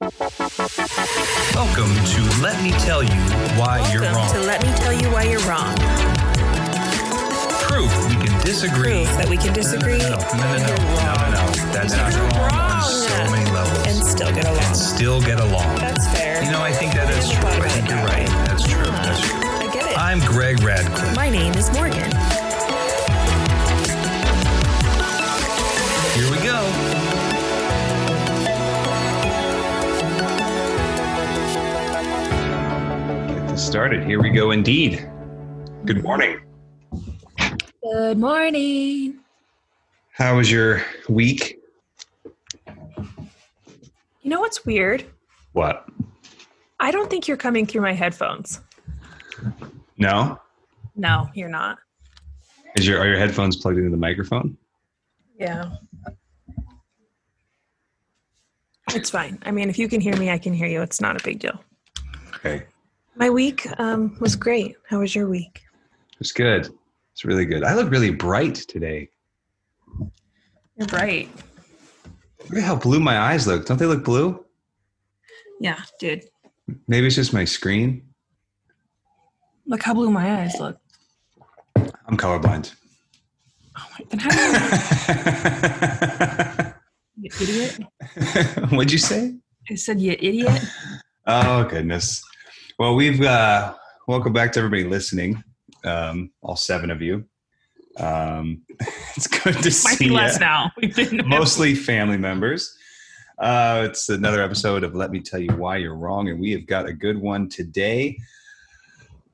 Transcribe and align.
Welcome 0.00 1.94
to 1.94 2.42
Let 2.42 2.60
Me 2.62 2.72
Tell 2.72 3.02
You 3.02 3.10
Why 3.58 3.78
You're 3.92 4.02
Wrong. 4.02 4.28
to 4.32 4.40
let 4.40 4.60
me 4.62 4.68
tell 4.76 4.92
you 4.92 5.08
why 5.10 5.22
you're 5.22 5.40
wrong. 5.42 5.74
Proof 7.62 7.90
we 8.08 8.14
can 8.26 8.38
disagree. 8.44 9.04
Proof 9.04 9.16
that 9.16 9.28
we 9.30 9.36
can 9.36 9.52
disagree 9.52 9.98
No, 9.98 10.10
no, 10.10 10.18
no, 10.18 10.58
no, 10.58 10.66
no, 10.66 11.14
no, 11.14 11.30
no. 11.30 11.72
That's 11.72 11.94
not 11.94 12.12
You're 12.12 12.22
wrong 12.28 12.50
on 12.52 12.82
so 12.82 13.30
many 13.30 13.48
levels. 13.52 13.86
and 13.86 14.04
still 14.04 14.32
get 14.34 14.44
along. 14.46 14.64
And 14.64 14.76
still 14.76 15.20
get 15.20 15.40
along. 15.40 15.76
That's 15.78 16.06
fair. 16.08 16.42
You 16.42 16.50
know, 16.50 16.60
I 16.60 16.72
think 16.72 16.92
that 16.94 17.08
is 17.10 17.30
true. 17.30 17.48
I 17.48 17.68
think 17.68 17.88
you're 17.88 17.98
right. 18.04 18.26
That's 18.46 18.64
true. 18.68 18.82
That's 18.84 19.20
true. 19.20 19.40
I 19.40 19.70
get 19.72 19.90
it. 19.90 19.96
I'm 19.98 20.18
Greg 20.20 20.60
Radcliffe. 20.62 21.14
My 21.16 21.30
name 21.30 21.54
is 21.54 21.70
Morgan. 21.72 22.10
Started. 33.74 34.04
Here 34.04 34.22
we 34.22 34.30
go 34.30 34.52
indeed. 34.52 35.04
Good 35.84 36.04
morning. 36.04 36.38
Good 37.82 38.16
morning. 38.16 39.18
How 40.12 40.36
was 40.36 40.48
your 40.48 40.84
week? 41.08 41.58
You 42.68 44.30
know 44.30 44.38
what's 44.38 44.64
weird? 44.64 45.04
What? 45.54 45.88
I 46.78 46.92
don't 46.92 47.10
think 47.10 47.26
you're 47.26 47.36
coming 47.36 47.66
through 47.66 47.80
my 47.80 47.94
headphones. 47.94 48.60
No? 49.98 50.40
No, 50.94 51.28
you're 51.34 51.48
not. 51.48 51.78
Is 52.76 52.86
your 52.86 53.00
are 53.00 53.08
your 53.08 53.18
headphones 53.18 53.56
plugged 53.56 53.78
into 53.78 53.90
the 53.90 53.96
microphone? 53.96 54.56
Yeah. 55.36 55.72
It's 58.94 59.10
fine. 59.10 59.40
I 59.42 59.50
mean, 59.50 59.68
if 59.68 59.80
you 59.80 59.88
can 59.88 60.00
hear 60.00 60.16
me, 60.16 60.30
I 60.30 60.38
can 60.38 60.54
hear 60.54 60.68
you. 60.68 60.80
It's 60.80 61.00
not 61.00 61.20
a 61.20 61.24
big 61.24 61.40
deal. 61.40 61.60
Okay. 62.36 62.66
My 63.16 63.30
week 63.30 63.66
um, 63.78 64.16
was 64.20 64.34
great. 64.36 64.76
How 64.88 64.98
was 65.00 65.14
your 65.14 65.28
week? 65.28 65.62
It's 66.20 66.32
good. 66.32 66.68
It's 67.12 67.24
really 67.24 67.44
good. 67.44 67.62
I 67.62 67.74
look 67.74 67.90
really 67.90 68.10
bright 68.10 68.56
today. 68.56 69.08
You're 70.76 70.88
bright. 70.88 71.28
Look 72.48 72.58
at 72.58 72.64
how 72.64 72.74
blue 72.74 72.98
my 72.98 73.18
eyes 73.18 73.46
look. 73.46 73.66
Don't 73.66 73.76
they 73.78 73.86
look 73.86 74.04
blue? 74.04 74.44
Yeah, 75.60 75.80
dude. 76.00 76.24
Maybe 76.88 77.06
it's 77.06 77.14
just 77.16 77.32
my 77.32 77.44
screen. 77.44 78.02
Look 79.66 79.82
how 79.82 79.94
blue 79.94 80.10
my 80.10 80.42
eyes 80.42 80.54
look. 80.58 80.76
I'm 82.06 82.16
colorblind. 82.16 82.74
Oh 83.76 83.86
my, 83.92 84.04
then 84.10 84.18
how 84.18 84.30
do 84.30 84.36
you, 87.16 87.30
you 87.30 87.30
idiot? 87.40 87.78
What'd 88.72 88.92
you 88.92 88.98
say? 88.98 89.36
I 89.70 89.74
said 89.76 90.00
you 90.00 90.12
idiot. 90.18 90.62
Oh 91.26 91.64
goodness. 91.64 92.22
Well, 92.78 92.94
we've 92.94 93.20
uh, 93.22 93.74
welcome 94.08 94.32
back 94.32 94.52
to 94.52 94.58
everybody 94.60 94.84
listening. 94.84 95.42
Um, 95.84 96.30
all 96.42 96.56
seven 96.56 96.90
of 96.90 97.00
you. 97.02 97.24
Um, 97.98 98.62
it's 99.16 99.26
good 99.26 99.54
to 99.54 99.64
Might 99.68 99.72
see 99.72 100.08
be 100.08 100.10
less 100.10 100.34
you. 100.34 100.40
now. 100.40 100.72
We've 100.76 100.94
been 100.94 101.22
Mostly 101.28 101.74
family 101.74 102.16
members. 102.16 102.76
Uh, 103.38 103.86
it's 103.88 104.08
another 104.08 104.42
episode 104.42 104.82
of 104.84 104.94
Let 104.94 105.10
Me 105.10 105.20
Tell 105.20 105.40
You 105.40 105.54
Why 105.56 105.76
You're 105.76 105.94
Wrong, 105.96 106.28
and 106.28 106.40
we 106.40 106.50
have 106.52 106.66
got 106.66 106.86
a 106.86 106.92
good 106.92 107.18
one 107.20 107.48
today. 107.48 108.18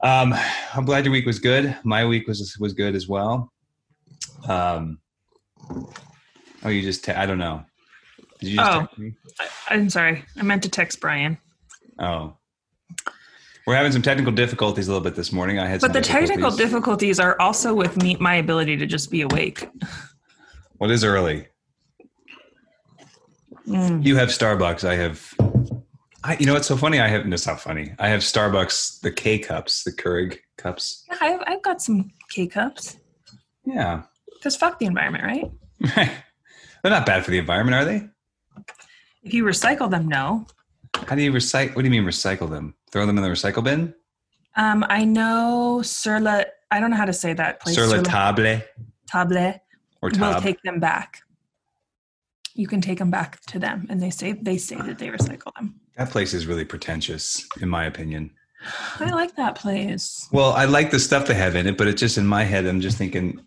Um, 0.03 0.35
I'm 0.75 0.85
glad 0.85 1.05
your 1.05 1.13
week 1.13 1.27
was 1.27 1.39
good. 1.39 1.77
My 1.85 2.05
week 2.07 2.27
was 2.27 2.57
was 2.59 2.73
good 2.73 2.95
as 2.95 3.09
well. 3.09 3.53
Um, 4.49 4.99
oh, 6.63 6.69
you 6.69 6.83
just 6.83 7.05
te- 7.05 7.13
I 7.13 7.27
don't 7.27 7.39
know. 7.39 7.65
Did 8.41 8.49
you 8.51 8.57
just 8.57 8.71
Oh. 8.73 8.81
text 8.81 8.99
me? 8.99 9.15
I, 9.39 9.49
I'm 9.75 9.91
sorry. 9.91 10.25
I 10.39 10.43
meant 10.43 10.63
to 10.63 10.71
text 10.71 11.01
Brian. 11.01 11.37
Oh. 11.99 12.35
We're 13.71 13.77
having 13.77 13.93
some 13.93 14.03
technical 14.03 14.33
difficulties 14.33 14.89
a 14.89 14.91
little 14.91 15.05
bit 15.05 15.15
this 15.15 15.31
morning. 15.31 15.61
I 15.61 15.67
had 15.69 15.81
some 15.81 15.93
But 15.93 15.93
the 15.93 16.05
technical 16.05 16.51
difficulties. 16.51 17.21
are 17.21 17.41
also 17.41 17.73
with 17.73 17.97
me, 18.03 18.17
my 18.19 18.34
ability 18.34 18.77
to 18.78 18.84
just 18.84 19.12
be 19.12 19.21
awake. 19.21 19.69
It 20.81 20.91
is 20.91 21.05
early. 21.05 21.47
Mm. 23.69 24.05
You 24.05 24.17
have 24.17 24.31
Starbucks. 24.31 24.83
I 24.83 24.97
have. 24.97 25.34
I, 26.25 26.37
you 26.41 26.47
know 26.47 26.55
what's 26.55 26.67
so 26.67 26.77
funny? 26.77 26.99
I 26.99 27.06
have. 27.06 27.27
No, 27.27 27.34
it's 27.34 27.47
not 27.47 27.61
funny. 27.61 27.94
I 28.00 28.09
have 28.09 28.22
Starbucks, 28.22 29.03
the 29.03 29.12
K 29.12 29.39
cups, 29.39 29.84
the 29.84 29.93
Keurig 29.93 30.39
cups. 30.59 31.05
Yeah, 31.09 31.19
I've, 31.21 31.41
I've 31.47 31.62
got 31.62 31.81
some 31.81 32.11
K 32.28 32.49
cups. 32.49 32.97
Yeah. 33.65 34.03
Because 34.34 34.56
fuck 34.56 34.81
the 34.81 34.87
environment, 34.87 35.23
right? 35.23 35.49
They're 36.83 36.91
not 36.91 37.06
bad 37.06 37.25
for 37.25 37.31
the 37.31 37.39
environment, 37.39 37.77
are 37.77 37.84
they? 37.84 38.09
If 39.23 39.33
you 39.33 39.44
recycle 39.44 39.89
them, 39.89 40.09
no. 40.09 40.44
How 40.95 41.17
do 41.17 41.23
you 41.23 41.33
recycle? 41.33 41.75
What 41.77 41.83
do 41.83 41.89
you 41.89 41.91
mean 41.91 42.05
recycle 42.05 42.49
them? 42.49 42.75
Throw 42.91 43.06
them 43.06 43.17
in 43.17 43.23
the 43.23 43.31
recycle 43.31 43.65
bin? 43.65 43.95
Um, 44.56 44.84
I 44.89 45.05
know 45.05 45.81
Sur 45.83 46.21
La, 46.21 46.43
I 46.71 46.81
don't 46.81 46.91
know 46.91 46.97
how 46.97 47.05
to 47.05 47.12
say 47.12 47.33
that 47.34 47.61
place. 47.61 47.75
Sur 47.75 47.87
la 47.87 47.97
Sur 47.97 48.03
La 48.03 48.33
table 48.34 48.62
Table 49.11 49.61
or 50.03 50.11
will 50.19 50.41
take 50.41 50.61
them 50.62 50.81
back. 50.81 51.21
You 52.55 52.67
can 52.67 52.81
take 52.81 52.99
them 52.99 53.11
back 53.11 53.41
to 53.47 53.59
them, 53.59 53.87
and 53.89 54.03
they 54.03 54.11
say 54.11 54.33
they 54.33 54.59
say 54.59 54.77
that 54.77 54.99
they 54.99 55.09
recycle 55.09 55.53
them. 55.56 55.81
that 55.97 56.11
place 56.11 56.34
is 56.34 56.47
really 56.47 56.65
pretentious, 56.65 57.47
in 57.61 57.69
my 57.69 57.84
opinion. 57.87 58.31
I 58.99 59.11
like 59.11 59.37
that 59.37 59.55
place. 59.55 60.29
Well, 60.33 60.53
I 60.53 60.67
like 60.67 60.91
the 60.91 60.99
stuff 60.99 61.27
they 61.27 61.34
have 61.34 61.56
in 61.56 61.67
it, 61.67 61.79
but 61.79 61.87
it's 61.87 62.00
just 62.00 62.19
in 62.19 62.27
my 62.27 62.45
head. 62.45 62.67
I'm 62.67 62.81
just 62.81 62.99
thinking. 62.99 63.41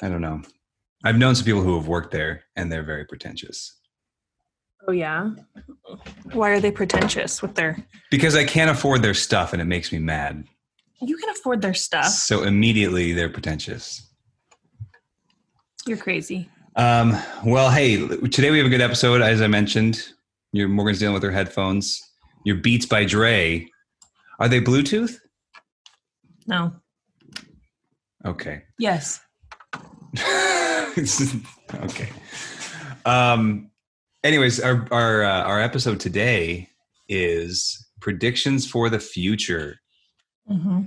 I 0.00 0.08
don't 0.08 0.20
know. 0.20 0.42
I've 1.04 1.18
known 1.18 1.34
some 1.34 1.44
people 1.44 1.62
who 1.62 1.76
have 1.76 1.86
worked 1.86 2.12
there, 2.12 2.44
and 2.56 2.70
they're 2.70 2.82
very 2.82 3.04
pretentious. 3.04 3.78
Oh 4.86 4.92
yeah. 4.92 5.30
Why 6.32 6.50
are 6.50 6.60
they 6.60 6.72
pretentious 6.72 7.42
with 7.42 7.54
their? 7.54 7.84
Because 8.10 8.34
I 8.34 8.44
can't 8.44 8.70
afford 8.70 9.02
their 9.02 9.14
stuff 9.14 9.52
and 9.52 9.62
it 9.62 9.66
makes 9.66 9.92
me 9.92 9.98
mad. 9.98 10.44
You 11.00 11.16
can 11.16 11.30
afford 11.30 11.62
their 11.62 11.74
stuff. 11.74 12.06
So 12.06 12.42
immediately 12.42 13.12
they're 13.12 13.28
pretentious. 13.28 14.08
You're 15.86 15.96
crazy. 15.96 16.48
Um, 16.76 17.16
well, 17.44 17.70
hey, 17.70 18.06
today 18.28 18.50
we 18.50 18.58
have 18.58 18.66
a 18.66 18.70
good 18.70 18.80
episode. 18.80 19.20
As 19.20 19.42
I 19.42 19.46
mentioned, 19.46 20.08
your 20.52 20.68
Morgan's 20.68 21.00
dealing 21.00 21.14
with 21.14 21.22
her 21.22 21.30
headphones. 21.30 22.00
Your 22.44 22.56
Beats 22.56 22.86
by 22.86 23.04
Dre. 23.04 23.68
Are 24.38 24.48
they 24.48 24.60
Bluetooth? 24.60 25.16
No. 26.46 26.72
Okay. 28.24 28.62
Yes. 28.78 29.20
okay. 31.74 32.08
Um, 33.04 33.71
anyways, 34.24 34.60
our 34.60 34.86
our 34.90 35.22
uh, 35.22 35.42
our 35.42 35.60
episode 35.60 36.00
today 36.00 36.68
is 37.08 37.86
predictions 38.00 38.66
for 38.66 38.88
the 38.88 39.00
future. 39.00 39.78
Mm-hmm. 40.50 40.82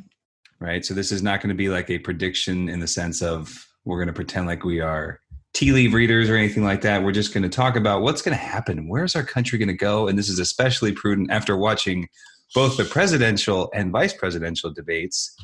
right? 0.59 0.85
So 0.85 0.93
this 0.93 1.13
is 1.13 1.23
not 1.23 1.39
going 1.39 1.49
to 1.49 1.55
be 1.55 1.69
like 1.69 1.89
a 1.89 1.97
prediction 1.97 2.67
in 2.67 2.81
the 2.81 2.87
sense 2.87 3.21
of 3.21 3.65
we're 3.85 3.97
going 3.97 4.07
to 4.07 4.13
pretend 4.13 4.47
like 4.47 4.65
we 4.65 4.81
are 4.81 5.19
tea 5.53 5.71
leaf 5.71 5.93
readers 5.93 6.29
or 6.29 6.35
anything 6.35 6.65
like 6.65 6.81
that. 6.81 7.01
We're 7.01 7.13
just 7.13 7.33
going 7.33 7.43
to 7.43 7.49
talk 7.49 7.77
about 7.77 8.01
what's 8.01 8.21
going 8.21 8.37
to 8.37 8.43
happen. 8.43 8.89
Where's 8.89 9.15
our 9.15 9.23
country 9.23 9.57
going 9.57 9.69
to 9.69 9.73
go? 9.73 10.09
And 10.09 10.19
this 10.19 10.27
is 10.27 10.39
especially 10.39 10.91
prudent 10.91 11.31
after 11.31 11.55
watching 11.55 12.09
both 12.53 12.75
the 12.75 12.83
presidential 12.83 13.71
and 13.73 13.91
vice 13.91 14.13
presidential 14.13 14.71
debates. 14.71 15.35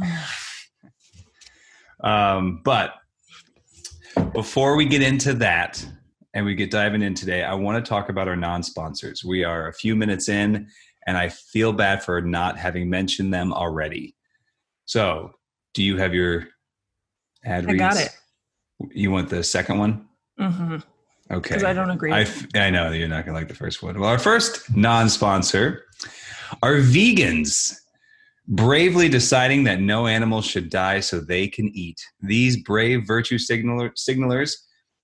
Um, 2.00 2.60
but 2.64 2.92
before 4.32 4.76
we 4.76 4.84
get 4.84 5.02
into 5.02 5.34
that 5.34 5.84
and 6.38 6.46
we 6.46 6.54
get 6.54 6.70
diving 6.70 7.02
in 7.02 7.14
today, 7.14 7.42
I 7.42 7.54
want 7.54 7.84
to 7.84 7.88
talk 7.88 8.10
about 8.10 8.28
our 8.28 8.36
non-sponsors. 8.36 9.24
We 9.24 9.42
are 9.42 9.66
a 9.66 9.72
few 9.72 9.96
minutes 9.96 10.28
in, 10.28 10.68
and 11.04 11.18
I 11.18 11.30
feel 11.30 11.72
bad 11.72 12.00
for 12.04 12.20
not 12.20 12.56
having 12.56 12.88
mentioned 12.88 13.34
them 13.34 13.52
already. 13.52 14.14
So, 14.84 15.32
do 15.74 15.82
you 15.82 15.96
have 15.96 16.14
your 16.14 16.46
ad 17.44 17.68
I 17.68 17.74
got 17.74 17.96
it. 17.96 18.16
You 18.92 19.10
want 19.10 19.30
the 19.30 19.42
second 19.42 19.78
one? 19.78 20.06
Mm-hmm. 20.38 20.76
Okay. 21.32 21.54
Because 21.56 21.64
I 21.64 21.72
don't 21.72 21.90
agree. 21.90 22.12
I, 22.12 22.20
f- 22.20 22.46
I 22.54 22.70
know 22.70 22.92
you're 22.92 23.08
not 23.08 23.24
going 23.24 23.34
to 23.34 23.40
like 23.40 23.48
the 23.48 23.54
first 23.54 23.82
one. 23.82 23.98
Well, 23.98 24.08
our 24.08 24.18
first 24.18 24.76
non 24.76 25.08
sponsor 25.08 25.86
are 26.62 26.76
vegans 26.76 27.74
bravely 28.46 29.08
deciding 29.08 29.64
that 29.64 29.80
no 29.80 30.06
animals 30.06 30.46
should 30.46 30.70
die 30.70 31.00
so 31.00 31.18
they 31.18 31.48
can 31.48 31.68
eat. 31.74 32.00
These 32.20 32.62
brave 32.62 33.08
virtue 33.08 33.38
signaler, 33.38 33.90
signalers 33.90 34.54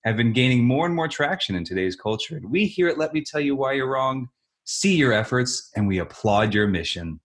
have 0.05 0.17
been 0.17 0.33
gaining 0.33 0.65
more 0.65 0.87
and 0.87 0.95
more 0.95 1.09
traction 1.09 1.55
in 1.57 1.65
today's 1.65 1.97
culture. 1.97 2.37
And 2.37 2.51
we 2.51 2.67
here 2.67 2.89
at 2.89 2.99
Let 2.99 3.15
Me 3.15 3.23
Tell 3.23 3.41
You 3.41 3.57
Why 3.57 3.73
You're 3.73 3.89
Wrong 3.89 4.29
see 4.65 4.97
your 4.97 5.13
efforts 5.13 5.71
and 5.77 5.87
we 5.87 5.99
applaud 5.99 6.55
your 6.55 6.67
mission, 6.67 7.21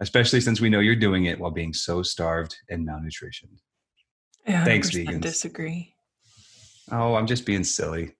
especially 0.00 0.40
since 0.40 0.60
we 0.60 0.68
know 0.70 0.80
you're 0.80 0.96
doing 0.96 1.26
it 1.26 1.38
while 1.38 1.50
being 1.50 1.72
so 1.72 2.02
starved 2.02 2.56
and 2.68 2.86
malnutritioned. 2.86 3.58
Yeah, 4.46 4.64
Thanks, 4.64 4.90
100% 4.90 5.06
vegans. 5.06 5.20
Disagree. 5.20 5.94
Oh, 6.90 7.14
I'm 7.14 7.26
just 7.26 7.44
being 7.44 7.64
silly. 7.64 8.16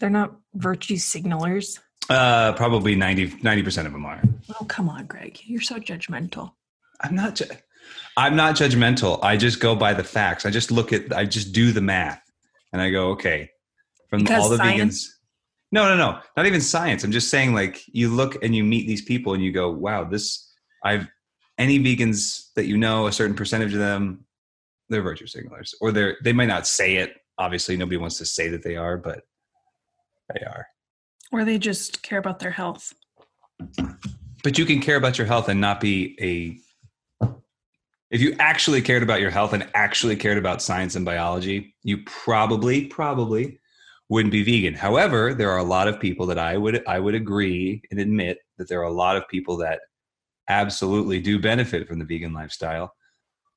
They're 0.00 0.10
not 0.10 0.36
virtue 0.54 0.96
signalers. 0.96 1.78
Uh, 2.10 2.52
probably 2.52 2.94
90 2.94 3.62
percent 3.62 3.86
of 3.86 3.92
them 3.92 4.06
are. 4.06 4.22
Oh, 4.60 4.64
come 4.66 4.88
on, 4.88 5.06
Greg. 5.06 5.38
You're 5.44 5.60
so 5.60 5.76
judgmental. 5.76 6.52
I'm 7.00 7.14
not. 7.14 7.34
Ju- 7.36 7.44
I'm 8.16 8.36
not 8.36 8.54
judgmental. 8.54 9.18
I 9.22 9.36
just 9.36 9.60
go 9.60 9.74
by 9.74 9.92
the 9.94 10.04
facts. 10.04 10.46
I 10.46 10.50
just 10.50 10.70
look 10.70 10.92
at. 10.92 11.12
I 11.12 11.24
just 11.24 11.52
do 11.52 11.72
the 11.72 11.80
math, 11.80 12.22
and 12.72 12.80
I 12.82 12.90
go, 12.90 13.10
okay. 13.10 13.50
From 14.10 14.20
Because 14.20 14.44
all 14.44 14.48
the 14.50 14.56
science- 14.58 15.06
vegans, 15.06 15.14
No, 15.72 15.84
no, 15.88 15.96
no. 15.96 16.20
Not 16.36 16.46
even 16.46 16.60
science. 16.60 17.04
I'm 17.04 17.12
just 17.12 17.28
saying, 17.28 17.52
like, 17.54 17.82
you 17.88 18.08
look 18.08 18.42
and 18.42 18.54
you 18.54 18.64
meet 18.64 18.86
these 18.86 19.02
people 19.02 19.34
and 19.34 19.42
you 19.42 19.52
go, 19.52 19.70
wow, 19.70 20.04
this, 20.04 20.50
I've, 20.82 21.06
any 21.58 21.78
vegans 21.78 22.52
that 22.54 22.66
you 22.66 22.78
know, 22.78 23.06
a 23.06 23.12
certain 23.12 23.36
percentage 23.36 23.72
of 23.74 23.78
them, 23.80 24.24
they're 24.88 25.02
virtue 25.02 25.26
signalers. 25.26 25.74
Or 25.80 25.92
they're, 25.92 26.16
they 26.24 26.32
might 26.32 26.46
not 26.46 26.66
say 26.66 26.96
it. 26.96 27.16
Obviously, 27.36 27.76
nobody 27.76 27.98
wants 27.98 28.16
to 28.18 28.24
say 28.24 28.48
that 28.48 28.62
they 28.62 28.76
are, 28.76 28.96
but 28.96 29.20
they 30.34 30.40
are. 30.40 30.66
Or 31.32 31.44
they 31.44 31.58
just 31.58 32.02
care 32.02 32.18
about 32.18 32.38
their 32.38 32.50
health. 32.50 32.94
But 34.42 34.56
you 34.56 34.64
can 34.64 34.80
care 34.80 34.96
about 34.96 35.18
your 35.18 35.26
health 35.26 35.48
and 35.50 35.60
not 35.60 35.80
be 35.80 36.16
a, 36.20 36.58
if 38.10 38.20
you 38.20 38.34
actually 38.38 38.80
cared 38.80 39.02
about 39.02 39.20
your 39.20 39.30
health 39.30 39.52
and 39.52 39.68
actually 39.74 40.16
cared 40.16 40.38
about 40.38 40.62
science 40.62 40.96
and 40.96 41.04
biology, 41.04 41.74
you 41.82 41.98
probably, 42.04 42.86
probably 42.86 43.58
wouldn't 44.08 44.32
be 44.32 44.42
vegan. 44.42 44.74
However, 44.74 45.34
there 45.34 45.50
are 45.50 45.58
a 45.58 45.64
lot 45.64 45.88
of 45.88 46.00
people 46.00 46.26
that 46.26 46.38
I 46.38 46.56
would 46.56 46.82
I 46.86 46.98
would 46.98 47.14
agree 47.14 47.82
and 47.90 48.00
admit 48.00 48.38
that 48.56 48.68
there 48.68 48.80
are 48.80 48.84
a 48.84 48.92
lot 48.92 49.16
of 49.16 49.28
people 49.28 49.58
that 49.58 49.80
absolutely 50.48 51.20
do 51.20 51.38
benefit 51.38 51.86
from 51.86 51.98
the 51.98 52.06
vegan 52.06 52.32
lifestyle. 52.32 52.94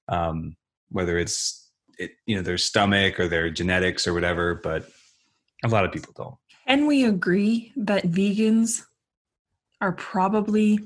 Um, 0.09 0.57
whether 0.89 1.17
it's 1.17 1.69
it, 1.97 2.11
you 2.25 2.35
know 2.35 2.41
their 2.41 2.57
stomach 2.57 3.19
or 3.19 3.29
their 3.29 3.49
genetics 3.49 4.07
or 4.07 4.13
whatever, 4.13 4.55
but 4.55 4.89
a 5.63 5.69
lot 5.69 5.85
of 5.85 5.91
people 5.93 6.13
don't. 6.15 6.35
And 6.67 6.87
we 6.87 7.05
agree 7.05 7.71
that 7.77 8.03
vegans 8.05 8.83
are 9.79 9.93
probably 9.93 10.79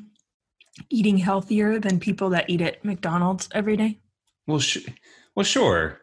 eating 0.90 1.18
healthier 1.18 1.80
than 1.80 2.00
people 2.00 2.30
that 2.30 2.50
eat 2.50 2.62
at 2.62 2.84
McDonald's 2.84 3.48
every 3.54 3.78
day 3.78 4.00
Well, 4.48 4.60
sh- 4.60 4.86
well, 5.36 5.44
sure, 5.44 6.00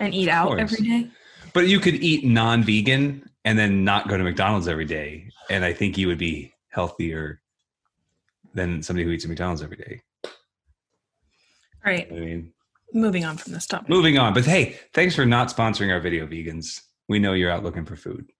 and 0.00 0.14
eat 0.14 0.28
out 0.28 0.58
every 0.58 0.78
day. 0.86 1.08
but 1.52 1.66
you 1.68 1.80
could 1.80 1.94
eat 1.96 2.24
non-vegan 2.24 3.28
and 3.44 3.58
then 3.58 3.84
not 3.84 4.08
go 4.08 4.16
to 4.16 4.24
McDonald's 4.24 4.68
every 4.68 4.84
day, 4.86 5.28
and 5.50 5.64
I 5.64 5.72
think 5.72 5.98
you 5.98 6.06
would 6.08 6.18
be 6.18 6.52
healthier 6.70 7.40
than 8.54 8.82
somebody 8.82 9.04
who 9.04 9.10
eats 9.10 9.24
at 9.24 9.28
McDonald's 9.28 9.62
every 9.62 9.76
day. 9.76 10.00
All 10.24 11.92
right, 11.92 12.08
I 12.10 12.14
mean, 12.14 12.52
moving 12.92 13.24
on 13.24 13.36
from 13.36 13.52
this 13.52 13.66
topic. 13.66 13.88
moving 13.88 14.16
on. 14.18 14.32
But 14.32 14.44
hey, 14.46 14.78
thanks 14.94 15.14
for 15.14 15.26
not 15.26 15.48
sponsoring 15.54 15.92
our 15.92 16.00
video, 16.00 16.26
vegans. 16.26 16.80
We 17.08 17.18
know 17.18 17.32
you're 17.34 17.50
out 17.50 17.62
looking 17.64 17.84
for 17.84 17.96
food. 17.96 18.30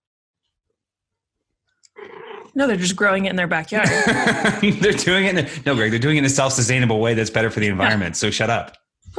No, 2.55 2.67
they're 2.67 2.77
just 2.77 2.97
growing 2.97 3.25
it 3.25 3.31
in 3.31 3.37
their 3.37 3.49
backyard. 3.49 3.89
they're 4.63 4.93
doing 4.93 5.25
it. 5.25 5.37
In 5.37 5.47
a, 5.47 5.49
no, 5.67 5.75
Greg, 5.75 5.91
they're 5.91 5.99
doing 5.99 6.17
it 6.17 6.21
in 6.21 6.25
a 6.25 6.31
self-sustainable 6.31 7.01
way 7.01 7.15
that's 7.15 7.31
better 7.31 7.51
for 7.51 7.61
the 7.61 7.67
environment. 7.67 8.17
So 8.17 8.31
shut 8.31 8.51
up. 8.51 8.77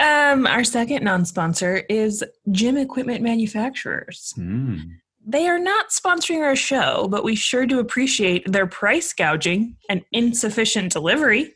um, 0.00 0.46
our 0.46 0.64
second 0.64 1.04
non-sponsor 1.04 1.84
is 1.88 2.24
gym 2.50 2.76
equipment 2.76 3.22
manufacturers. 3.22 4.32
Mm. 4.38 4.92
They 5.24 5.46
are 5.46 5.58
not 5.58 5.90
sponsoring 5.90 6.42
our 6.42 6.56
show, 6.56 7.06
but 7.08 7.24
we 7.24 7.36
sure 7.36 7.66
do 7.66 7.78
appreciate 7.78 8.50
their 8.50 8.66
price 8.66 9.12
gouging 9.12 9.76
and 9.88 10.02
insufficient 10.12 10.92
delivery. 10.92 11.54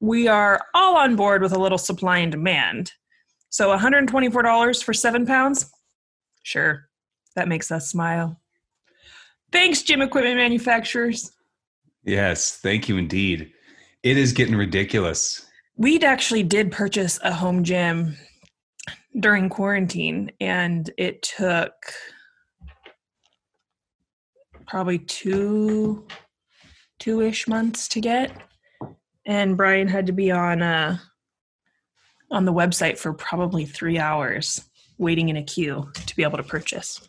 We 0.00 0.26
are 0.26 0.66
all 0.72 0.96
on 0.96 1.16
board 1.16 1.42
with 1.42 1.52
a 1.52 1.58
little 1.58 1.78
supply 1.78 2.18
and 2.18 2.32
demand. 2.32 2.92
So 3.50 3.76
$124 3.76 4.82
for 4.82 4.94
seven 4.94 5.26
pounds? 5.26 5.70
Sure, 6.42 6.88
that 7.36 7.48
makes 7.48 7.70
us 7.70 7.88
smile. 7.88 8.40
Thanks, 9.52 9.82
gym 9.82 10.00
equipment 10.00 10.36
manufacturers. 10.36 11.30
Yes, 12.04 12.56
thank 12.56 12.88
you 12.88 12.96
indeed. 12.96 13.52
It 14.02 14.16
is 14.16 14.32
getting 14.32 14.56
ridiculous. 14.56 15.46
We'd 15.76 16.04
actually 16.04 16.42
did 16.42 16.72
purchase 16.72 17.18
a 17.22 17.32
home 17.32 17.62
gym 17.62 18.16
during 19.20 19.48
quarantine, 19.48 20.32
and 20.40 20.90
it 20.98 21.22
took 21.22 21.72
probably 24.66 24.98
two 24.98 26.06
two-ish 26.98 27.46
months 27.46 27.88
to 27.88 28.00
get. 28.00 28.32
And 29.26 29.56
Brian 29.56 29.86
had 29.86 30.06
to 30.06 30.12
be 30.12 30.30
on 30.30 30.62
uh 30.62 30.98
on 32.30 32.46
the 32.46 32.52
website 32.52 32.98
for 32.98 33.12
probably 33.12 33.66
three 33.66 33.98
hours 33.98 34.64
waiting 34.98 35.28
in 35.28 35.36
a 35.36 35.42
queue 35.42 35.90
to 36.06 36.16
be 36.16 36.22
able 36.22 36.38
to 36.38 36.42
purchase. 36.42 37.08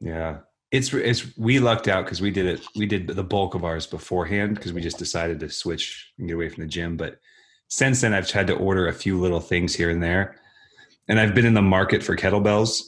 Yeah. 0.00 0.38
It's 0.74 0.92
it's 0.92 1.38
we 1.38 1.60
lucked 1.60 1.86
out 1.86 2.04
because 2.04 2.20
we 2.20 2.32
did 2.32 2.46
it. 2.46 2.66
We 2.74 2.84
did 2.84 3.06
the 3.06 3.22
bulk 3.22 3.54
of 3.54 3.64
ours 3.64 3.86
beforehand 3.86 4.56
because 4.56 4.72
we 4.72 4.80
just 4.80 4.98
decided 4.98 5.38
to 5.38 5.48
switch 5.48 6.12
and 6.18 6.26
get 6.26 6.34
away 6.34 6.48
from 6.48 6.64
the 6.64 6.68
gym. 6.68 6.96
But 6.96 7.20
since 7.68 8.00
then, 8.00 8.12
I've 8.12 8.28
had 8.28 8.48
to 8.48 8.56
order 8.56 8.88
a 8.88 8.92
few 8.92 9.16
little 9.20 9.38
things 9.38 9.72
here 9.72 9.88
and 9.88 10.02
there, 10.02 10.40
and 11.06 11.20
I've 11.20 11.32
been 11.32 11.46
in 11.46 11.54
the 11.54 11.62
market 11.62 12.02
for 12.02 12.16
kettlebells, 12.16 12.80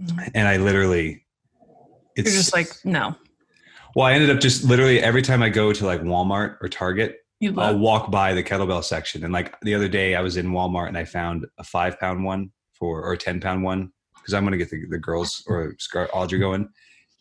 mm-hmm. 0.00 0.20
and 0.36 0.46
I 0.46 0.58
literally, 0.58 1.26
it's 2.14 2.30
You're 2.30 2.42
just 2.42 2.54
like, 2.54 2.68
no. 2.84 3.16
well, 3.96 4.06
I 4.06 4.12
ended 4.12 4.30
up 4.30 4.38
just 4.38 4.62
literally 4.62 5.02
every 5.02 5.22
time 5.22 5.42
I 5.42 5.48
go 5.48 5.72
to 5.72 5.84
like 5.84 6.02
Walmart 6.02 6.58
or 6.60 6.68
Target, 6.68 7.16
I'll 7.56 7.76
walk 7.76 8.12
by 8.12 8.34
the 8.34 8.44
kettlebell 8.44 8.84
section. 8.84 9.24
And 9.24 9.32
like 9.32 9.58
the 9.62 9.74
other 9.74 9.88
day, 9.88 10.14
I 10.14 10.20
was 10.20 10.36
in 10.36 10.52
Walmart 10.52 10.86
and 10.86 10.96
I 10.96 11.06
found 11.06 11.44
a 11.58 11.64
five 11.64 11.98
pound 11.98 12.22
one 12.22 12.52
for 12.72 13.02
or 13.02 13.14
a 13.14 13.18
ten 13.18 13.40
pound 13.40 13.64
one 13.64 13.90
because 14.28 14.34
I'm 14.36 14.44
going 14.44 14.52
to 14.52 14.58
get 14.58 14.68
the, 14.68 14.84
the 14.90 14.98
girls 14.98 15.42
or 15.46 15.74
Scar- 15.78 16.10
Audrey 16.12 16.38
going. 16.38 16.68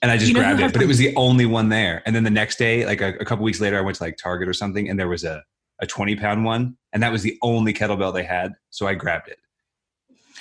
And 0.02 0.12
I 0.12 0.18
just 0.18 0.28
You 0.28 0.34
know 0.34 0.42
grabbed 0.42 0.60
it, 0.60 0.74
but 0.74 0.82
it 0.82 0.88
was 0.88 0.98
the 0.98 1.16
only 1.16 1.46
one 1.46 1.70
there. 1.70 2.04
And 2.06 2.14
then 2.14 2.24
the 2.26 2.30
next 2.30 2.58
day, 2.60 2.86
like 2.86 3.00
a, 3.02 3.16
a 3.20 3.26
couple 3.26 3.46
weeks 3.46 3.62
later, 3.62 3.78
I 3.78 3.82
went 3.82 3.96
to 3.98 4.04
like 4.04 4.18
Target 4.18 4.50
or 4.50 4.54
something, 4.54 4.90
and 4.90 5.00
there 5.00 5.08
was 5.08 5.24
a 5.24 5.42
a 5.80 5.86
20 5.88 6.16
pound 6.18 6.44
one, 6.44 6.76
and 6.92 7.02
that 7.04 7.12
was 7.12 7.22
the 7.24 7.38
only 7.44 7.72
kettlebell 7.74 8.14
they 8.14 8.24
had. 8.24 8.54
So 8.72 8.86
I 8.88 8.94
grabbed 8.96 9.30
it. 9.30 9.38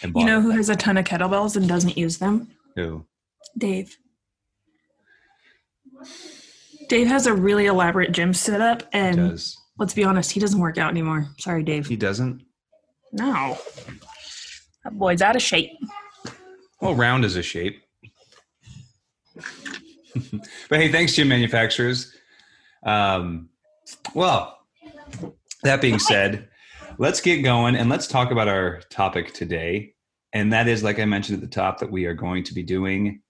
And 0.03 0.13
bought 0.13 0.21
You 0.21 0.27
know 0.27 0.39
it. 0.41 0.43
who 0.43 0.51
has 0.51 0.69
a 0.69 0.77
ton 0.77 0.97
of 0.97 1.05
kettlebells 1.05 1.57
and 1.57 1.69
doesn't 1.69 1.97
use 1.97 2.19
them? 2.19 2.49
Who? 2.75 3.07
Dave. 3.57 3.97
Dave 6.89 7.07
has 7.07 7.27
a 7.27 7.33
really 7.35 7.67
elaborate 7.67 8.13
gym 8.13 8.35
setup, 8.35 8.83
and 8.93 9.17
does 9.17 9.57
let's 9.79 9.95
be 9.95 10.05
honest, 10.05 10.33
he 10.33 10.41
doesn't 10.41 10.61
work 10.61 10.77
out 10.79 10.91
anymore. 10.91 11.29
Sorry, 11.39 11.63
Dave. 11.63 11.87
he 11.87 11.97
doesn't? 11.97 12.43
No. 13.13 13.57
That 14.85 14.99
boy's 14.99 15.23
out 15.23 15.37
of 15.37 15.43
shape. 15.43 15.71
Well, 16.81 16.95
round 16.95 17.25
is 17.25 17.37
a 17.37 17.43
shape. 17.43 17.83
but 20.69 20.81
hey, 20.81 20.93
thanks, 20.93 21.15
gym 21.15 21.29
manufacturers. 21.29 22.15
Um, 22.85 23.49
well, 24.15 24.59
that 25.63 25.81
being 25.81 25.99
said, 25.99 26.49
let's 26.99 27.21
get 27.21 27.43
going 27.43 27.77
and 27.77 27.89
let's 27.89 28.07
talk 28.07 28.31
about 28.31 28.49
our 28.49 28.81
topic 28.91 29.33
today. 29.33 29.95
And 30.33 30.53
that 30.53 30.69
is, 30.69 30.83
like 30.83 30.99
I 30.99 31.05
mentioned 31.05 31.43
at 31.43 31.49
the 31.49 31.55
top, 31.55 31.79
that 31.81 31.91
we 31.91 32.05
are 32.05 32.15
going 32.15 32.45
to 32.45 32.55
be 32.55 32.63
doing 32.63 33.23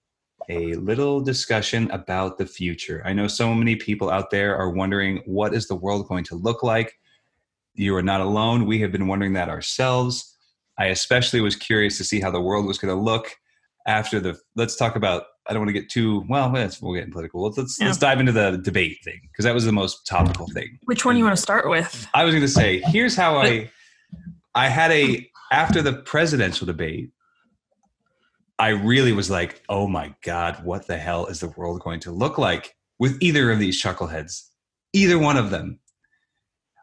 a 0.49 0.73
little 0.75 1.19
discussion 1.21 1.89
about 1.91 2.37
the 2.37 2.45
future. 2.45 3.01
I 3.05 3.13
know 3.13 3.27
so 3.27 3.53
many 3.53 3.75
people 3.75 4.09
out 4.09 4.29
there 4.29 4.55
are 4.55 4.69
wondering 4.69 5.21
what 5.25 5.53
is 5.53 5.67
the 5.67 5.75
world 5.75 6.07
going 6.07 6.23
to 6.25 6.35
look 6.35 6.63
like? 6.63 6.99
You 7.73 7.95
are 7.95 8.03
not 8.03 8.21
alone. 8.21 8.65
We 8.65 8.79
have 8.81 8.91
been 8.91 9.07
wondering 9.07 9.33
that 9.33 9.49
ourselves. 9.49 10.36
I 10.79 10.85
especially 10.87 11.41
was 11.41 11.55
curious 11.55 11.97
to 11.97 12.03
see 12.03 12.19
how 12.19 12.31
the 12.31 12.41
world 12.41 12.65
was 12.65 12.77
going 12.77 12.95
to 12.95 13.01
look 13.01 13.35
after 13.87 14.19
the. 14.19 14.37
Let's 14.55 14.75
talk 14.75 14.95
about. 14.95 15.23
I 15.49 15.53
don't 15.53 15.61
want 15.61 15.69
to 15.69 15.79
get 15.79 15.89
too 15.89 16.25
well. 16.27 16.51
Let's, 16.51 16.81
we'll 16.81 16.93
get 16.93 17.09
political. 17.11 17.41
Let's 17.41 17.57
let's, 17.57 17.79
let's 17.79 17.97
dive 17.97 18.19
into 18.19 18.33
the 18.33 18.59
debate 18.63 18.97
thing 19.03 19.19
because 19.31 19.45
that 19.45 19.53
was 19.53 19.63
the 19.63 19.71
most 19.71 20.05
topical 20.05 20.45
thing. 20.47 20.77
Which 20.85 21.05
one 21.05 21.15
do 21.15 21.19
you 21.19 21.23
want 21.23 21.37
to 21.37 21.41
start 21.41 21.69
with? 21.69 22.05
I 22.13 22.25
was 22.25 22.33
going 22.33 22.41
to 22.41 22.49
say, 22.49 22.81
here's 22.87 23.15
how 23.15 23.37
I. 23.37 23.71
I 24.55 24.67
had 24.69 24.91
a 24.91 25.29
after 25.51 25.81
the 25.81 25.93
presidential 25.93 26.65
debate. 26.65 27.11
I 28.59 28.69
really 28.69 29.11
was 29.11 29.29
like, 29.29 29.61
oh 29.69 29.87
my 29.87 30.15
god, 30.23 30.65
what 30.65 30.87
the 30.87 30.97
hell 30.97 31.27
is 31.27 31.39
the 31.39 31.49
world 31.49 31.79
going 31.81 31.99
to 32.01 32.11
look 32.11 32.37
like 32.37 32.75
with 32.99 33.17
either 33.21 33.51
of 33.51 33.59
these 33.59 33.81
chuckleheads? 33.81 34.49
Either 34.93 35.19
one 35.19 35.37
of 35.37 35.51
them. 35.51 35.79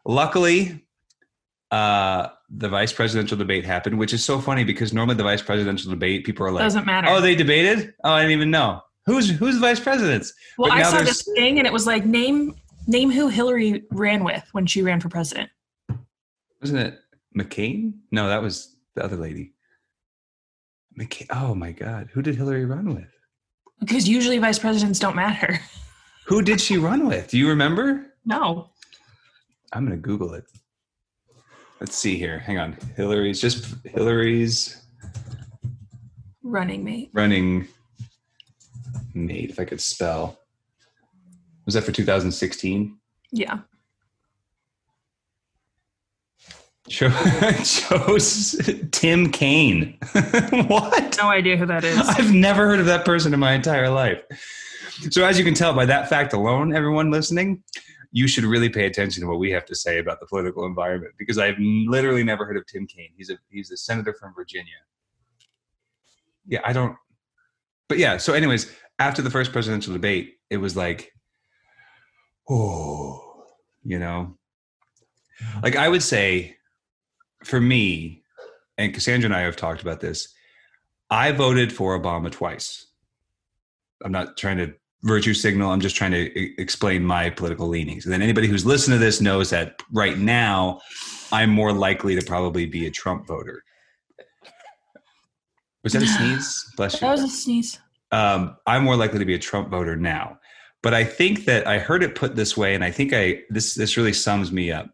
Luckily, 0.05 0.85
uh, 1.71 2.29
the 2.57 2.69
vice 2.69 2.93
presidential 2.93 3.37
debate 3.37 3.65
happened, 3.65 3.97
which 3.97 4.13
is 4.13 4.23
so 4.23 4.39
funny 4.39 4.63
because 4.63 4.93
normally 4.93 5.15
the 5.15 5.23
vice 5.23 5.41
presidential 5.41 5.89
debate, 5.89 6.25
people 6.25 6.45
are 6.45 6.51
like, 6.51 6.63
Doesn't 6.63 6.85
matter. 6.85 7.07
"Oh, 7.09 7.19
they 7.21 7.35
debated? 7.35 7.93
Oh, 8.03 8.11
I 8.11 8.21
didn't 8.21 8.31
even 8.33 8.51
know 8.51 8.81
who's 9.05 9.29
who's 9.29 9.55
the 9.55 9.61
vice 9.61 9.79
presidents." 9.79 10.33
well, 10.57 10.71
I 10.71 10.83
saw 10.83 10.91
there's- 10.91 11.07
this 11.07 11.29
thing, 11.35 11.57
and 11.57 11.67
it 11.67 11.73
was 11.73 11.85
like 11.85 12.05
name 12.05 12.55
name 12.87 13.11
who 13.11 13.27
Hillary 13.27 13.83
ran 13.91 14.23
with 14.23 14.43
when 14.51 14.65
she 14.65 14.81
ran 14.81 14.99
for 14.99 15.09
president. 15.09 15.49
Wasn't 16.61 16.79
it 16.79 16.99
McCain? 17.37 17.93
No, 18.11 18.27
that 18.27 18.41
was 18.41 18.75
the 18.95 19.03
other 19.03 19.17
lady. 19.17 19.53
McCain. 20.99 21.25
Oh 21.31 21.55
my 21.55 21.71
God, 21.71 22.09
who 22.13 22.21
did 22.21 22.35
Hillary 22.35 22.65
run 22.65 22.95
with? 22.95 23.09
Because 23.79 24.07
usually 24.07 24.37
vice 24.37 24.59
presidents 24.59 24.99
don't 24.99 25.15
matter. 25.15 25.59
Who 26.27 26.41
did 26.41 26.59
she 26.61 26.77
run 26.77 27.05
with? 27.07 27.27
Do 27.29 27.37
you 27.37 27.49
remember? 27.49 28.07
No. 28.25 28.71
I'm 29.73 29.83
gonna 29.83 29.97
Google 29.97 30.33
it. 30.33 30.45
Let's 31.79 31.95
see 31.95 32.17
here. 32.17 32.39
Hang 32.39 32.57
on. 32.57 32.77
Hillary's 32.95 33.41
just 33.41 33.75
Hillary's 33.85 34.81
Running 36.43 36.83
mate. 36.83 37.09
running 37.13 37.67
mate. 39.13 39.49
If 39.49 39.59
I 39.59 39.65
could 39.65 39.81
spell. 39.81 40.39
Was 41.65 41.73
that 41.73 41.83
for 41.83 41.91
2016? 41.91 42.95
Yeah. 43.31 43.59
Cho- 46.87 47.09
chose 47.63 48.61
Tim 48.91 49.31
Kaine. 49.31 49.97
what? 50.67 51.17
No 51.19 51.29
idea 51.29 51.57
who 51.57 51.65
that 51.65 51.83
is. 51.83 51.97
I've 51.97 52.31
never 52.31 52.67
heard 52.67 52.79
of 52.79 52.85
that 52.85 53.03
person 53.05 53.33
in 53.33 53.39
my 53.39 53.53
entire 53.53 53.89
life. 53.89 54.21
So, 55.09 55.25
as 55.25 55.37
you 55.39 55.43
can 55.43 55.55
tell 55.55 55.73
by 55.73 55.85
that 55.87 56.07
fact 56.09 56.33
alone, 56.33 56.75
everyone 56.75 57.09
listening, 57.09 57.63
you 58.15 58.29
should 58.29 58.45
really 58.45 58.69
pay 58.69 58.85
attention 58.85 59.21
to 59.21 59.27
what 59.27 59.39
we 59.39 59.51
have 59.51 59.65
to 59.65 59.75
say 59.75 59.99
about 59.99 60.21
the 60.21 60.25
political 60.25 60.65
environment 60.65 61.13
because 61.19 61.37
I've 61.37 61.59
literally 61.59 62.23
never 62.23 62.45
heard 62.45 62.55
of 62.55 62.65
Tim 62.65 62.87
Kaine. 62.87 63.09
He's 63.17 63.29
a 63.29 63.37
he's 63.49 63.71
a 63.71 63.77
senator 63.77 64.13
from 64.13 64.33
Virginia. 64.33 64.71
Yeah, 66.47 66.61
I 66.63 66.71
don't. 66.71 66.95
But 67.89 67.97
yeah, 67.97 68.15
so 68.15 68.31
anyways, 68.31 68.73
after 68.99 69.21
the 69.21 69.29
first 69.29 69.51
presidential 69.51 69.91
debate, 69.91 70.35
it 70.49 70.55
was 70.55 70.77
like, 70.77 71.11
oh, 72.49 73.43
you 73.83 73.99
know, 73.99 74.37
like 75.61 75.75
I 75.75 75.89
would 75.89 76.01
say, 76.01 76.55
for 77.43 77.59
me, 77.59 78.23
and 78.77 78.93
Cassandra 78.93 79.25
and 79.25 79.35
I 79.35 79.41
have 79.41 79.57
talked 79.57 79.81
about 79.81 79.99
this. 79.99 80.33
I 81.09 81.33
voted 81.33 81.73
for 81.73 81.99
Obama 81.99 82.31
twice. 82.31 82.87
I'm 84.05 84.13
not 84.13 84.37
trying 84.37 84.57
to 84.59 84.73
virtue 85.05 85.33
signal. 85.33 85.71
I'm 85.71 85.79
just 85.79 85.95
trying 85.95 86.11
to 86.11 86.61
explain 86.61 87.03
my 87.03 87.29
political 87.29 87.67
leanings. 87.67 88.05
And 88.05 88.13
then 88.13 88.21
anybody 88.21 88.47
who's 88.47 88.65
listened 88.65 88.95
to 88.95 88.97
this 88.97 89.21
knows 89.21 89.51
that 89.51 89.81
right 89.91 90.17
now, 90.17 90.81
I'm 91.31 91.51
more 91.51 91.71
likely 91.71 92.19
to 92.19 92.25
probably 92.25 92.65
be 92.65 92.87
a 92.87 92.91
Trump 92.91 93.27
voter. 93.27 93.63
Was 95.83 95.93
that 95.93 96.01
a 96.01 96.07
sneeze? 96.07 96.65
Bless 96.77 96.95
you. 96.95 96.99
That 97.01 97.11
was 97.11 97.21
a 97.21 97.27
sneeze. 97.29 97.79
um, 98.11 98.57
I'm 98.65 98.83
more 98.83 98.95
likely 98.95 99.19
to 99.19 99.25
be 99.25 99.35
a 99.35 99.39
Trump 99.39 99.69
voter 99.69 99.95
now. 99.95 100.39
But 100.81 100.93
I 100.93 101.03
think 101.03 101.45
that 101.45 101.67
I 101.67 101.79
heard 101.79 102.03
it 102.03 102.15
put 102.15 102.35
this 102.35 102.55
way, 102.55 102.75
and 102.75 102.83
I 102.83 102.91
think 102.91 103.11
I 103.13 103.41
this 103.49 103.73
this 103.73 103.97
really 103.97 104.13
sums 104.13 104.51
me 104.51 104.71
up. 104.71 104.87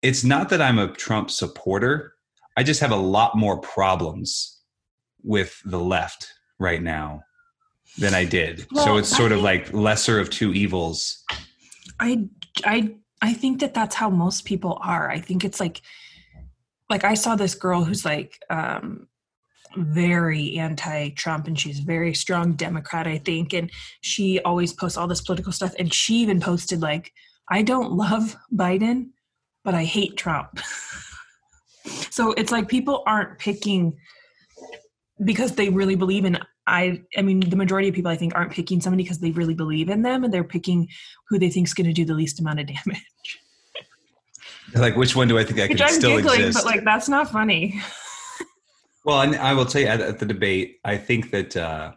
It's 0.00 0.24
not 0.24 0.48
that 0.50 0.62
I'm 0.62 0.78
a 0.78 0.92
Trump 0.92 1.30
supporter. 1.30 2.14
I 2.56 2.62
just 2.62 2.80
have 2.80 2.92
a 2.92 2.96
lot 2.96 3.36
more 3.36 3.60
problems 3.60 4.58
with 5.22 5.60
the 5.66 5.78
left 5.78 6.32
right 6.58 6.82
now 6.82 7.22
than 7.98 8.14
I 8.14 8.24
did. 8.24 8.60
so 8.60 8.66
Well, 8.72 8.98
it's 8.98 9.12
I 9.12 9.16
sort 9.16 9.32
of 9.32 9.38
think- 9.38 9.44
like 9.44 9.72
lesser 9.72 10.18
of 10.20 10.30
two 10.30 10.52
evils. 10.54 11.24
I 12.00 12.28
I 12.64 12.94
I 13.22 13.32
think 13.32 13.60
that 13.60 13.74
that's 13.74 13.94
how 13.94 14.10
most 14.10 14.44
people 14.44 14.78
are. 14.82 15.10
I 15.10 15.20
think 15.20 15.44
it's 15.44 15.60
like 15.60 15.80
like 16.90 17.04
I 17.04 17.14
saw 17.14 17.34
this 17.36 17.54
girl 17.54 17.84
who's 17.84 18.04
like 18.04 18.38
um 18.50 19.08
very 19.78 20.56
anti-Trump 20.56 21.46
and 21.46 21.58
she's 21.58 21.80
a 21.80 21.84
very 21.84 22.14
strong 22.14 22.52
Democrat, 22.54 23.06
I 23.06 23.18
think, 23.18 23.52
and 23.52 23.70
she 24.00 24.40
always 24.40 24.72
posts 24.72 24.96
all 24.96 25.06
this 25.06 25.20
political 25.20 25.52
stuff 25.52 25.74
and 25.78 25.92
she 25.92 26.14
even 26.16 26.40
posted 26.40 26.80
like 26.80 27.12
I 27.50 27.62
don't 27.62 27.92
love 27.92 28.36
Biden, 28.54 29.08
but 29.64 29.74
I 29.74 29.84
hate 29.84 30.16
Trump. 30.16 30.58
so 32.10 32.32
it's 32.32 32.50
like 32.52 32.68
people 32.68 33.02
aren't 33.06 33.38
picking 33.38 33.96
because 35.24 35.52
they 35.52 35.68
really 35.68 35.94
believe 35.94 36.24
in 36.24 36.38
I 36.66 37.02
I 37.16 37.22
mean 37.22 37.40
the 37.40 37.56
majority 37.56 37.88
of 37.88 37.94
people 37.94 38.10
I 38.10 38.16
think 38.16 38.34
aren't 38.34 38.52
picking 38.52 38.80
somebody 38.80 39.02
because 39.02 39.20
they 39.20 39.30
really 39.30 39.54
believe 39.54 39.88
in 39.88 40.02
them 40.02 40.24
and 40.24 40.32
they're 40.32 40.44
picking 40.44 40.88
who 41.28 41.38
they 41.38 41.50
think 41.50 41.66
is 41.68 41.74
going 41.74 41.86
to 41.86 41.92
do 41.92 42.04
the 42.04 42.14
least 42.14 42.40
amount 42.40 42.60
of 42.60 42.66
damage. 42.66 43.04
Like, 44.74 44.96
which 44.96 45.14
one 45.14 45.28
do 45.28 45.38
I 45.38 45.44
think 45.44 45.60
I 45.60 45.66
Which 45.68 45.78
can 45.78 45.86
I'm 45.86 45.92
still 45.94 46.16
giggling, 46.16 46.40
exist? 46.40 46.64
but 46.64 46.74
like 46.74 46.84
that's 46.84 47.08
not 47.08 47.30
funny. 47.30 47.80
Well, 49.04 49.20
and 49.20 49.36
I 49.36 49.54
will 49.54 49.64
tell 49.64 49.80
you 49.80 49.86
at, 49.86 50.00
at 50.00 50.18
the 50.18 50.26
debate, 50.26 50.80
I 50.84 50.96
think 50.96 51.30
that 51.30 51.56
uh, 51.56 51.92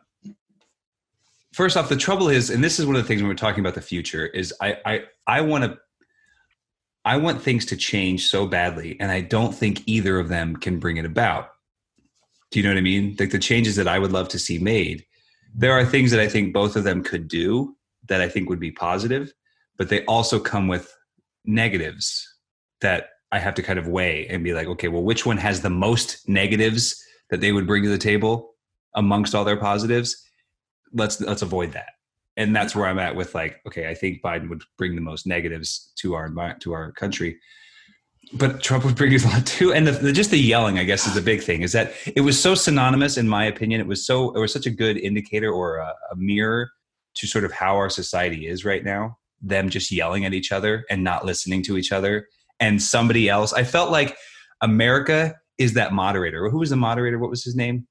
first 1.53 1.75
off, 1.75 1.89
the 1.89 1.95
trouble 1.95 2.29
is, 2.29 2.51
and 2.51 2.63
this 2.63 2.79
is 2.79 2.85
one 2.85 2.95
of 2.95 3.01
the 3.01 3.07
things 3.07 3.21
when 3.23 3.29
we're 3.29 3.35
talking 3.35 3.61
about 3.61 3.73
the 3.73 3.81
future, 3.81 4.27
is 4.27 4.53
I 4.61 4.77
I 4.85 5.03
I 5.25 5.41
want 5.41 5.63
to 5.63 5.79
I 7.03 7.17
want 7.17 7.41
things 7.41 7.65
to 7.65 7.75
change 7.75 8.27
so 8.27 8.45
badly, 8.45 8.95
and 8.99 9.11
I 9.11 9.21
don't 9.21 9.53
think 9.55 9.81
either 9.87 10.19
of 10.19 10.29
them 10.29 10.55
can 10.55 10.77
bring 10.79 10.97
it 10.97 11.05
about. 11.05 11.49
Do 12.51 12.59
you 12.59 12.63
know 12.63 12.71
what 12.71 12.77
I 12.77 12.81
mean? 12.81 13.15
Like 13.19 13.31
the 13.31 13.39
changes 13.39 13.75
that 13.75 13.87
I 13.87 13.99
would 13.99 14.11
love 14.11 14.27
to 14.29 14.39
see 14.39 14.57
made, 14.57 15.05
there 15.53 15.73
are 15.73 15.85
things 15.85 16.11
that 16.11 16.19
I 16.19 16.27
think 16.27 16.53
both 16.53 16.75
of 16.75 16.83
them 16.83 17.03
could 17.03 17.27
do 17.27 17.75
that 18.07 18.21
I 18.21 18.29
think 18.29 18.49
would 18.49 18.59
be 18.59 18.71
positive, 18.71 19.33
but 19.77 19.89
they 19.89 20.03
also 20.05 20.39
come 20.39 20.67
with 20.67 20.93
negatives 21.45 22.27
that 22.81 23.09
I 23.31 23.39
have 23.39 23.53
to 23.55 23.63
kind 23.63 23.77
of 23.77 23.87
weigh 23.87 24.27
and 24.27 24.43
be 24.43 24.53
like, 24.53 24.67
okay, 24.67 24.87
well, 24.87 25.03
which 25.03 25.25
one 25.25 25.37
has 25.37 25.61
the 25.61 25.69
most 25.69 26.27
negatives 26.27 27.03
that 27.29 27.41
they 27.41 27.51
would 27.51 27.67
bring 27.67 27.83
to 27.83 27.89
the 27.89 27.97
table 27.97 28.55
amongst 28.95 29.35
all 29.35 29.45
their 29.45 29.57
positives? 29.57 30.23
Let's 30.93 31.21
let's 31.21 31.43
avoid 31.43 31.73
that. 31.73 31.89
And 32.37 32.55
that's 32.55 32.75
where 32.75 32.87
I'm 32.87 32.99
at 32.99 33.15
with 33.15 33.35
like, 33.35 33.59
okay, 33.67 33.89
I 33.89 33.93
think 33.93 34.21
Biden 34.21 34.49
would 34.49 34.63
bring 34.77 34.95
the 34.95 35.01
most 35.01 35.27
negatives 35.27 35.91
to 35.97 36.15
our 36.15 36.29
to 36.61 36.73
our 36.73 36.91
country, 36.93 37.39
but 38.33 38.61
Trump 38.61 38.85
would 38.85 38.95
bring 38.95 39.13
a 39.13 39.17
lot 39.27 39.45
too. 39.45 39.73
And 39.73 39.87
the, 39.87 40.11
just 40.11 40.31
the 40.31 40.39
yelling, 40.39 40.77
I 40.77 40.83
guess, 40.83 41.07
is 41.07 41.15
the 41.15 41.21
big 41.21 41.41
thing. 41.41 41.61
Is 41.61 41.71
that 41.71 41.93
it 42.15 42.21
was 42.21 42.39
so 42.39 42.55
synonymous, 42.55 43.17
in 43.17 43.27
my 43.27 43.45
opinion. 43.45 43.81
It 43.81 43.87
was 43.87 44.05
so 44.05 44.31
it 44.31 44.39
was 44.39 44.53
such 44.53 44.65
a 44.65 44.71
good 44.71 44.97
indicator 44.97 45.51
or 45.51 45.77
a, 45.77 45.93
a 46.11 46.15
mirror 46.15 46.71
to 47.15 47.27
sort 47.27 47.43
of 47.43 47.51
how 47.51 47.75
our 47.75 47.89
society 47.89 48.47
is 48.47 48.63
right 48.63 48.83
now. 48.83 49.17
Them 49.41 49.69
just 49.69 49.91
yelling 49.91 50.25
at 50.25 50.33
each 50.33 50.51
other 50.51 50.85
and 50.89 51.03
not 51.03 51.25
listening 51.25 51.63
to 51.63 51.77
each 51.77 51.91
other 51.91 52.27
and 52.59 52.81
somebody 52.81 53.29
else. 53.29 53.53
I 53.53 53.63
felt 53.63 53.89
like 53.89 54.17
America 54.61 55.35
is 55.57 55.73
that 55.73 55.93
moderator. 55.93 56.49
Who 56.49 56.59
was 56.59 56.69
the 56.69 56.75
moderator? 56.75 57.17
What 57.19 57.29
was 57.29 57.43
his 57.43 57.55
name? 57.55 57.87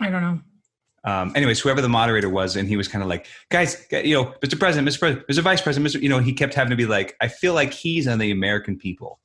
I 0.00 0.10
don't 0.10 0.22
know. 0.22 0.40
Um, 1.04 1.32
anyways, 1.34 1.60
whoever 1.60 1.82
the 1.82 1.88
moderator 1.88 2.30
was, 2.30 2.56
and 2.56 2.66
he 2.66 2.76
was 2.76 2.88
kind 2.88 3.02
of 3.02 3.08
like, 3.08 3.26
guys, 3.50 3.86
you 3.92 4.14
know, 4.14 4.34
Mr. 4.42 4.58
President, 4.58 4.88
Mr. 4.88 4.98
President, 4.98 5.26
Mr. 5.28 5.42
Vice 5.42 5.60
President, 5.60 5.94
Mr. 5.94 6.00
You 6.00 6.08
know, 6.08 6.18
he 6.18 6.32
kept 6.32 6.54
having 6.54 6.70
to 6.70 6.76
be 6.76 6.86
like, 6.86 7.14
I 7.20 7.28
feel 7.28 7.52
like 7.52 7.72
he's 7.72 8.08
on 8.08 8.18
the 8.18 8.30
American 8.30 8.78
people, 8.78 9.20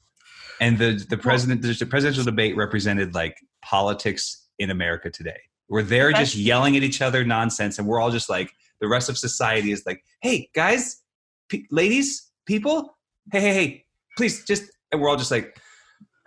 and 0.60 0.78
the 0.78 1.06
the 1.10 1.18
president, 1.18 1.62
the 1.62 1.86
presidential 1.86 2.26
debate 2.26 2.58
represented 2.58 3.16
like 3.16 3.38
politics 3.62 4.46
in 4.60 4.70
America 4.70 5.10
today, 5.10 5.40
where 5.68 5.84
they're 5.84 6.12
just 6.12 6.36
yelling 6.36 6.76
at 6.76 6.84
each 6.84 7.02
other 7.02 7.24
nonsense, 7.24 7.80
and 7.80 7.88
we're 7.88 8.00
all 8.00 8.12
just 8.12 8.30
like, 8.30 8.52
the 8.82 8.88
rest 8.88 9.10
of 9.10 9.18
society 9.18 9.72
is 9.72 9.84
like, 9.86 10.04
hey, 10.22 10.50
guys, 10.54 11.02
p- 11.50 11.66
ladies, 11.72 12.30
people, 12.46 12.98
hey, 13.32 13.40
hey, 13.40 13.54
hey, 13.54 13.86
please, 14.18 14.44
just, 14.46 14.64
and 14.92 15.02
we're 15.02 15.10
all 15.10 15.18
just 15.18 15.32
like. 15.32 15.58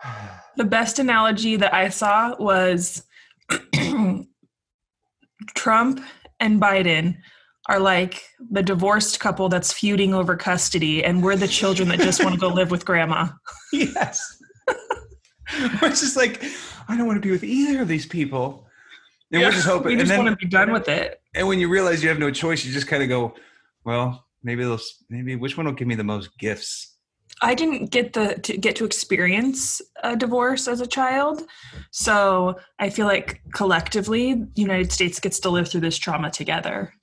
The 0.55 0.65
best 0.65 0.99
analogy 0.99 1.57
that 1.57 1.73
I 1.73 1.89
saw 1.89 2.37
was 2.39 3.05
Trump 5.55 6.01
and 6.41 6.61
Biden 6.61 7.17
are 7.69 7.79
like 7.79 8.25
the 8.51 8.63
divorced 8.63 9.21
couple 9.21 9.49
that's 9.49 9.73
feuding 9.73 10.15
over 10.15 10.37
custody, 10.37 11.05
and 11.05 11.23
we're 11.23 11.37
the 11.37 11.49
children 11.49 11.89
that 11.89 12.01
just 12.01 12.23
want 12.23 12.35
to 12.35 12.41
go 12.41 12.49
live 12.49 12.71
with 12.71 12.85
grandma. 12.85 13.29
Yes. 13.73 14.39
it's 15.49 16.01
just 16.01 16.15
like, 16.17 16.45
I 16.87 16.95
don't 16.97 17.07
want 17.07 17.17
to 17.17 17.27
be 17.27 17.31
with 17.31 17.43
either 17.43 17.81
of 17.81 17.89
these 17.89 18.05
people. 18.05 18.67
And 19.31 19.41
we're 19.41 19.51
just 19.51 19.67
hoping. 19.67 19.93
We 19.93 19.97
just 19.97 20.09
then, 20.11 20.25
want 20.25 20.39
to 20.39 20.45
be 20.45 20.51
done 20.51 20.73
with 20.73 20.89
it. 20.89 21.23
and 21.35 21.49
when 21.49 21.59
you 21.59 21.69
realize 21.69 22.03
you 22.03 22.11
have 22.11 22.19
no 22.19 22.31
choice, 22.31 22.67
you 22.67 22.73
just 22.73 22.87
kind 22.87 23.03
of 23.03 23.09
go, 23.09 23.35
well, 23.85 24.27
maybe 24.43 24.63
those, 24.63 25.05
maybe 25.09 25.37
which 25.37 25.57
one 25.57 25.65
will 25.65 25.73
give 25.73 25.89
me 25.89 25.95
the 25.95 26.05
most 26.05 26.37
gifts? 26.39 26.97
I 27.45 27.55
didn't 27.55 27.91
get 27.91 28.13
the 28.13 28.37
to 28.43 28.57
get 28.57 28.77
to 28.77 28.85
experience 28.85 29.81
a 30.03 30.17
divorce 30.17 30.69
as 30.69 30.81
a 30.81 30.87
child, 30.87 31.43
so 31.91 32.57
I 32.79 32.89
feel 32.89 33.07
like 33.07 33.43
collectively, 33.53 34.35
the 34.35 34.63
United 34.63 34.93
States 34.93 35.19
gets 35.19 35.41
to 35.41 35.51
live 35.51 35.69
through 35.69 35.81
this 35.81 35.99
trauma 35.99 36.31
together. 36.31 36.95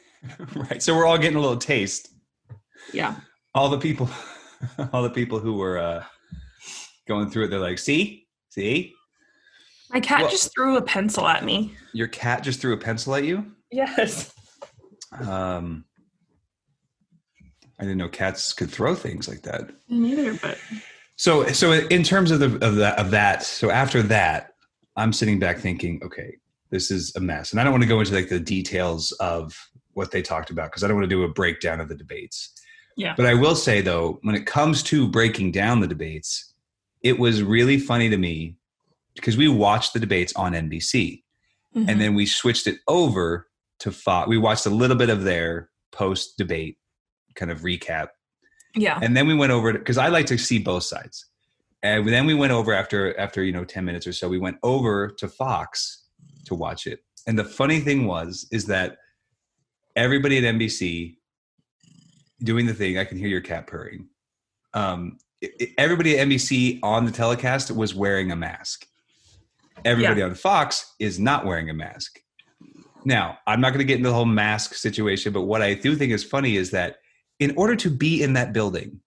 right. 0.54 0.82
So 0.82 0.96
we're 0.96 1.06
all 1.06 1.16
getting 1.18 1.36
a 1.36 1.40
little 1.40 1.56
taste. 1.56 2.08
Yeah. 2.92 3.14
All 3.54 3.68
the 3.68 3.78
people, 3.78 4.10
all 4.92 5.02
the 5.02 5.10
people 5.10 5.38
who 5.38 5.54
were 5.54 5.78
uh, 5.78 6.04
going 7.06 7.30
through 7.30 7.44
it, 7.44 7.48
they're 7.48 7.60
like, 7.60 7.78
see, 7.78 8.26
see, 8.50 8.92
My 9.90 10.00
cat 10.00 10.22
Well- 10.22 10.30
just 10.30 10.52
threw 10.54 10.76
a 10.76 10.82
pencil 10.82 11.26
at 11.28 11.44
me. 11.44 11.74
your 11.92 12.08
cat 12.08 12.42
just 12.42 12.60
threw 12.60 12.72
a 12.72 12.76
pencil 12.78 13.14
at 13.14 13.22
you. 13.24 13.52
Yes. 13.70 14.32
Um, 15.20 15.84
I 17.78 17.82
didn't 17.82 17.98
know 17.98 18.08
cats 18.08 18.52
could 18.52 18.70
throw 18.70 18.94
things 18.94 19.28
like 19.28 19.42
that. 19.42 19.70
Neither, 19.88 20.34
but 20.34 20.58
So, 21.16 21.46
so 21.48 21.72
in 21.72 22.02
terms 22.02 22.30
of 22.30 22.40
the 22.40 22.66
of 22.66 22.76
that 22.76 22.98
of 22.98 23.10
that, 23.10 23.42
so 23.42 23.70
after 23.70 24.02
that, 24.04 24.54
I'm 24.96 25.12
sitting 25.12 25.38
back 25.38 25.58
thinking, 25.58 26.00
okay, 26.04 26.36
this 26.70 26.90
is 26.90 27.14
a 27.16 27.20
mess, 27.20 27.52
and 27.52 27.60
I 27.60 27.64
don't 27.64 27.72
want 27.72 27.82
to 27.82 27.88
go 27.88 28.00
into 28.00 28.14
like 28.14 28.28
the 28.28 28.40
details 28.40 29.12
of 29.12 29.56
what 29.92 30.10
they 30.10 30.22
talked 30.22 30.50
about 30.50 30.70
because 30.70 30.82
I 30.82 30.88
don't 30.88 30.96
want 30.96 31.08
to 31.08 31.16
do 31.16 31.22
a 31.22 31.28
breakdown 31.28 31.80
of 31.80 31.88
the 31.88 31.94
debates. 31.94 32.52
Yeah. 32.96 33.14
But 33.16 33.26
I 33.26 33.34
will 33.34 33.56
say 33.56 33.80
though, 33.80 34.18
when 34.22 34.34
it 34.34 34.46
comes 34.46 34.82
to 34.84 35.08
breaking 35.08 35.52
down 35.52 35.80
the 35.80 35.86
debates, 35.86 36.52
it 37.02 37.18
was 37.18 37.42
really 37.42 37.78
funny 37.78 38.08
to 38.08 38.16
me 38.16 38.56
because 39.14 39.36
we 39.36 39.48
watched 39.48 39.92
the 39.92 40.00
debates 40.00 40.32
on 40.34 40.52
NBC 40.52 41.24
Mm-hmm. 41.76 41.88
and 41.88 42.00
then 42.00 42.14
we 42.14 42.24
switched 42.24 42.68
it 42.68 42.78
over 42.86 43.48
to 43.80 43.90
Fox. 43.90 44.28
We 44.28 44.38
watched 44.38 44.64
a 44.64 44.70
little 44.70 44.96
bit 44.96 45.10
of 45.10 45.24
their 45.24 45.70
post 45.90 46.38
debate 46.38 46.78
kind 47.34 47.50
of 47.50 47.60
recap 47.60 48.08
yeah. 48.76 48.98
and 49.02 49.16
then 49.16 49.26
we 49.26 49.34
went 49.34 49.52
over 49.52 49.72
because 49.72 49.98
I 49.98 50.08
like 50.08 50.26
to 50.26 50.38
see 50.38 50.58
both 50.58 50.84
sides. 50.84 51.26
And 51.82 52.08
then 52.08 52.24
we 52.26 52.34
went 52.34 52.52
over 52.52 52.72
after 52.72 53.18
after 53.20 53.44
you 53.44 53.52
know 53.52 53.64
ten 53.64 53.84
minutes 53.84 54.06
or 54.06 54.12
so. 54.12 54.28
We 54.28 54.38
went 54.38 54.56
over 54.62 55.08
to 55.18 55.28
Fox 55.28 56.06
to 56.46 56.54
watch 56.54 56.86
it. 56.86 57.00
And 57.26 57.38
the 57.38 57.44
funny 57.44 57.80
thing 57.80 58.06
was 58.06 58.46
is 58.50 58.64
that 58.66 58.96
everybody 59.94 60.38
at 60.38 60.54
NBC 60.54 61.16
doing 62.42 62.66
the 62.66 62.74
thing. 62.74 62.98
I 62.98 63.04
can 63.04 63.18
hear 63.18 63.28
your 63.28 63.42
cat 63.42 63.66
purring. 63.66 64.08
Um, 64.72 65.18
everybody 65.76 66.18
at 66.18 66.26
NBC 66.26 66.80
on 66.82 67.04
the 67.04 67.12
telecast 67.12 67.70
was 67.70 67.94
wearing 67.94 68.32
a 68.32 68.36
mask. 68.36 68.86
Everybody 69.84 70.20
Yeah. 70.20 70.26
on 70.26 70.34
Fox 70.34 70.94
is 70.98 71.20
not 71.20 71.44
wearing 71.44 71.68
a 71.68 71.74
mask. 71.74 72.18
Now, 73.04 73.38
I'm 73.46 73.60
not 73.60 73.70
going 73.70 73.80
to 73.80 73.84
get 73.84 73.98
into 73.98 74.08
the 74.08 74.14
whole 74.14 74.24
mask 74.24 74.74
situation, 74.74 75.34
but 75.34 75.42
what 75.42 75.60
I 75.60 75.74
do 75.74 75.94
think 75.94 76.12
is 76.12 76.24
funny 76.24 76.56
is 76.56 76.70
that 76.70 76.96
in 77.40 77.56
order 77.56 77.76
to 77.76 77.90
be 77.90 78.22
in 78.22 78.34
that 78.34 78.52
building, 78.52 79.00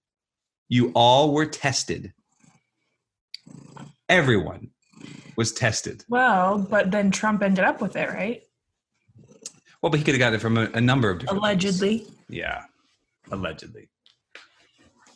you 0.69 0.91
all 0.93 1.33
were 1.33 1.45
tested. 1.45 2.13
Everyone 4.09 4.69
was 5.35 5.53
tested. 5.53 6.03
Well, 6.09 6.57
but 6.57 6.91
then 6.91 7.11
Trump 7.11 7.41
ended 7.41 7.63
up 7.63 7.81
with 7.81 7.95
it, 7.95 8.09
right? 8.09 8.43
Well, 9.81 9.91
but 9.91 9.99
he 9.99 10.03
could 10.03 10.15
have 10.15 10.19
gotten 10.19 10.35
it 10.35 10.41
from 10.41 10.57
a, 10.57 10.69
a 10.73 10.81
number 10.81 11.09
of 11.09 11.19
different. 11.19 11.39
Allegedly. 11.39 12.07
Yeah, 12.29 12.63
allegedly. 13.31 13.89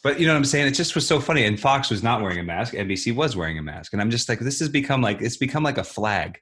But 0.04 0.20
you 0.20 0.26
know 0.26 0.34
what 0.34 0.38
I'm 0.38 0.46
saying? 0.46 0.68
It 0.68 0.72
just 0.72 0.96
was 0.96 1.08
so 1.08 1.20
funny. 1.20 1.46
And 1.46 1.60
Fox 1.60 1.90
was 1.90 2.02
not 2.02 2.22
wearing 2.22 2.40
a 2.40 2.44
mask. 2.44 2.74
NBC 2.74 3.14
was 3.14 3.36
wearing 3.36 3.58
a 3.58 3.62
mask, 3.62 3.94
and 3.94 4.02
I'm 4.02 4.12
just 4.12 4.30
like, 4.30 4.40
this 4.40 4.60
has 4.60 4.70
become 4.70 5.02
like 5.02 5.22
it's 5.22 5.38
become 5.38 5.64
like 5.64 5.78
a 5.78 5.84
flag. 5.84 6.40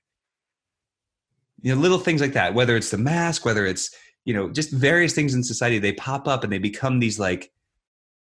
You 1.61 1.75
know, 1.75 1.81
little 1.81 1.99
things 1.99 2.21
like 2.21 2.33
that. 2.33 2.53
Whether 2.53 2.75
it's 2.75 2.91
the 2.91 2.97
mask, 2.97 3.45
whether 3.45 3.65
it's 3.65 3.93
you 4.29 4.35
know, 4.35 4.47
just 4.47 4.69
various 4.71 5.15
things 5.15 5.33
in 5.33 5.43
society, 5.43 5.79
they 5.79 5.93
pop 5.93 6.27
up 6.27 6.43
and 6.43 6.53
they 6.53 6.59
become 6.59 6.99
these 6.99 7.17
like 7.17 7.51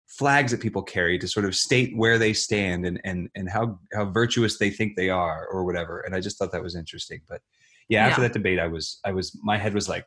flags 0.07 0.53
that 0.53 0.61
people 0.61 0.81
carry 0.81 1.19
to 1.19 1.27
sort 1.27 1.45
of 1.45 1.53
state 1.53 1.97
where 1.97 2.17
they 2.17 2.31
stand 2.31 2.85
and 2.85 3.01
and 3.03 3.29
and 3.35 3.49
how 3.49 3.77
how 3.91 4.05
virtuous 4.05 4.57
they 4.57 4.69
think 4.69 4.95
they 4.95 5.09
are 5.09 5.45
or 5.51 5.65
whatever. 5.65 5.99
And 5.99 6.15
I 6.15 6.21
just 6.21 6.37
thought 6.37 6.53
that 6.53 6.63
was 6.63 6.77
interesting. 6.77 7.19
But 7.27 7.41
yeah, 7.89 8.07
after 8.07 8.21
Yeah. 8.21 8.29
that 8.29 8.33
debate, 8.33 8.57
I 8.57 8.67
was 8.67 9.01
I 9.03 9.11
was 9.11 9.37
my 9.43 9.57
head 9.57 9.73
was 9.73 9.89
like, 9.89 10.05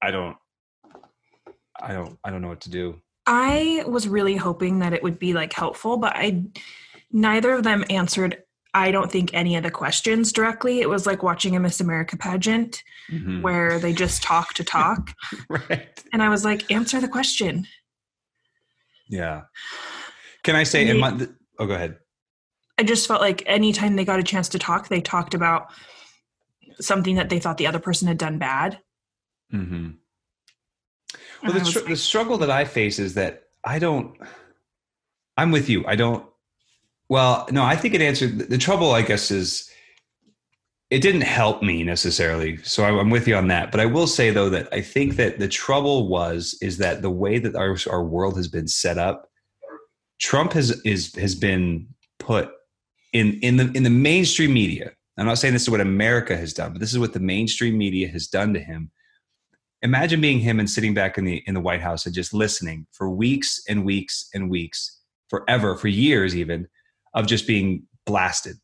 I 0.00 0.10
don't, 0.10 0.38
I 1.78 1.92
don't, 1.92 2.18
I 2.24 2.30
don't 2.30 2.40
know 2.40 2.48
what 2.48 2.62
to 2.62 2.70
do. 2.70 2.98
I 3.26 3.84
was 3.86 4.08
really 4.08 4.36
hoping 4.36 4.78
that 4.78 4.94
it 4.94 5.02
would 5.02 5.18
be 5.18 5.34
like 5.34 5.52
helpful, 5.52 5.98
but 5.98 6.14
I 6.16 6.44
neither 7.12 7.52
of 7.52 7.62
them 7.62 7.84
answered 7.90 8.42
I 8.78 8.90
don't 8.90 9.10
think 9.10 9.32
any 9.34 9.56
of 9.56 9.62
the 9.62 9.70
questions 9.70 10.32
directly. 10.32 10.80
It 10.80 10.88
was 10.88 11.06
like 11.06 11.22
watching 11.22 11.56
a 11.56 11.60
Miss 11.60 11.80
America 11.80 12.16
pageant 12.16 12.82
Mhm. 13.10 13.42
where 13.42 13.78
they 13.78 13.92
just 13.92 14.22
talk 14.22 14.54
to 14.54 14.64
talk. 14.64 15.14
right? 15.48 16.02
and 16.12 16.22
I 16.22 16.28
was 16.28 16.44
like, 16.44 16.70
answer 16.70 17.00
the 17.00 17.08
question. 17.08 17.66
Yeah. 19.08 19.42
Can 20.42 20.56
I 20.56 20.62
say? 20.64 20.86
In 20.88 20.98
my, 20.98 21.26
oh, 21.58 21.66
go 21.66 21.74
ahead. 21.74 21.96
I 22.78 22.82
just 22.84 23.08
felt 23.08 23.20
like 23.20 23.42
anytime 23.46 23.96
they 23.96 24.04
got 24.04 24.20
a 24.20 24.22
chance 24.22 24.48
to 24.50 24.58
talk, 24.58 24.88
they 24.88 25.00
talked 25.00 25.34
about 25.34 25.70
something 26.80 27.16
that 27.16 27.28
they 27.28 27.40
thought 27.40 27.58
the 27.58 27.66
other 27.66 27.80
person 27.80 28.06
had 28.06 28.18
done 28.18 28.38
bad. 28.38 28.78
Mm-hmm. 29.52 29.90
Well, 31.42 31.52
the, 31.52 31.64
str- 31.64 31.78
like, 31.80 31.88
the 31.88 31.96
struggle 31.96 32.38
that 32.38 32.50
I 32.50 32.64
face 32.64 32.98
is 32.98 33.14
that 33.14 33.44
I 33.64 33.78
don't. 33.78 34.16
I'm 35.36 35.50
with 35.50 35.68
you. 35.68 35.84
I 35.86 35.96
don't. 35.96 36.24
Well, 37.08 37.48
no, 37.50 37.64
I 37.64 37.76
think 37.76 37.94
it 37.94 38.02
answered. 38.02 38.50
The, 38.50 38.58
trouble, 38.58 38.92
I 38.92 39.02
guess, 39.02 39.30
is 39.30 39.70
it 40.90 41.00
didn't 41.00 41.22
help 41.22 41.62
me 41.62 41.82
necessarily. 41.82 42.58
So 42.58 42.84
I'm 42.84 43.10
with 43.10 43.26
you 43.26 43.36
on 43.36 43.48
that. 43.48 43.70
But 43.70 43.80
I 43.80 43.86
will 43.86 44.06
say 44.06 44.30
though 44.30 44.50
that 44.50 44.68
I 44.72 44.80
think 44.80 45.16
that 45.16 45.38
the 45.38 45.48
trouble 45.48 46.08
was 46.08 46.56
is 46.60 46.78
that 46.78 47.02
the 47.02 47.10
way 47.10 47.38
that 47.38 47.56
our 47.56 47.76
our 47.90 48.04
world 48.04 48.36
has 48.36 48.48
been 48.48 48.68
set 48.68 48.98
up, 48.98 49.30
Trump 50.20 50.52
has 50.52 50.80
is 50.82 51.14
has 51.16 51.34
been 51.34 51.88
put 52.18 52.50
in 53.12 53.38
in 53.40 53.56
the 53.56 53.70
in 53.74 53.82
the 53.82 53.90
mainstream 53.90 54.52
media. 54.52 54.92
I'm 55.16 55.26
not 55.26 55.38
saying 55.38 55.52
this 55.52 55.62
is 55.62 55.70
what 55.70 55.80
America 55.80 56.36
has 56.36 56.52
done, 56.52 56.72
but 56.72 56.80
this 56.80 56.92
is 56.92 56.98
what 56.98 57.12
the 57.12 57.20
mainstream 57.20 57.76
media 57.76 58.08
has 58.08 58.28
done 58.28 58.54
to 58.54 58.60
him 58.60 58.90
imagine 59.82 60.20
being 60.20 60.40
him 60.40 60.58
and 60.58 60.68
sitting 60.68 60.94
back 60.94 61.18
in 61.18 61.24
the 61.24 61.42
in 61.46 61.54
the 61.54 61.60
White 61.60 61.80
House 61.80 62.06
and 62.06 62.14
just 62.14 62.34
listening 62.34 62.86
for 62.92 63.10
weeks 63.10 63.62
and 63.68 63.84
weeks 63.84 64.28
and 64.34 64.50
weeks, 64.50 65.00
forever, 65.28 65.76
for 65.76 65.88
years 65.88 66.36
even, 66.36 66.68
of 67.18 67.26
just 67.26 67.46
being 67.46 67.82
blasted 68.06 68.56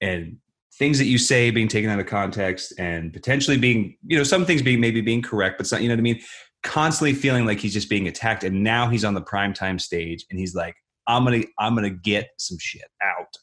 and 0.00 0.36
things 0.78 0.98
that 0.98 1.06
you 1.06 1.18
say 1.18 1.50
being 1.50 1.68
taken 1.68 1.90
out 1.90 1.98
of 1.98 2.06
context 2.06 2.72
and 2.78 3.12
potentially 3.12 3.56
being, 3.56 3.96
you 4.06 4.16
know, 4.16 4.22
some 4.22 4.44
things 4.44 4.62
being 4.62 4.80
maybe 4.80 5.00
being 5.00 5.22
correct, 5.22 5.58
but 5.58 5.66
some, 5.66 5.80
you 5.80 5.88
know 5.88 5.94
what 5.94 6.00
I 6.00 6.02
mean? 6.02 6.20
Constantly 6.62 7.14
feeling 7.14 7.46
like 7.46 7.58
he's 7.58 7.72
just 7.72 7.88
being 7.88 8.06
attacked. 8.06 8.44
And 8.44 8.62
now 8.62 8.88
he's 8.88 9.04
on 9.04 9.14
the 9.14 9.22
primetime 9.22 9.80
stage 9.80 10.24
and 10.30 10.38
he's 10.38 10.54
like, 10.54 10.74
I'm 11.06 11.24
gonna, 11.24 11.42
I'm 11.58 11.74
gonna 11.74 11.90
get 11.90 12.28
some 12.38 12.58
shit 12.60 12.88
out. 13.02 13.34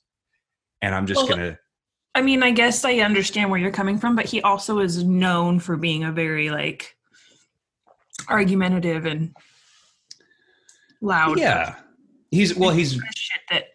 And 0.82 0.96
I'm 0.96 1.06
just 1.06 1.20
Well, 1.20 1.28
gonna 1.28 1.58
I 2.14 2.22
mean, 2.22 2.44
I 2.44 2.52
guess 2.52 2.84
I 2.84 2.98
understand 3.00 3.50
where 3.50 3.60
you're 3.60 3.72
coming 3.72 3.98
from, 3.98 4.16
but 4.16 4.26
he 4.26 4.42
also 4.42 4.80
is 4.80 5.04
known 5.04 5.60
for 5.60 5.78
being 5.78 6.04
a 6.04 6.12
very 6.12 6.50
like 6.50 6.94
argumentative 8.28 9.06
and 9.06 9.36
loud. 11.02 11.40
Yeah. 11.40 11.76
He's 12.32 12.56
well, 12.56 12.72
he's 12.72 12.94
shit 12.94 13.42
that 13.50 13.66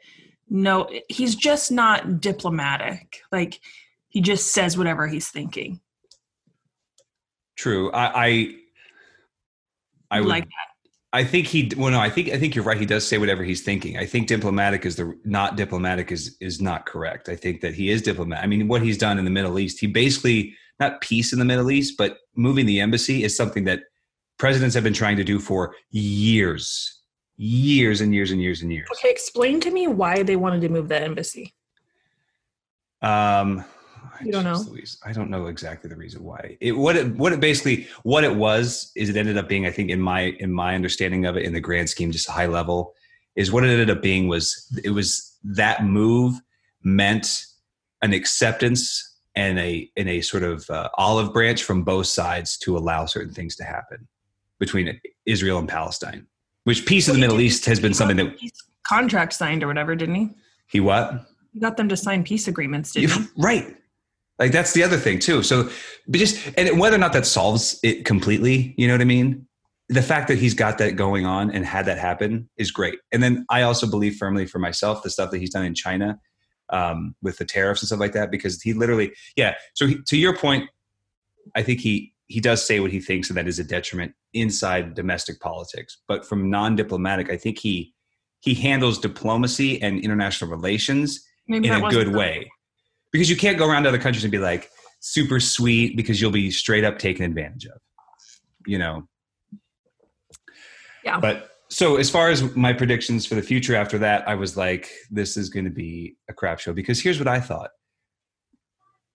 no, 0.49 0.89
he's 1.09 1.35
just 1.35 1.73
not 1.73 2.21
diplomatic. 2.21 3.23
Like 3.33 3.61
he 4.09 4.21
just 4.21 4.53
says 4.53 4.79
whatever 4.79 5.07
he's 5.07 5.29
thinking. 5.29 5.81
true. 7.57 7.91
I 7.93 8.27
I, 8.27 8.55
I 10.11 10.21
would 10.21 10.29
like 10.29 10.45
that. 10.45 10.77
I 11.13 11.25
think 11.25 11.47
he 11.47 11.73
well 11.77 11.91
no 11.91 11.99
I 11.99 12.11
think 12.11 12.29
I 12.31 12.39
think 12.39 12.55
you're 12.55 12.65
right 12.65 12.79
he 12.79 12.87
does 12.87 13.07
say 13.07 13.19
whatever 13.19 13.43
he's 13.43 13.63
thinking. 13.63 13.99
I 13.99 14.07
think 14.07 14.29
diplomatic 14.29 14.85
is 14.85 14.97
the 14.97 15.19
not 15.25 15.57
diplomatic 15.57 16.13
is 16.13 16.37
is 16.41 16.61
not 16.61 16.87
correct. 16.87 17.29
I 17.29 17.37
think 17.37 17.61
that 17.63 17.75
he 17.75 17.91
is 17.91 18.03
diplomatic. 18.03 18.45
I 18.45 18.47
mean 18.47 18.69
what 18.69 18.83
he's 18.83 18.99
done 18.99 19.19
in 19.19 19.25
the 19.25 19.31
Middle 19.31 19.59
East, 19.59 19.81
he 19.81 19.87
basically 19.87 20.55
not 20.79 21.01
peace 21.01 21.33
in 21.33 21.39
the 21.39 21.45
Middle 21.45 21.71
East, 21.71 21.95
but 21.97 22.19
moving 22.37 22.67
the 22.67 22.81
embassy 22.81 23.25
is 23.25 23.37
something 23.37 23.65
that 23.65 23.81
presidents 24.39 24.75
have 24.75 24.85
been 24.85 24.93
trying 24.93 25.17
to 25.17 25.25
do 25.25 25.39
for 25.39 25.75
years. 25.91 26.96
Years 27.37 28.01
and 28.01 28.15
years 28.15 28.31
and 28.31 28.41
years 28.41 28.63
and 28.63 28.73
years. 28.73 28.89
Okay, 28.93 29.11
explain 29.11 29.61
to 29.61 29.71
me 29.71 29.87
why 29.87 30.23
they 30.23 30.37
wanted 30.37 30.63
to 30.63 30.69
move 30.69 30.89
that 30.89 31.03
embassy. 31.03 31.55
Um, 33.03 33.65
You 34.23 34.33
don't 34.33 34.45
know? 34.45 34.57
Louise, 34.69 34.99
I 35.05 35.13
don't 35.13 35.29
know 35.29 35.47
exactly 35.47 35.91
the 35.91 35.97
reason 35.97 36.25
why. 36.25 36.57
It 36.61 36.73
what 36.73 36.97
it 36.97 37.15
what 37.17 37.33
it 37.33 37.41
basically 37.41 37.87
what 38.03 38.25
it 38.25 38.35
was 38.35 38.91
is 38.97 39.11
it 39.11 39.17
ended 39.17 39.37
up 39.37 39.49
being. 39.49 39.67
I 39.67 39.71
think 39.71 39.91
in 39.91 40.01
my 40.01 40.35
in 40.41 40.51
my 40.51 40.75
understanding 40.75 41.27
of 41.27 41.37
it 41.37 41.45
in 41.45 41.53
the 41.53 41.61
grand 41.61 41.91
scheme, 41.91 42.11
just 42.11 42.29
a 42.29 42.33
high 42.33 42.47
level, 42.47 42.95
is 43.35 43.53
what 43.53 43.65
it 43.65 43.69
ended 43.69 43.91
up 43.91 44.03
being 44.03 44.29
was 44.29 44.67
it 44.83 44.91
was 44.91 45.37
that 45.45 45.85
move 45.85 46.41
meant 46.83 47.45
an 48.03 48.13
acceptance 48.15 49.19
and 49.35 49.59
a 49.59 49.91
in 49.97 50.09
a 50.09 50.23
sort 50.23 50.43
of 50.43 50.69
uh, 50.71 50.89
olive 50.97 51.33
branch 51.33 51.63
from 51.63 51.85
both 51.85 52.07
sides 52.07 52.57
to 52.59 52.79
allow 52.79 53.05
certain 53.05 53.35
things 53.35 53.57
to 53.57 53.65
happen 53.65 54.09
between 54.59 54.99
Israel 55.27 55.59
and 55.59 55.69
Palestine. 55.69 56.27
Which 56.67 56.85
peace 56.85 57.07
in 57.07 57.15
the 57.15 57.21
Middle 57.21 57.41
East 57.41 57.65
has 57.67 57.79
been 57.79 57.95
something 57.95 58.17
that 58.17 58.37
contract 58.83 59.33
signed 59.35 59.63
or 59.63 59.69
whatever, 59.69 59.95
didn't 59.95 60.17
he? 60.17 60.31
he 60.67 60.81
what 60.81 61.25
He 61.53 61.61
got 61.61 61.77
them 61.77 61.89
to 61.89 61.97
sign 61.97 62.25
peace 62.25 62.49
agreements, 62.49 62.93
didn't 62.93 63.13
he? 63.13 63.29
Right. 63.39 63.77
Like 64.41 64.51
that's 64.51 64.73
the 64.73 64.83
other 64.83 64.97
thing 64.97 65.21
too. 65.21 65.45
So, 65.45 65.71
but 66.09 66.19
just 66.19 66.45
and 66.59 66.81
whether 66.81 66.97
or 66.97 66.99
not 66.99 67.13
that 67.13 67.25
solves 67.25 67.79
it 67.85 68.05
completely, 68.05 68.75
you 68.77 68.89
know 68.89 68.95
what 68.95 69.01
I 69.01 69.05
mean? 69.05 69.47
The 69.89 70.03
fact 70.03 70.27
that 70.27 70.39
he's 70.39 70.55
got 70.55 70.79
that 70.79 70.97
going 70.97 71.25
on 71.25 71.53
and 71.53 71.65
had 71.65 71.87
that 71.87 71.99
happen 71.99 72.51
is 72.57 72.73
great. 72.73 72.99
And 73.13 73.23
then 73.23 73.47
I 73.49 73.63
also 73.63 73.89
believe 73.89 74.17
firmly 74.17 74.45
for 74.45 74.59
myself 74.59 75.05
the 75.05 75.11
stuff 75.11 75.31
that 75.31 75.39
he's 75.39 75.51
done 75.51 75.65
in 75.65 75.75
China 75.75 76.19
um, 76.71 77.15
with 77.23 77.39
the 77.39 77.45
tariffs 77.45 77.81
and 77.81 77.87
stuff 77.87 78.01
like 78.01 78.13
that, 78.15 78.33
because 78.33 78.61
he 78.61 78.73
literally, 78.73 79.13
yeah. 79.37 79.55
So 79.75 79.87
he, 79.87 79.99
to 80.09 80.17
your 80.17 80.37
point, 80.37 80.69
I 81.55 81.63
think 81.63 81.79
he 81.79 82.13
he 82.29 82.41
does 82.41 82.67
say 82.67 82.81
what 82.81 82.91
he 82.91 83.01
thinks, 83.01 83.29
and 83.31 83.37
that 83.37 83.47
is 83.47 83.59
a 83.59 83.65
detriment 83.65 84.13
inside 84.35 84.95
domestic 84.95 85.41
politics. 85.41 85.99
But 86.09 86.27
from 86.27 86.51
non-diplomatic, 86.51 87.31
I 87.31 87.37
think 87.37 87.59
he 87.59 87.95
he 88.41 88.55
handles 88.55 88.99
diplomacy 88.99 89.81
and 89.83 89.99
international 90.01 90.51
relations 90.51 91.25
Maybe 91.49 91.69
in 91.69 91.75
a 91.85 91.89
good 91.91 92.13
the- 92.13 92.19
way 92.19 92.51
because 93.13 93.31
you 93.31 93.37
can't 93.37 93.57
go 93.59 93.67
around 93.69 93.85
to 93.85 93.89
other 93.89 93.99
countries 93.99 94.25
and 94.25 94.31
be 94.31 94.39
like 94.39 94.71
super 95.01 95.41
sweet 95.41 95.97
because 95.97 96.21
you'll 96.21 96.31
be 96.31 96.51
straight 96.51 96.85
up 96.85 96.99
taken 96.99 97.25
advantage 97.25 97.67
of 97.67 97.79
you 98.67 98.79
know 98.79 99.09
Yeah. 101.05 101.19
but 101.21 101.51
so 101.71 101.97
as 101.97 102.11
far 102.11 102.31
as 102.31 102.55
my 102.57 102.73
predictions 102.73 103.27
for 103.27 103.35
the 103.37 103.43
future 103.43 103.75
after 103.77 103.99
that 103.99 104.29
i 104.29 104.35
was 104.35 104.57
like 104.57 104.91
this 105.11 105.37
is 105.37 105.49
going 105.49 105.65
to 105.65 105.71
be 105.71 106.17
a 106.29 106.33
crap 106.35 106.59
show 106.61 106.73
because 106.73 107.01
here's 107.01 107.19
what 107.19 107.29
i 107.29 107.41
thought 107.41 107.71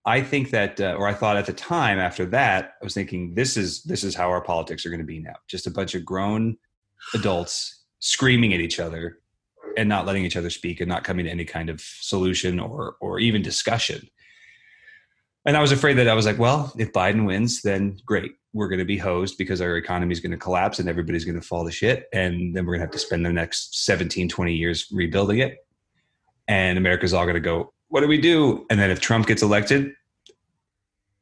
i 0.06 0.22
think 0.22 0.50
that 0.50 0.80
uh, 0.80 0.96
or 0.98 1.08
i 1.08 1.14
thought 1.14 1.38
at 1.38 1.46
the 1.46 1.54
time 1.54 2.00
after 2.00 2.26
that 2.26 2.74
i 2.82 2.84
was 2.84 2.94
thinking 2.94 3.34
this 3.36 3.58
is 3.58 3.84
this 3.84 4.04
is 4.04 4.16
how 4.16 4.30
our 4.30 4.42
politics 4.42 4.86
are 4.86 4.90
going 4.90 5.00
to 5.00 5.06
be 5.06 5.20
now 5.20 5.36
just 5.48 5.68
a 5.68 5.72
bunch 5.72 5.96
of 5.96 6.06
grown 6.06 6.58
adults 7.14 7.84
screaming 8.00 8.54
at 8.54 8.60
each 8.60 8.80
other 8.80 9.20
and 9.78 9.88
not 9.88 10.06
letting 10.06 10.26
each 10.26 10.36
other 10.36 10.50
speak 10.50 10.80
and 10.80 10.90
not 10.90 11.04
coming 11.04 11.26
to 11.26 11.32
any 11.32 11.46
kind 11.46 11.70
of 11.70 11.82
solution 11.82 12.60
or 12.60 12.96
or 13.00 13.20
even 13.20 13.42
discussion. 13.42 14.08
And 15.46 15.58
I 15.58 15.62
was 15.62 15.72
afraid 15.72 15.96
that 15.96 16.08
I 16.08 16.14
was 16.14 16.26
like, 16.26 16.38
well, 16.38 16.72
if 16.78 16.94
Biden 16.94 17.26
wins, 17.26 17.62
then 17.64 17.98
great. 18.06 18.34
We're 18.54 18.68
going 18.68 18.80
to 18.80 18.86
be 18.86 18.98
hosed 18.98 19.38
because 19.38 19.60
our 19.60 19.76
economy 19.76 20.12
is 20.12 20.20
going 20.20 20.34
to 20.34 20.38
collapse 20.38 20.78
and 20.78 20.88
everybody's 20.88 21.26
going 21.26 21.40
to 21.40 21.46
fall 21.46 21.66
to 21.66 21.72
shit. 21.72 22.06
And 22.14 22.56
then 22.56 22.66
we're 22.66 22.74
going 22.74 22.82
to 22.82 22.86
have 22.86 22.92
to 22.92 23.00
spend 23.00 23.26
the 23.26 23.34
next 23.34 23.84
17, 23.86 24.30
20 24.30 24.54
years 24.54 24.88
rebuilding 24.92 25.40
it. 25.40 25.66
And 26.48 26.78
America's 26.78 27.14
all 27.14 27.24
going 27.24 27.36
to 27.36 27.40
go, 27.40 27.74
what 27.92 28.00
do 28.00 28.08
we 28.08 28.18
do? 28.18 28.66
And 28.70 28.80
then 28.80 28.90
if 28.90 29.02
Trump 29.02 29.28
gets 29.28 29.44
elected, 29.44 29.92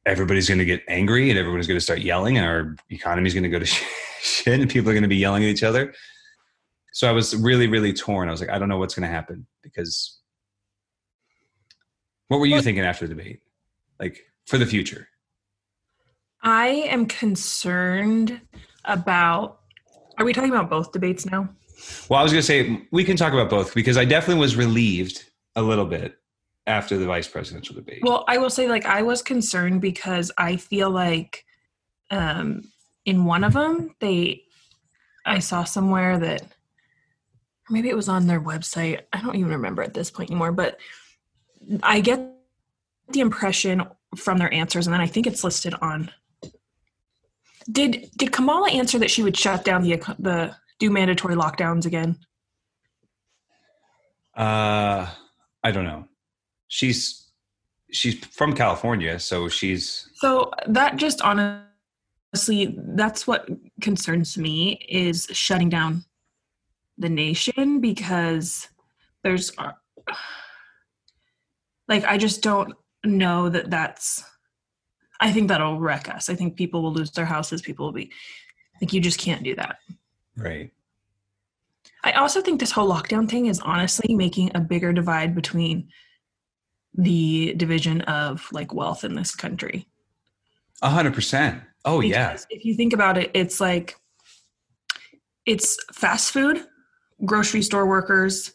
everybody's 0.05 0.47
going 0.47 0.59
to 0.59 0.65
get 0.65 0.83
angry 0.87 1.31
and 1.31 1.37
everyone's 1.37 1.65
going 1.65 1.77
to 1.77 1.83
start 1.83 1.99
yelling 1.99 2.37
and 2.37 2.45
our 2.45 2.75
economy 2.91 3.27
is 3.27 3.33
going 3.33 3.43
to 3.43 3.49
go 3.49 3.57
to 3.57 3.65
shit 4.21 4.59
and 4.59 4.69
people 4.69 4.89
are 4.89 4.93
going 4.93 5.03
to 5.03 5.09
be 5.09 5.17
yelling 5.17 5.43
at 5.43 5.49
each 5.49 5.63
other. 5.63 5.93
So 6.93 7.09
I 7.09 7.11
was 7.11 7.35
really, 7.35 7.65
really 7.65 7.91
torn. 7.91 8.27
I 8.27 8.31
was 8.31 8.39
like, 8.39 8.51
I 8.51 8.59
don't 8.59 8.69
know 8.69 8.77
what's 8.77 8.93
going 8.93 9.07
to 9.07 9.13
happen 9.13 9.47
because. 9.63 10.19
What 12.27 12.39
were 12.39 12.45
you 12.45 12.61
thinking 12.61 12.83
after 12.83 13.07
the 13.07 13.15
debate, 13.15 13.41
like 13.99 14.21
for 14.45 14.59
the 14.59 14.67
future? 14.67 15.09
I 16.43 16.67
am 16.67 17.07
concerned 17.07 18.39
about. 18.85 19.61
Are 20.19 20.25
we 20.25 20.33
talking 20.33 20.51
about 20.51 20.69
both 20.69 20.91
debates 20.91 21.25
now? 21.25 21.49
Well, 22.07 22.19
I 22.19 22.23
was 22.23 22.31
going 22.31 22.41
to 22.41 22.45
say 22.45 22.87
we 22.91 23.03
can 23.03 23.17
talk 23.17 23.33
about 23.33 23.49
both 23.49 23.73
because 23.73 23.97
I 23.97 24.05
definitely 24.05 24.41
was 24.41 24.55
relieved 24.55 25.23
a 25.55 25.63
little 25.63 25.85
bit 25.85 26.18
after 26.67 26.97
the 26.97 27.05
vice 27.05 27.27
presidential 27.27 27.75
debate. 27.75 27.99
Well, 28.03 28.23
I 28.27 28.37
will 28.37 28.49
say, 28.49 28.67
like, 28.67 28.85
I 28.85 29.01
was 29.01 29.21
concerned 29.21 29.81
because 29.81 30.31
I 30.37 30.57
feel 30.57 30.89
like 30.89 31.45
um, 32.11 32.71
in 33.05 33.25
one 33.25 33.43
of 33.43 33.53
them, 33.53 33.95
they, 33.99 34.43
I 35.25 35.39
saw 35.39 35.63
somewhere 35.63 36.19
that, 36.19 36.43
maybe 37.71 37.89
it 37.89 37.95
was 37.95 38.09
on 38.09 38.25
their 38.25 38.41
website. 38.41 39.01
I 39.13 39.21
don't 39.21 39.35
even 39.35 39.51
remember 39.51 39.83
at 39.83 39.93
this 39.93 40.09
point 40.09 40.31
anymore, 40.31 40.51
but 40.51 40.79
I 41.83 41.99
get 41.99 42.19
the 43.09 43.19
impression 43.19 43.83
from 44.15 44.39
their 44.39 44.51
answers, 44.51 44.87
and 44.87 44.93
then 44.93 45.01
I 45.01 45.07
think 45.07 45.27
it's 45.27 45.43
listed 45.43 45.75
on. 45.81 46.11
Did 47.71 48.09
did 48.17 48.31
Kamala 48.31 48.71
answer 48.71 48.97
that 48.97 49.11
she 49.11 49.21
would 49.21 49.37
shut 49.37 49.63
down 49.63 49.83
the 49.83 49.97
the 50.17 50.55
do 50.79 50.89
mandatory 50.89 51.35
lockdowns 51.35 51.85
again? 51.85 52.17
Uh, 54.35 55.07
I 55.63 55.71
don't 55.71 55.83
know. 55.83 56.08
She's 56.69 57.27
she's 57.91 58.23
from 58.25 58.55
California, 58.55 59.19
so 59.19 59.49
she's 59.49 60.07
So 60.15 60.51
that 60.67 60.95
just 60.95 61.21
honestly, 61.21 62.77
that's 62.95 63.27
what 63.27 63.49
concerns 63.81 64.37
me 64.37 64.85
is 64.87 65.27
shutting 65.31 65.69
down 65.69 66.05
the 66.97 67.09
nation 67.09 67.81
because 67.81 68.67
there's 69.23 69.51
uh, 69.57 69.71
like 71.87 72.05
I 72.05 72.17
just 72.17 72.41
don't 72.41 72.73
know 73.03 73.49
that 73.49 73.69
that's. 73.69 74.23
I 75.21 75.33
think 75.33 75.49
that'll 75.49 75.79
wreck 75.79 76.07
us. 76.07 76.29
I 76.29 76.35
think 76.35 76.55
people 76.55 76.81
will 76.81 76.93
lose 76.93 77.11
their 77.11 77.25
houses. 77.25 77.61
People 77.61 77.87
will 77.87 77.93
be. 77.93 78.11
like 78.81 78.93
you 78.93 79.01
just 79.01 79.19
can't 79.19 79.43
do 79.43 79.55
that. 79.55 79.77
right. 80.37 80.71
I 82.03 82.13
also 82.13 82.41
think 82.41 82.59
this 82.59 82.71
whole 82.71 82.89
lockdown 82.89 83.29
thing 83.29 83.47
is 83.47 83.59
honestly 83.59 84.15
making 84.15 84.51
a 84.55 84.61
bigger 84.61 84.93
divide 84.93 85.35
between 85.35 85.89
the 86.93 87.53
division 87.55 88.01
of 88.01 88.47
like 88.51 88.73
wealth 88.73 89.03
in 89.03 89.15
this 89.15 89.35
country. 89.35 89.87
A 90.81 90.89
hundred 90.89 91.13
percent. 91.13 91.61
Oh 91.85 92.01
yeah. 92.01 92.37
If 92.49 92.65
you 92.65 92.75
think 92.75 92.93
about 92.93 93.17
it, 93.17 93.31
it's 93.33 93.59
like 93.59 93.95
it's 95.45 95.77
fast 95.93 96.31
food, 96.31 96.65
grocery 97.25 97.61
store 97.61 97.85
workers, 97.85 98.53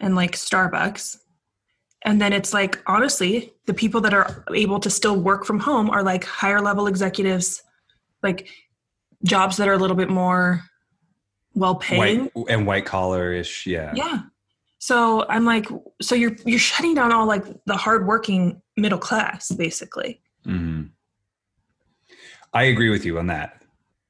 and 0.00 0.14
like 0.16 0.32
Starbucks. 0.32 1.18
And 2.04 2.20
then 2.20 2.32
it's 2.32 2.54
like 2.54 2.80
honestly, 2.86 3.52
the 3.66 3.74
people 3.74 4.00
that 4.02 4.14
are 4.14 4.44
able 4.54 4.80
to 4.80 4.90
still 4.90 5.16
work 5.16 5.44
from 5.44 5.58
home 5.58 5.90
are 5.90 6.02
like 6.02 6.24
higher 6.24 6.60
level 6.60 6.86
executives, 6.86 7.62
like 8.22 8.48
jobs 9.24 9.56
that 9.56 9.68
are 9.68 9.72
a 9.72 9.78
little 9.78 9.96
bit 9.96 10.08
more 10.08 10.62
well 11.54 11.74
paying. 11.74 12.30
And 12.48 12.66
white 12.66 12.86
collar 12.86 13.32
ish. 13.32 13.66
Yeah. 13.66 13.92
Yeah. 13.94 14.20
So 14.78 15.26
I'm 15.28 15.44
like, 15.44 15.66
so 16.00 16.14
you're 16.14 16.36
you're 16.44 16.58
shutting 16.58 16.94
down 16.94 17.12
all 17.12 17.26
like 17.26 17.44
the 17.66 17.76
hardworking 17.76 18.62
middle 18.76 18.98
class, 18.98 19.50
basically. 19.50 20.20
hmm 20.44 20.84
I 22.54 22.64
agree 22.64 22.88
with 22.88 23.04
you 23.04 23.18
on 23.18 23.26
that. 23.26 23.62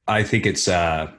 I 0.07 0.23
think 0.23 0.47
it's 0.47 0.69
uh, 0.69 1.11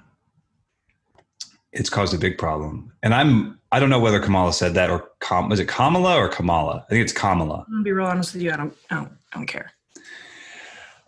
it's 1.74 1.90
caused 1.90 2.14
a 2.14 2.18
big 2.18 2.38
problem, 2.38 2.94
and 3.04 3.14
I'm 3.14 3.60
I 3.72 3.80
don't 3.80 3.90
know 3.90 4.00
whether 4.00 4.20
Kamala 4.20 4.54
said 4.54 4.74
that 4.76 4.90
or 4.90 5.10
Kam, 5.20 5.50
was 5.50 5.60
it 5.60 5.68
Kamala 5.68 6.16
or 6.16 6.28
Kamala? 6.28 6.86
I 6.88 6.90
think 6.90 7.04
it's 7.04 7.14
Kamala. 7.14 7.66
I'm 7.68 7.74
gonna 7.74 7.84
be 7.84 7.92
real 7.92 8.08
honest 8.08 8.34
with 8.34 8.44
you. 8.44 8.52
I 8.52 8.58
don't, 8.58 8.76
I 8.90 8.96
don't, 8.96 9.12
I 9.34 9.38
don't 9.38 9.48
care. 9.48 9.72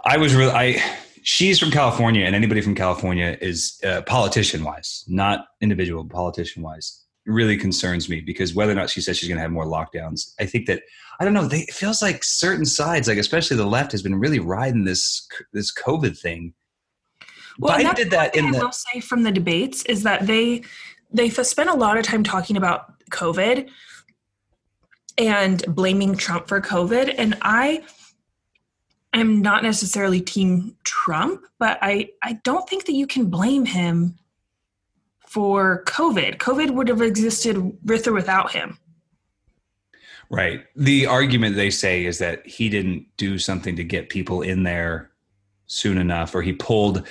I 0.06 0.18
was 0.18 0.36
really 0.36 0.52
I. 0.52 0.98
She's 1.24 1.60
from 1.60 1.70
California, 1.70 2.26
and 2.26 2.36
anybody 2.36 2.62
from 2.62 2.74
California 2.74 3.38
is 3.42 3.80
uh, 3.84 4.02
politician 4.02 4.64
wise, 4.64 5.06
not 5.08 5.48
individual 5.62 6.04
politician 6.04 6.64
wise. 6.64 7.01
Really 7.28 7.56
concerns 7.56 8.10
me 8.10 8.20
because 8.20 8.56
whether 8.56 8.72
or 8.72 8.76
not 8.76 8.90
she 8.90 9.00
says 9.00 9.18
she's 9.18 9.30
going 9.30 9.38
to 9.38 9.44
have 9.44 9.52
more 9.52 9.66
lockdowns, 9.66 10.34
I 10.40 10.46
think 10.46 10.66
that 10.66 10.82
I 11.20 11.24
don't 11.24 11.36
know. 11.36 11.48
They, 11.48 11.60
it 11.60 11.74
feels 11.74 12.02
like 12.02 12.24
certain 12.24 12.66
sides, 12.66 13.08
like 13.08 13.20
especially 13.20 13.58
the 13.58 13.66
left, 13.66 13.92
has 13.92 14.02
been 14.02 14.16
really 14.16 14.40
riding 14.40 14.86
this 14.86 15.28
this 15.54 15.72
COVID 15.72 16.18
thing. 16.18 16.56
Well, 17.60 17.78
Biden 17.78 17.96
did 17.96 18.10
that 18.10 18.36
in 18.36 18.46
I 18.46 18.52
the 18.52 18.60
will 18.60 18.72
say 18.72 19.02
from 19.02 19.22
the 19.22 19.32
debates 19.32 19.84
is 19.84 20.02
that 20.02 20.26
they 20.26 20.64
they 21.12 21.28
f- 21.28 21.46
spent 21.46 21.70
a 21.70 21.76
lot 21.76 21.98
of 21.98 22.04
time 22.04 22.24
talking 22.24 22.58
about 22.58 22.94
COVID 23.12 23.70
and 25.20 25.64
blaming 25.68 26.16
Trump 26.16 26.48
for 26.48 26.60
COVID, 26.60 27.14
and 27.18 27.38
I 27.44 27.84
am 29.14 29.42
not 29.42 29.62
necessarily 29.62 30.22
team 30.22 30.76
Trump, 30.84 31.46
but 31.60 31.78
I 31.84 32.10
I 32.24 32.34
don't 32.44 32.68
think 32.68 32.86
that 32.86 32.94
you 32.94 33.06
can 33.06 33.30
blame 33.30 33.66
him 33.66 34.18
for 35.32 35.82
COVID. 35.86 36.40
COVID 36.40 36.72
would 36.72 36.90
have 36.90 37.02
existed 37.02 37.58
with 37.86 38.06
or 38.06 38.12
without 38.12 38.52
him. 38.52 38.78
Right. 40.30 40.66
The 40.76 41.06
argument 41.06 41.56
they 41.56 41.70
say 41.70 42.04
is 42.04 42.18
that 42.18 42.46
he 42.46 42.68
didn't 42.68 43.06
do 43.16 43.40
something 43.40 43.78
to 43.78 43.84
get 43.86 44.10
people 44.10 44.42
in 44.42 44.64
there 44.64 45.10
soon 45.68 45.98
enough, 45.98 46.36
or 46.36 46.42
he 46.42 46.52
pulled, 46.52 47.08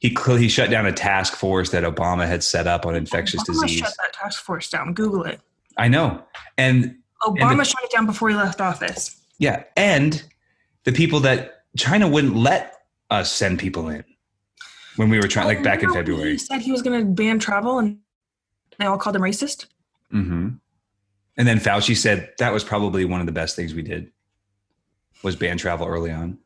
he 0.00 0.14
he 0.26 0.48
shut 0.48 0.68
down 0.68 0.84
a 0.84 0.92
task 0.92 1.34
force 1.34 1.70
that 1.70 1.82
Obama 1.82 2.26
had 2.26 2.44
set 2.44 2.66
up 2.66 2.84
on 2.84 2.94
infectious 2.94 3.40
Obama 3.44 3.62
disease. 3.62 3.78
shut 3.78 3.94
that 4.02 4.12
task 4.12 4.44
force 4.44 4.68
down. 4.68 4.92
Google 4.92 5.22
it. 5.24 5.40
I 5.78 5.88
know, 5.88 6.22
and 6.58 6.94
Obama 7.22 7.58
the- 7.58 7.64
shut 7.64 7.82
it 7.84 7.90
down 7.90 8.04
before 8.04 8.28
he 8.28 8.34
left 8.34 8.60
office. 8.60 9.16
yeah, 9.38 9.64
and 9.78 10.22
the 10.84 10.92
people 10.92 11.20
that 11.20 11.62
China 11.78 12.06
wouldn't 12.06 12.36
let 12.36 12.74
us 13.08 13.32
send 13.32 13.58
people 13.58 13.88
in 13.88 14.04
when 14.96 15.08
we 15.08 15.18
were 15.18 15.28
trying, 15.28 15.46
like 15.46 15.62
back 15.62 15.82
in 15.82 15.92
February. 15.92 16.32
He 16.32 16.38
said 16.38 16.60
he 16.60 16.72
was 16.72 16.82
going 16.82 16.98
to 17.00 17.06
ban 17.06 17.38
travel, 17.38 17.78
and 17.78 17.98
they 18.78 18.86
all 18.86 18.98
called 18.98 19.16
him 19.16 19.22
racist. 19.22 19.66
hmm 20.10 20.48
And 21.36 21.48
then 21.48 21.58
Fauci 21.58 21.96
said 21.96 22.32
that 22.38 22.52
was 22.52 22.64
probably 22.64 23.04
one 23.04 23.20
of 23.20 23.26
the 23.26 23.32
best 23.32 23.56
things 23.56 23.74
we 23.74 23.82
did 23.82 24.10
was 25.22 25.36
ban 25.36 25.58
travel 25.58 25.86
early 25.86 26.10
on. 26.10 26.38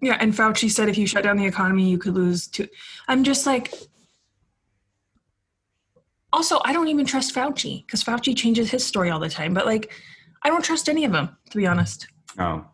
Yeah, 0.00 0.18
and 0.20 0.32
Fauci 0.32 0.70
said 0.70 0.88
if 0.88 0.98
you 0.98 1.06
shut 1.06 1.24
down 1.24 1.36
the 1.36 1.46
economy, 1.46 1.88
you 1.88 1.98
could 1.98 2.14
lose 2.14 2.46
two. 2.46 2.68
I'm 3.08 3.24
just 3.24 3.46
like. 3.46 3.72
Also, 6.32 6.60
I 6.64 6.72
don't 6.72 6.88
even 6.88 7.06
trust 7.06 7.34
Fauci 7.34 7.86
because 7.86 8.04
Fauci 8.04 8.36
changes 8.36 8.70
his 8.70 8.84
story 8.84 9.10
all 9.10 9.20
the 9.20 9.28
time. 9.28 9.54
But 9.54 9.64
like, 9.64 9.90
I 10.42 10.50
don't 10.50 10.62
trust 10.62 10.88
any 10.88 11.04
of 11.04 11.12
them, 11.12 11.34
to 11.50 11.56
be 11.56 11.66
honest. 11.66 12.08
Oh. 12.38 12.64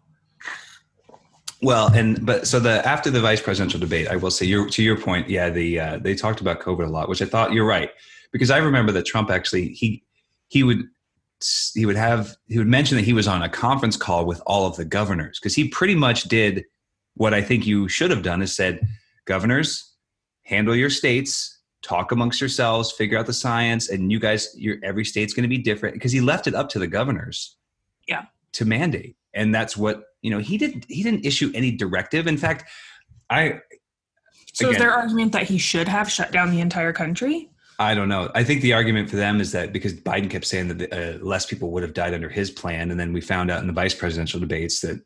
Well, 1.63 1.93
and 1.95 2.25
but 2.27 2.47
so 2.49 2.59
the 2.59 2.87
after 2.87 3.09
the 3.11 3.21
vice 3.21 3.41
presidential 3.41 3.79
debate, 3.79 4.09
I 4.09 4.17
will 4.17 4.33
say 4.33 4.47
your 4.47 4.69
to 4.71 4.83
your 4.83 4.97
point, 5.01 5.29
yeah, 5.31 5.49
the 5.49 5.79
uh, 5.79 5.99
they 5.99 6.15
talked 6.15 6.41
about 6.41 6.61
COVID 6.61 6.87
a 6.87 6.91
lot, 6.91 7.09
which 7.09 7.23
I 7.23 7.25
thought 7.27 7.53
you're 7.53 7.67
right. 7.67 7.91
Because 8.33 8.51
I 8.51 8.59
remember 8.59 8.91
that 8.93 9.07
Trump 9.07 9.31
actually 9.31 9.69
he 9.69 10.03
he 10.49 10.65
would 10.65 10.89
he 11.75 11.87
would 11.87 11.97
have 11.97 12.35
he 12.49 12.59
would 12.59 12.67
mention 12.67 12.97
that 12.97 13.05
he 13.05 13.13
was 13.13 13.29
on 13.29 13.43
a 13.43 13.49
conference 13.49 13.97
call 13.97 14.27
with 14.27 14.43
all 14.45 14.67
of 14.67 14.77
the 14.77 14.85
governors. 14.85 15.39
Because 15.39 15.55
he 15.55 15.69
pretty 15.69 15.95
much 15.95 16.25
did 16.25 16.65
what 17.15 17.33
I 17.33 17.43
think 17.43 17.65
you 17.67 17.89
should 17.89 18.11
have 18.11 18.23
done 18.23 18.43
is 18.43 18.57
said, 18.57 18.81
governors, 19.27 19.93
handle 20.45 20.75
your 20.75 20.91
states, 20.91 21.61
talk 21.83 22.11
amongst 22.11 22.41
yourselves, 22.41 22.91
figure 22.91 23.19
out 23.19 23.27
the 23.27 23.33
science, 23.33 23.89
and 23.91 24.11
you 24.11 24.19
guys, 24.19 24.49
your 24.57 24.79
every 24.83 25.05
state's 25.05 25.35
going 25.35 25.43
to 25.43 25.49
be 25.49 25.59
different. 25.59 25.95
Because 25.95 26.11
he 26.11 26.21
left 26.21 26.47
it 26.47 26.55
up 26.55 26.69
to 26.71 26.79
the 26.81 26.87
governors, 26.89 27.57
Yeah. 28.09 28.23
to 28.53 28.65
mandate, 28.65 29.17
and 29.35 29.55
that's 29.55 29.77
what 29.77 30.05
you 30.23 30.31
know. 30.31 30.39
He 30.39 30.59
didn't 30.59 30.87
He 30.89 31.03
didn't 31.03 31.25
issue 31.25 31.51
any 31.55 31.71
directive. 31.71 32.27
In 32.27 32.37
fact, 32.37 32.71
I 33.31 33.61
So 34.53 34.69
is 34.69 34.77
Again. 34.77 34.81
their 34.81 34.93
argument 34.93 35.33
that 35.33 35.45
he 35.45 35.59
should 35.59 35.89
have 35.89 36.11
shut 36.11 36.33
down 36.33 36.51
the 36.51 36.61
entire 36.61 36.93
country? 36.93 37.49
I 37.79 37.95
don't 37.95 38.09
know. 38.09 38.31
I 38.35 38.45
think 38.45 38.63
the 38.63 38.75
argument 38.75 39.11
for 39.11 39.17
them 39.17 39.41
is 39.41 39.53
that 39.53 39.73
because 39.73 39.95
Biden 39.95 40.31
kept 40.31 40.47
saying 40.47 40.69
that 40.69 40.93
uh, 40.93 41.25
less 41.25 41.47
people 41.47 41.71
would 41.73 41.83
have 41.83 41.95
died 41.95 42.15
under 42.15 42.29
his 42.29 42.51
plan, 42.51 42.91
and 42.91 43.01
then 43.01 43.13
we 43.13 43.21
found 43.21 43.51
out 43.51 43.61
in 43.61 43.67
the 43.67 43.73
vice 43.73 43.95
presidential 43.95 44.39
debates 44.39 44.81
that 44.81 45.03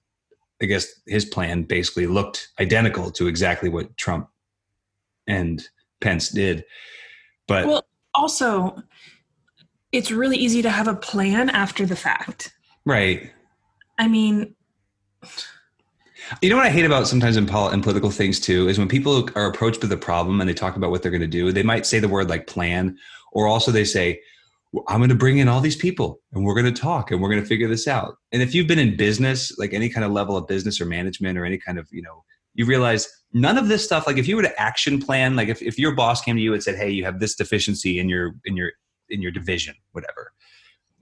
I 0.61 0.67
guess 0.67 0.87
his 1.07 1.25
plan 1.25 1.63
basically 1.63 2.07
looked 2.07 2.49
identical 2.61 3.11
to 3.13 3.29
exactly 3.29 3.69
what 3.69 3.97
Trump 3.97 4.29
and 5.27 5.67
Pence 6.01 6.31
did. 6.31 6.65
But 7.47 7.67
Well, 7.67 7.87
also, 8.15 8.83
it's 9.93 10.11
really 10.11 10.37
easy 10.37 10.63
to 10.63 10.71
have 10.71 10.89
a 10.89 10.95
plan 10.95 11.51
after 11.51 11.87
the 11.87 11.97
fact. 11.97 12.53
right, 12.85 13.31
I 13.99 14.09
mean, 14.09 14.55
you 16.43 16.51
know 16.51 16.57
what 16.57 16.67
I 16.67 16.71
hate 16.71 16.85
about 16.85 17.07
sometimes 17.07 17.37
in, 17.37 17.47
pol- 17.47 17.71
in 17.71 17.83
political 17.83 18.11
things 18.11 18.41
too 18.41 18.69
is 18.69 18.79
when 18.79 18.89
people 18.89 19.29
are 19.35 19.47
approached 19.47 19.83
with 19.83 19.93
a 19.93 19.97
problem 19.97 20.41
and 20.41 20.49
they 20.49 20.55
talk 20.55 20.77
about 20.77 20.91
what 20.91 21.03
they're 21.03 21.11
going 21.11 21.21
to 21.21 21.27
do. 21.27 21.53
They 21.53 21.63
might 21.63 21.87
say 21.87 21.99
the 21.99 22.09
word 22.09 22.29
like 22.29 22.47
plan, 22.47 22.99
or 23.33 23.47
also 23.47 23.71
they 23.71 23.85
say, 23.85 24.21
"I'm 24.89 24.99
going 24.99 25.11
to 25.11 25.15
bring 25.15 25.39
in 25.39 25.49
all 25.49 25.61
these 25.61 25.77
people 25.77 26.21
and 26.33 26.45
we're 26.45 26.55
going 26.55 26.73
to 26.73 26.81
talk 26.81 27.11
and 27.11 27.21
we're 27.21 27.31
going 27.31 27.43
to 27.43 27.49
figure 27.49 27.69
this 27.69 27.87
out." 27.87 28.17
And 28.33 28.43
if 28.43 28.55
you've 28.55 28.67
been 28.67 28.79
in 28.79 28.97
business, 28.97 29.57
like 29.59 29.73
any 29.73 29.89
kind 29.89 30.05
of 30.05 30.13
level 30.13 30.37
of 30.37 30.47
business 30.47 30.81
or 30.81 30.87
management 30.87 31.39
or 31.39 31.45
any 31.45 31.59
kind 31.59 31.79
of 31.79 31.89
you 31.91 32.03
know 32.03 32.25
you 32.57 32.65
realize 32.65 33.09
none 33.33 33.59
of 33.59 33.69
this 33.69 33.85
stuff 33.85 34.07
like 34.07 34.17
if 34.17 34.27
you 34.27 34.35
were 34.35 34.43
to 34.43 34.61
action 34.61 35.01
plan 35.01 35.37
like 35.37 35.49
if, 35.49 35.63
if 35.63 35.79
your 35.79 35.95
boss 35.95 36.21
came 36.23 36.37
to 36.37 36.43
you 36.43 36.53
and 36.53 36.63
said 36.63 36.75
hey 36.75 36.91
you 36.91 37.05
have 37.05 37.21
this 37.21 37.37
deficiency 37.37 37.99
in 37.99 38.09
your 38.09 38.35
in 38.45 38.57
your 38.57 38.73
in 39.11 39.23
your 39.23 39.31
division 39.31 39.75
whatever 39.93 40.33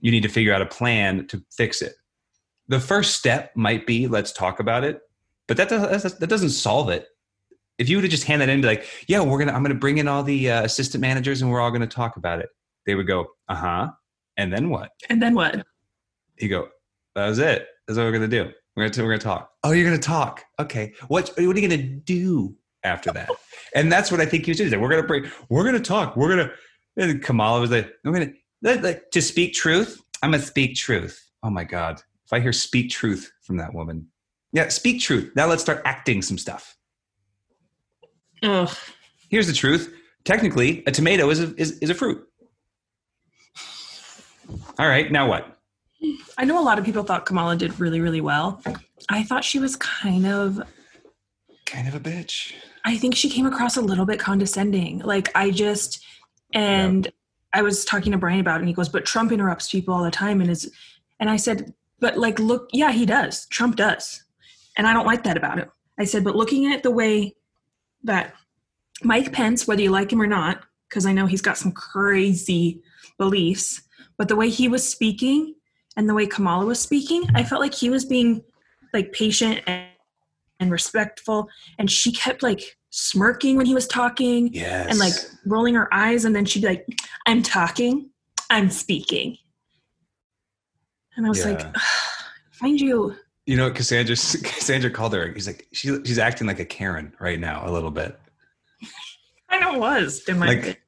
you 0.01 0.11
need 0.11 0.21
to 0.21 0.29
figure 0.29 0.53
out 0.53 0.61
a 0.61 0.65
plan 0.65 1.25
to 1.27 1.41
fix 1.51 1.81
it 1.81 1.95
the 2.67 2.79
first 2.79 3.17
step 3.17 3.51
might 3.55 3.85
be 3.85 4.07
let's 4.07 4.31
talk 4.31 4.59
about 4.59 4.83
it 4.83 5.01
but 5.47 5.57
that 5.57 5.69
doesn't 5.69 6.19
that 6.19 6.29
doesn't 6.29 6.49
solve 6.49 6.89
it. 6.89 7.07
If 7.77 7.89
you 7.89 7.97
would 7.97 8.03
have 8.03 8.11
just 8.11 8.23
hand 8.23 8.41
that 8.41 8.49
in 8.49 8.61
be 8.61 8.67
like 8.67 8.85
yeah 9.07 9.21
we're 9.21 9.37
gonna 9.37 9.51
i'm 9.51 9.61
gonna 9.61 9.75
bring 9.75 9.97
in 9.97 10.07
all 10.07 10.23
the 10.23 10.49
uh, 10.49 10.63
assistant 10.63 11.01
managers 11.01 11.41
and 11.41 11.51
we're 11.51 11.61
all 11.61 11.71
gonna 11.71 11.87
talk 11.87 12.17
about 12.17 12.39
it. 12.39 12.49
They 12.85 12.95
would 12.95 13.07
go 13.07 13.27
uh-huh 13.49 13.89
and 14.37 14.51
then 14.51 14.69
what? 14.69 14.91
And 15.09 15.21
then 15.21 15.35
what? 15.35 15.65
you 16.37 16.49
go 16.49 16.69
that 17.15 17.27
was 17.27 17.39
it. 17.39 17.67
That's 17.87 17.97
what 17.97 18.05
we're 18.05 18.11
gonna 18.11 18.27
do. 18.27 18.51
We're 18.75 18.89
gonna 18.89 19.03
we're 19.03 19.11
gonna 19.11 19.19
talk. 19.19 19.51
Oh 19.63 19.71
you're 19.71 19.85
gonna 19.85 20.01
talk. 20.01 20.43
Okay. 20.59 20.93
What 21.07 21.29
what 21.29 21.39
are 21.39 21.59
you 21.59 21.67
gonna 21.67 21.83
do 21.83 22.55
after 22.83 23.11
that? 23.11 23.29
And 23.73 23.91
that's 23.91 24.09
what 24.09 24.21
i 24.21 24.25
think 24.25 24.45
he 24.45 24.51
was 24.51 24.57
doing. 24.57 24.79
We're 24.79 24.89
gonna 24.89 25.03
bring 25.03 25.29
we're 25.49 25.65
gonna 25.65 25.81
talk. 25.81 26.15
We're 26.15 26.29
gonna 26.29 26.51
and 26.95 27.21
kamala 27.21 27.59
was 27.59 27.71
like 27.71 27.91
i'm 28.05 28.13
gonna 28.13 28.31
like, 28.61 29.11
to 29.11 29.21
speak 29.21 29.53
truth 29.53 30.01
i'm 30.23 30.31
gonna 30.31 30.41
speak 30.41 30.75
truth. 30.75 31.21
Oh 31.43 31.49
my 31.49 31.65
god 31.65 32.01
if 32.25 32.33
i 32.33 32.39
hear 32.39 32.53
speak 32.53 32.89
truth 32.89 33.31
from 33.41 33.57
that 33.57 33.73
woman. 33.73 34.07
Yeah 34.51 34.69
speak 34.69 35.01
truth. 35.01 35.31
Now 35.35 35.47
let's 35.47 35.61
start 35.61 35.81
acting 35.85 36.21
some 36.21 36.37
stuff. 36.37 36.75
Ugh. 38.43 38.69
here's 39.29 39.47
the 39.47 39.53
truth. 39.53 39.93
Technically 40.23 40.83
a 40.87 40.91
tomato 40.91 41.29
is 41.29 41.39
a, 41.39 41.53
is, 41.55 41.79
is 41.79 41.89
a 41.89 41.95
fruit. 41.95 42.25
All 44.77 44.87
right 44.87 45.11
now 45.11 45.27
what? 45.27 45.57
I 46.37 46.45
know 46.45 46.59
a 46.59 46.63
lot 46.63 46.77
of 46.77 46.85
people 46.85 47.03
thought 47.03 47.25
Kamala 47.25 47.55
did 47.55 47.79
really, 47.79 48.01
really 48.01 48.21
well. 48.21 48.61
I 49.09 49.23
thought 49.23 49.43
she 49.43 49.59
was 49.59 49.75
kind 49.75 50.25
of 50.25 50.61
kind 51.65 51.87
of 51.87 51.95
a 51.95 51.99
bitch. 51.99 52.53
I 52.85 52.97
think 52.97 53.15
she 53.15 53.29
came 53.29 53.45
across 53.45 53.77
a 53.77 53.81
little 53.81 54.05
bit 54.05 54.19
condescending. 54.19 54.99
Like 54.99 55.31
I 55.35 55.51
just 55.51 56.03
and 56.53 57.07
I 57.53 57.61
was 57.61 57.85
talking 57.85 58.11
to 58.11 58.17
Brian 58.17 58.39
about 58.39 58.57
it 58.57 58.59
and 58.59 58.67
he 58.67 58.73
goes, 58.73 58.89
But 58.89 59.05
Trump 59.05 59.31
interrupts 59.31 59.69
people 59.69 59.93
all 59.93 60.03
the 60.03 60.11
time 60.11 60.41
and 60.41 60.49
is 60.49 60.71
and 61.19 61.29
I 61.29 61.37
said, 61.37 61.73
But 61.99 62.17
like 62.17 62.39
look, 62.39 62.69
yeah, 62.73 62.91
he 62.91 63.05
does. 63.05 63.45
Trump 63.47 63.75
does. 63.75 64.23
And 64.77 64.87
I 64.87 64.93
don't 64.93 65.05
like 65.05 65.23
that 65.23 65.37
about 65.37 65.57
him. 65.57 65.69
I 65.99 66.05
said, 66.05 66.23
but 66.23 66.35
looking 66.35 66.71
at 66.73 66.83
the 66.83 66.91
way 66.91 67.35
that 68.03 68.33
Mike 69.03 69.31
Pence, 69.31 69.67
whether 69.67 69.81
you 69.81 69.91
like 69.91 70.11
him 70.11 70.21
or 70.21 70.27
not, 70.27 70.63
because 70.89 71.05
I 71.05 71.13
know 71.13 71.25
he's 71.25 71.41
got 71.41 71.57
some 71.57 71.71
crazy 71.71 72.81
beliefs, 73.17 73.81
but 74.17 74.27
the 74.27 74.35
way 74.35 74.49
he 74.49 74.67
was 74.67 74.87
speaking 74.87 75.55
and 75.97 76.09
the 76.09 76.13
way 76.13 76.27
Kamala 76.27 76.65
was 76.65 76.79
speaking, 76.79 77.23
I 77.33 77.43
felt 77.43 77.61
like 77.61 77.73
he 77.73 77.89
was 77.89 78.05
being 78.05 78.43
like 78.93 79.11
patient 79.13 79.61
and, 79.67 79.87
and 80.59 80.71
respectful. 80.71 81.49
And 81.79 81.89
she 81.89 82.11
kept 82.11 82.43
like 82.43 82.77
smirking 82.89 83.57
when 83.57 83.65
he 83.65 83.73
was 83.73 83.87
talking 83.87 84.53
yes 84.53 84.87
and 84.89 84.99
like 84.99 85.13
rolling 85.45 85.75
her 85.75 85.93
eyes. 85.93 86.25
And 86.25 86.35
then 86.35 86.45
she'd 86.45 86.61
be 86.61 86.67
like, 86.67 86.85
I'm 87.25 87.43
talking, 87.43 88.09
I'm 88.49 88.69
speaking. 88.69 89.37
And 91.15 91.25
I 91.25 91.29
was 91.29 91.45
like, 91.45 91.65
find 92.51 92.79
you. 92.79 93.15
You 93.45 93.57
know, 93.57 93.71
Cassandra 93.71 94.15
Cassandra 94.43 94.89
called 94.89 95.13
her. 95.13 95.31
He's 95.31 95.47
like, 95.47 95.67
she, 95.71 95.97
she's 96.03 96.19
acting 96.19 96.47
like 96.47 96.59
a 96.59 96.65
Karen 96.65 97.13
right 97.19 97.39
now, 97.39 97.67
a 97.67 97.71
little 97.71 97.91
bit. 97.91 98.19
I 99.49 99.59
know 99.59 99.75
it 99.75 99.79
was. 99.79 100.23
In 100.27 100.39
my 100.39 100.47
Like, 100.47 100.81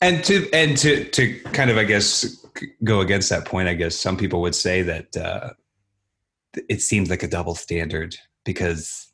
and 0.00 0.24
to 0.24 0.48
and 0.52 0.76
to 0.78 1.04
to 1.04 1.40
kind 1.52 1.70
of, 1.70 1.76
I 1.76 1.84
guess, 1.84 2.44
go 2.84 3.00
against 3.00 3.28
that 3.30 3.44
point. 3.44 3.68
I 3.68 3.74
guess 3.74 3.94
some 3.96 4.16
people 4.16 4.40
would 4.42 4.54
say 4.54 4.82
that 4.82 5.16
uh, 5.16 5.50
it 6.68 6.80
seems 6.80 7.10
like 7.10 7.22
a 7.22 7.28
double 7.28 7.54
standard 7.54 8.16
because 8.44 9.08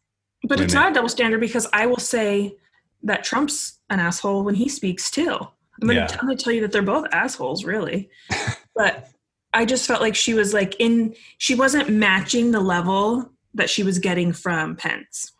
But 0.44 0.60
it's 0.60 0.74
not 0.74 0.92
a 0.92 0.94
double 0.94 1.08
standard 1.08 1.40
because 1.40 1.66
I 1.72 1.86
will 1.86 1.98
say 1.98 2.56
that 3.02 3.24
Trump's 3.24 3.80
an 3.90 4.00
asshole 4.00 4.44
when 4.44 4.54
he 4.54 4.68
speaks 4.68 5.10
too. 5.10 5.38
I'm 5.80 5.88
gonna, 5.88 5.94
Yeah. 5.94 6.08
I'm 6.12 6.26
gonna 6.26 6.36
tell 6.36 6.52
you 6.52 6.60
that 6.62 6.72
they're 6.72 6.82
both 6.82 7.06
assholes, 7.12 7.64
really. 7.64 8.10
but 8.76 9.08
I 9.54 9.64
just 9.64 9.86
felt 9.86 10.00
like 10.00 10.14
she 10.14 10.34
was 10.34 10.54
like 10.54 10.74
in. 10.78 11.14
She 11.38 11.54
wasn't 11.54 11.90
matching 11.90 12.52
the 12.52 12.60
level 12.60 13.30
that 13.54 13.68
she 13.68 13.82
was 13.82 13.98
getting 13.98 14.32
from 14.32 14.76
Pence. 14.76 15.32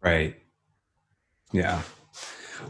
Right. 0.00 0.36
Yeah. 1.52 1.82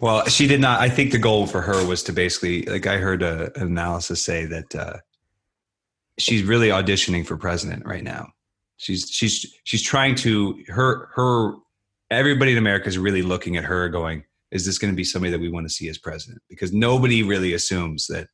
Well, 0.01 0.25
she 0.27 0.47
did 0.47 0.61
not. 0.61 0.81
I 0.81 0.89
think 0.89 1.13
the 1.13 1.19
goal 1.19 1.47
for 1.47 1.61
her 1.61 1.87
was 1.87 2.03
to 2.05 2.13
basically, 2.13 2.63
like, 2.63 2.87
I 2.87 2.97
heard 2.97 3.23
a, 3.23 3.57
an 3.57 3.69
analysis 3.69 4.23
say 4.23 4.47
that 4.47 4.75
uh, 4.75 4.97
she's 6.19 6.43
really 6.43 6.69
auditioning 6.69 7.27
for 7.27 7.37
president 7.37 7.87
right 7.87 8.03
now. 8.03 8.29
She's 8.77 9.09
she's 9.09 9.47
she's 9.65 9.83
trying 9.83 10.17
to 10.17 10.59
her 10.69 11.11
her 11.15 11.55
everybody 12.11 12.53
in 12.53 12.59
America 12.59 12.89
is 12.89 12.99
really 12.99 13.23
looking 13.23 13.57
at 13.57 13.65
her, 13.65 13.89
going, 13.89 14.25
"Is 14.51 14.67
this 14.67 14.79
going 14.79 14.93
to 14.93 14.97
be 14.97 15.05
somebody 15.05 15.31
that 15.31 15.41
we 15.41 15.51
want 15.51 15.69
to 15.69 15.73
see 15.73 15.89
as 15.89 15.99
president?" 15.99 16.43
Because 16.49 16.73
nobody 16.73 17.23
really 17.23 17.53
assumes 17.53 18.07
that 18.09 18.27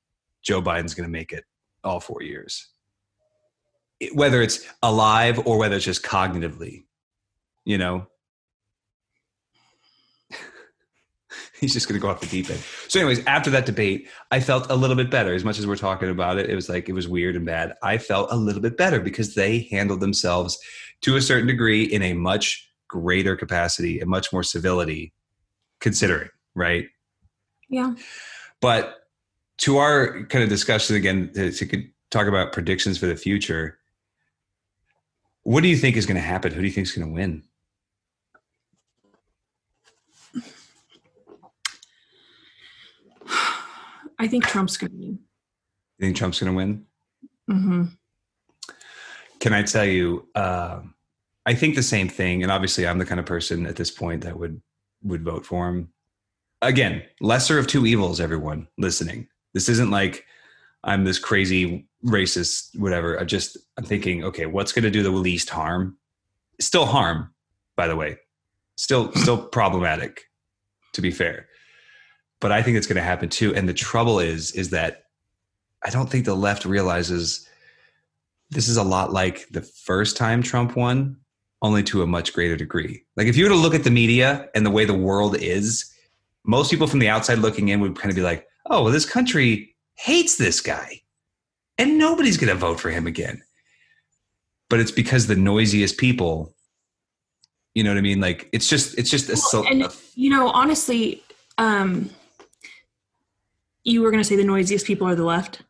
Joe 0.42 0.62
Biden's 0.62 0.94
going 0.94 1.06
to 1.06 1.12
make 1.12 1.32
it 1.32 1.44
all 1.88 2.00
four 2.00 2.22
years, 2.22 2.68
It- 4.00 4.14
whether 4.14 4.40
it's 4.42 4.66
alive 4.82 5.40
or 5.46 5.58
whether 5.58 5.76
it's 5.76 5.84
just 5.84 6.02
cognitively. 6.04 6.84
You 7.64 7.78
know, 7.78 8.06
he's 11.60 11.72
just 11.72 11.88
going 11.88 11.98
to 12.00 12.02
go 12.02 12.08
off 12.08 12.20
the 12.20 12.26
deep 12.26 12.48
end. 12.50 12.60
So, 12.88 12.98
anyways, 13.00 13.24
after 13.26 13.50
that 13.50 13.66
debate, 13.66 14.08
I 14.30 14.40
felt 14.40 14.70
a 14.70 14.74
little 14.76 14.96
bit 14.96 15.10
better. 15.10 15.34
As 15.34 15.44
much 15.44 15.58
as 15.58 15.66
we're 15.66 15.76
talking 15.76 16.08
about 16.08 16.38
it, 16.38 16.48
it 16.48 16.54
was 16.54 16.68
like 16.68 16.88
it 16.88 16.92
was 16.92 17.08
weird 17.08 17.36
and 17.36 17.44
bad. 17.44 17.74
I 17.82 17.98
felt 17.98 18.30
a 18.32 18.36
little 18.36 18.62
bit 18.62 18.76
better 18.76 19.00
because 19.00 19.34
they 19.34 19.68
handled 19.70 20.00
themselves 20.00 20.58
to 21.02 21.16
a 21.16 21.20
certain 21.20 21.46
degree 21.46 21.84
in 21.84 22.02
a 22.02 22.14
much 22.14 22.70
greater 22.88 23.36
capacity 23.36 24.00
and 24.00 24.08
much 24.08 24.32
more 24.32 24.42
civility, 24.42 25.12
considering, 25.80 26.30
right? 26.54 26.86
Yeah. 27.68 27.94
But 28.60 28.94
to 29.58 29.78
our 29.78 30.24
kind 30.24 30.42
of 30.42 30.48
discussion 30.48 30.96
again, 30.96 31.32
to, 31.34 31.50
to 31.52 31.84
talk 32.10 32.26
about 32.26 32.52
predictions 32.52 32.98
for 32.98 33.06
the 33.06 33.16
future, 33.16 33.78
what 35.42 35.62
do 35.62 35.68
you 35.68 35.76
think 35.76 35.96
is 35.96 36.06
going 36.06 36.16
to 36.16 36.20
happen? 36.20 36.52
Who 36.52 36.60
do 36.60 36.66
you 36.66 36.72
think 36.72 36.86
is 36.86 36.92
going 36.92 37.08
to 37.08 37.14
win? 37.14 37.42
I 44.18 44.26
think 44.26 44.44
Trump's 44.46 44.76
gonna 44.76 44.92
win. 44.94 45.18
You 45.98 46.06
think 46.06 46.16
Trump's 46.16 46.40
going 46.40 46.52
to 46.52 46.56
win? 46.56 46.84
hmm 47.48 47.84
Can 49.40 49.52
I 49.54 49.62
tell 49.62 49.84
you? 49.84 50.28
um 50.34 50.94
I 51.46 51.54
think 51.54 51.76
the 51.76 51.82
same 51.82 52.10
thing, 52.10 52.42
and 52.42 52.52
obviously, 52.52 52.86
I'm 52.86 52.98
the 52.98 53.06
kind 53.06 53.18
of 53.18 53.24
person 53.24 53.64
at 53.64 53.76
this 53.76 53.90
point 53.90 54.22
that 54.24 54.38
would 54.38 54.60
would 55.02 55.22
vote 55.24 55.46
for 55.46 55.66
him. 55.66 55.88
Again, 56.60 57.02
lesser 57.22 57.58
of 57.58 57.66
two 57.66 57.86
evils. 57.86 58.20
Everyone 58.20 58.68
listening, 58.76 59.28
this 59.58 59.68
isn't 59.68 59.90
like 59.90 60.24
I'm 60.84 61.04
this 61.04 61.18
crazy 61.18 61.88
racist, 62.06 62.78
whatever. 62.78 63.18
I 63.20 63.24
just 63.24 63.58
I'm 63.76 63.84
thinking, 63.84 64.22
okay, 64.24 64.46
what's 64.46 64.72
going 64.72 64.84
to 64.84 64.90
do 64.90 65.02
the 65.02 65.10
least 65.10 65.50
harm? 65.50 65.98
Still 66.60 66.86
harm, 66.86 67.34
by 67.76 67.88
the 67.88 67.96
way. 67.96 68.18
Still, 68.76 69.12
still 69.14 69.38
problematic. 69.38 70.22
To 70.94 71.02
be 71.02 71.10
fair, 71.10 71.46
but 72.40 72.50
I 72.50 72.62
think 72.62 72.76
it's 72.76 72.86
going 72.86 72.96
to 72.96 73.02
happen 73.02 73.28
too. 73.28 73.54
And 73.54 73.68
the 73.68 73.74
trouble 73.74 74.18
is, 74.18 74.50
is 74.52 74.70
that 74.70 75.04
I 75.84 75.90
don't 75.90 76.10
think 76.10 76.24
the 76.24 76.34
left 76.34 76.64
realizes 76.64 77.46
this 78.50 78.68
is 78.68 78.78
a 78.78 78.82
lot 78.82 79.12
like 79.12 79.46
the 79.50 79.62
first 79.62 80.16
time 80.16 80.42
Trump 80.42 80.74
won, 80.76 81.18
only 81.62 81.84
to 81.84 82.02
a 82.02 82.06
much 82.06 82.32
greater 82.32 82.56
degree. 82.56 83.04
Like 83.16 83.28
if 83.28 83.36
you 83.36 83.44
were 83.44 83.50
to 83.50 83.56
look 83.56 83.74
at 83.74 83.84
the 83.84 83.90
media 83.90 84.48
and 84.56 84.66
the 84.66 84.70
way 84.70 84.84
the 84.86 84.94
world 84.94 85.36
is, 85.36 85.92
most 86.44 86.70
people 86.70 86.86
from 86.86 86.98
the 86.98 87.10
outside 87.10 87.38
looking 87.38 87.68
in 87.68 87.80
would 87.80 87.96
kind 87.96 88.10
of 88.10 88.16
be 88.16 88.22
like, 88.22 88.47
"Oh, 88.68 88.84
well, 88.84 88.92
this 88.92 89.06
country 89.06 89.74
hates 89.94 90.36
this 90.36 90.60
guy, 90.60 91.02
and 91.78 91.98
nobody's 91.98 92.36
going 92.36 92.50
to 92.52 92.58
vote 92.58 92.80
for 92.80 92.90
him 92.90 93.06
again." 93.06 93.42
But 94.70 94.80
it's 94.80 94.90
because 94.90 95.26
the 95.26 95.36
noisiest 95.36 95.96
people, 95.98 96.54
you 97.74 97.82
know 97.82 97.90
what 97.90 97.98
I 97.98 98.02
mean? 98.02 98.20
Like 98.20 98.48
it's 98.52 98.68
just 98.68 98.98
it's 98.98 99.10
just 99.10 99.28
a, 99.30 99.36
so, 99.36 99.66
and 99.66 99.88
you 100.14 100.30
know, 100.30 100.48
honestly, 100.50 101.22
um, 101.56 102.10
you 103.84 104.02
were 104.02 104.10
gonna 104.10 104.24
say 104.24 104.36
the 104.36 104.44
noisiest 104.44 104.86
people 104.86 105.06
are 105.08 105.14
the 105.14 105.24
left. 105.24 105.62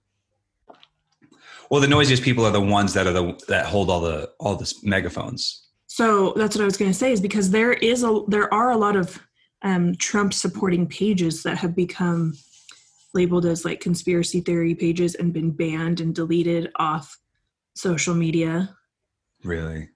well, 1.70 1.80
the 1.80 1.88
noisiest 1.88 2.22
people 2.22 2.44
are 2.44 2.50
the 2.50 2.60
ones 2.60 2.94
that 2.94 3.06
are 3.06 3.12
the 3.12 3.40
that 3.48 3.66
hold 3.66 3.90
all 3.90 4.00
the 4.00 4.30
all 4.40 4.56
the 4.56 4.72
megaphones. 4.82 5.66
So 5.86 6.32
that's 6.36 6.54
what 6.56 6.62
I 6.62 6.66
was 6.66 6.76
going 6.76 6.90
to 6.90 6.96
say 6.96 7.12
is 7.12 7.20
because 7.20 7.50
there 7.50 7.72
is 7.72 8.02
a 8.02 8.22
there 8.28 8.52
are 8.52 8.70
a 8.70 8.76
lot 8.76 8.96
of 8.96 9.20
um, 9.62 9.94
Trump 9.96 10.32
supporting 10.32 10.86
pages 10.86 11.42
that 11.42 11.58
have 11.58 11.74
become 11.74 12.34
labeled 13.18 13.46
as 13.46 13.64
like 13.64 13.80
conspiracy 13.80 14.40
theory 14.40 14.76
pages 14.76 15.16
and 15.16 15.32
been 15.32 15.50
banned 15.50 16.00
and 16.00 16.14
deleted 16.14 16.70
off 16.76 17.18
social 17.74 18.14
media. 18.14 18.76
Really? 19.42 19.88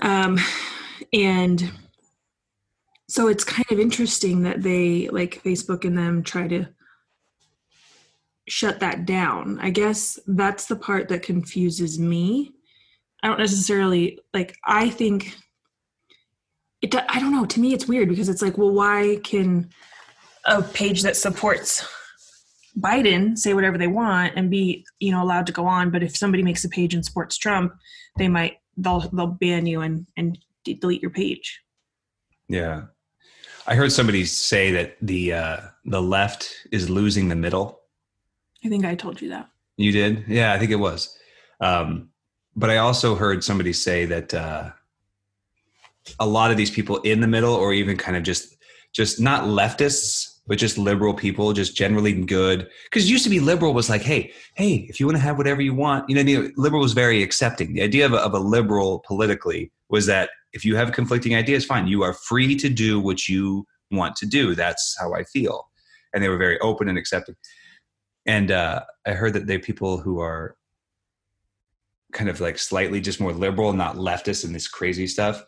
Um, 0.00 0.38
and 1.12 1.70
so 3.08 3.28
it's 3.28 3.44
kind 3.44 3.70
of 3.70 3.78
interesting 3.78 4.42
that 4.42 4.62
they 4.62 5.08
like 5.08 5.42
Facebook 5.42 5.84
and 5.84 5.98
them 5.98 6.22
try 6.22 6.48
to 6.48 6.66
shut 8.48 8.80
that 8.80 9.04
down. 9.04 9.58
I 9.60 9.68
guess 9.68 10.18
that's 10.26 10.64
the 10.64 10.76
part 10.76 11.08
that 11.08 11.22
confuses 11.22 11.98
me. 11.98 12.52
I 13.22 13.28
don't 13.28 13.38
necessarily 13.38 14.18
like 14.32 14.56
I 14.64 14.88
think 14.88 15.36
it 16.80 16.94
I 16.94 17.20
don't 17.20 17.32
know. 17.32 17.44
To 17.44 17.60
me, 17.60 17.74
it's 17.74 17.86
weird 17.86 18.08
because 18.08 18.30
it's 18.30 18.42
like, 18.42 18.56
well, 18.56 18.70
why 18.70 19.18
can 19.22 19.70
a 20.46 20.62
page 20.62 21.02
that 21.02 21.16
supports 21.16 21.86
Biden 22.78 23.38
say 23.38 23.54
whatever 23.54 23.78
they 23.78 23.86
want 23.86 24.32
and 24.36 24.50
be, 24.50 24.84
you 24.98 25.12
know, 25.12 25.22
allowed 25.22 25.46
to 25.46 25.52
go 25.52 25.66
on? 25.66 25.90
But 25.90 26.02
if 26.02 26.16
somebody 26.16 26.42
makes 26.42 26.64
a 26.64 26.68
page 26.68 26.94
and 26.94 27.04
supports 27.04 27.36
Trump, 27.36 27.74
they 28.18 28.28
might 28.28 28.58
they'll 28.76 29.00
they'll 29.00 29.26
ban 29.26 29.66
you 29.66 29.80
and 29.80 30.06
and 30.16 30.38
de- 30.64 30.74
delete 30.74 31.02
your 31.02 31.10
page. 31.10 31.60
Yeah. 32.48 32.82
I 33.66 33.74
heard 33.74 33.92
somebody 33.92 34.24
say 34.26 34.72
that 34.72 34.96
the 35.00 35.32
uh, 35.32 35.56
the 35.84 36.02
left 36.02 36.50
is 36.70 36.90
losing 36.90 37.28
the 37.28 37.36
middle. 37.36 37.80
I 38.64 38.68
think 38.68 38.84
I 38.84 38.94
told 38.94 39.20
you 39.22 39.30
that. 39.30 39.48
You 39.76 39.92
did? 39.92 40.24
Yeah, 40.28 40.52
I 40.52 40.58
think 40.58 40.70
it 40.70 40.76
was. 40.76 41.16
Um, 41.60 42.10
but 42.54 42.70
I 42.70 42.76
also 42.78 43.14
heard 43.14 43.42
somebody 43.42 43.72
say 43.72 44.04
that 44.06 44.34
uh, 44.34 44.70
a 46.20 46.26
lot 46.26 46.50
of 46.50 46.56
these 46.56 46.70
people 46.70 46.98
in 46.98 47.20
the 47.20 47.26
middle, 47.26 47.54
or 47.54 47.72
even 47.72 47.96
kind 47.96 48.16
of 48.16 48.22
just 48.22 48.56
just 48.92 49.20
not 49.20 49.44
leftists, 49.44 50.33
but 50.46 50.58
just 50.58 50.76
liberal 50.76 51.14
people, 51.14 51.52
just 51.52 51.74
generally 51.74 52.12
good. 52.12 52.68
Because 52.84 53.10
used 53.10 53.24
to 53.24 53.30
be 53.30 53.40
liberal 53.40 53.72
was 53.72 53.88
like, 53.88 54.02
hey, 54.02 54.32
hey, 54.54 54.86
if 54.88 55.00
you 55.00 55.06
want 55.06 55.16
to 55.16 55.22
have 55.22 55.38
whatever 55.38 55.62
you 55.62 55.74
want, 55.74 56.08
you 56.08 56.14
know, 56.14 56.22
the 56.22 56.52
liberal 56.56 56.82
was 56.82 56.92
very 56.92 57.22
accepting. 57.22 57.74
The 57.74 57.82
idea 57.82 58.04
of 58.04 58.12
a, 58.12 58.18
of 58.18 58.34
a 58.34 58.38
liberal 58.38 59.02
politically 59.06 59.72
was 59.88 60.06
that 60.06 60.30
if 60.52 60.64
you 60.64 60.76
have 60.76 60.92
conflicting 60.92 61.34
ideas, 61.34 61.64
fine, 61.64 61.86
you 61.86 62.02
are 62.02 62.12
free 62.12 62.56
to 62.56 62.68
do 62.68 63.00
what 63.00 63.28
you 63.28 63.66
want 63.90 64.16
to 64.16 64.26
do. 64.26 64.54
That's 64.54 64.96
how 64.98 65.14
I 65.14 65.24
feel, 65.24 65.66
and 66.12 66.22
they 66.22 66.28
were 66.28 66.38
very 66.38 66.58
open 66.60 66.88
and 66.88 66.98
accepting. 66.98 67.36
And 68.26 68.50
uh, 68.50 68.82
I 69.06 69.12
heard 69.12 69.34
that 69.34 69.46
they 69.46 69.58
people 69.58 69.98
who 69.98 70.20
are 70.20 70.56
kind 72.12 72.30
of 72.30 72.40
like 72.40 72.58
slightly 72.58 73.00
just 73.00 73.20
more 73.20 73.32
liberal, 73.32 73.72
not 73.72 73.96
leftist 73.96 74.44
and 74.44 74.54
this 74.54 74.68
crazy 74.68 75.06
stuff. 75.06 75.44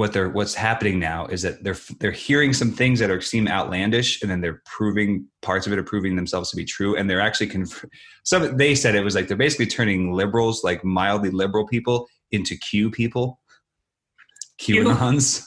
What 0.00 0.14
they're 0.14 0.30
what's 0.30 0.54
happening 0.54 0.98
now 0.98 1.26
is 1.26 1.42
that 1.42 1.62
they're 1.62 1.76
they're 1.98 2.10
hearing 2.10 2.54
some 2.54 2.72
things 2.72 3.00
that 3.00 3.10
are 3.10 3.20
seem 3.20 3.46
outlandish, 3.46 4.22
and 4.22 4.30
then 4.30 4.40
they're 4.40 4.62
proving 4.64 5.26
parts 5.42 5.66
of 5.66 5.74
it 5.74 5.78
are 5.78 5.82
proving 5.82 6.16
themselves 6.16 6.50
to 6.50 6.56
be 6.56 6.64
true, 6.64 6.96
and 6.96 7.08
they're 7.08 7.20
actually 7.20 7.48
conf- 7.48 7.84
some. 8.24 8.56
They 8.56 8.74
said 8.74 8.94
it 8.94 9.04
was 9.04 9.14
like 9.14 9.28
they're 9.28 9.36
basically 9.36 9.66
turning 9.66 10.14
liberals, 10.14 10.64
like 10.64 10.82
mildly 10.84 11.28
liberal 11.28 11.66
people, 11.66 12.08
into 12.32 12.56
Q 12.56 12.90
people, 12.90 13.40
QAnons, 14.58 15.44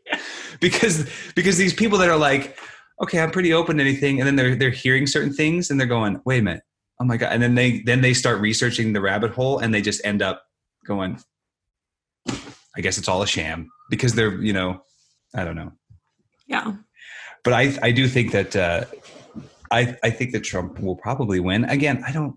because 0.60 1.08
because 1.34 1.56
these 1.56 1.72
people 1.72 1.96
that 1.96 2.10
are 2.10 2.18
like, 2.18 2.58
okay, 3.02 3.20
I'm 3.20 3.30
pretty 3.30 3.54
open 3.54 3.78
to 3.78 3.82
anything, 3.82 4.20
and 4.20 4.26
then 4.26 4.36
they're 4.36 4.56
they're 4.56 4.68
hearing 4.68 5.06
certain 5.06 5.32
things, 5.32 5.70
and 5.70 5.80
they're 5.80 5.86
going, 5.86 6.20
wait 6.26 6.40
a 6.40 6.42
minute, 6.42 6.64
oh 7.00 7.06
my 7.06 7.16
god, 7.16 7.32
and 7.32 7.42
then 7.42 7.54
they 7.54 7.80
then 7.80 8.02
they 8.02 8.12
start 8.12 8.42
researching 8.42 8.92
the 8.92 9.00
rabbit 9.00 9.30
hole, 9.30 9.58
and 9.58 9.72
they 9.72 9.80
just 9.80 10.04
end 10.04 10.20
up 10.20 10.42
going, 10.84 11.18
I 12.76 12.80
guess 12.80 12.98
it's 12.98 13.08
all 13.08 13.22
a 13.22 13.26
sham 13.26 13.70
because 13.90 14.14
they're 14.14 14.40
you 14.42 14.52
know, 14.52 14.82
I 15.34 15.44
don't 15.44 15.56
know, 15.56 15.72
Yeah. 16.46 16.74
but 17.44 17.52
I 17.52 17.76
I 17.82 17.90
do 17.92 18.06
think 18.08 18.32
that 18.32 18.54
uh, 18.56 18.84
I 19.70 19.96
I 20.02 20.10
think 20.10 20.32
that 20.32 20.40
Trump 20.44 20.80
will 20.80 20.96
probably 20.96 21.40
win 21.40 21.64
again. 21.64 22.02
I 22.06 22.12
don't. 22.12 22.36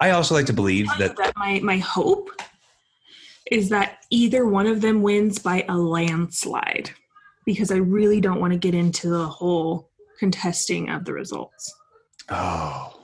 I 0.00 0.10
also 0.12 0.34
like 0.34 0.46
to 0.46 0.52
believe 0.54 0.86
that 0.98 1.16
that 1.16 1.34
my 1.36 1.60
my 1.62 1.78
hope 1.78 2.30
is 3.50 3.68
that 3.68 3.98
either 4.10 4.46
one 4.46 4.66
of 4.66 4.80
them 4.80 5.02
wins 5.02 5.38
by 5.38 5.64
a 5.68 5.76
landslide 5.76 6.90
because 7.44 7.70
I 7.70 7.76
really 7.76 8.20
don't 8.20 8.40
want 8.40 8.52
to 8.52 8.58
get 8.58 8.74
into 8.74 9.08
the 9.10 9.26
whole 9.26 9.90
contesting 10.18 10.88
of 10.88 11.04
the 11.04 11.12
results. 11.12 11.74
oh, 12.28 12.94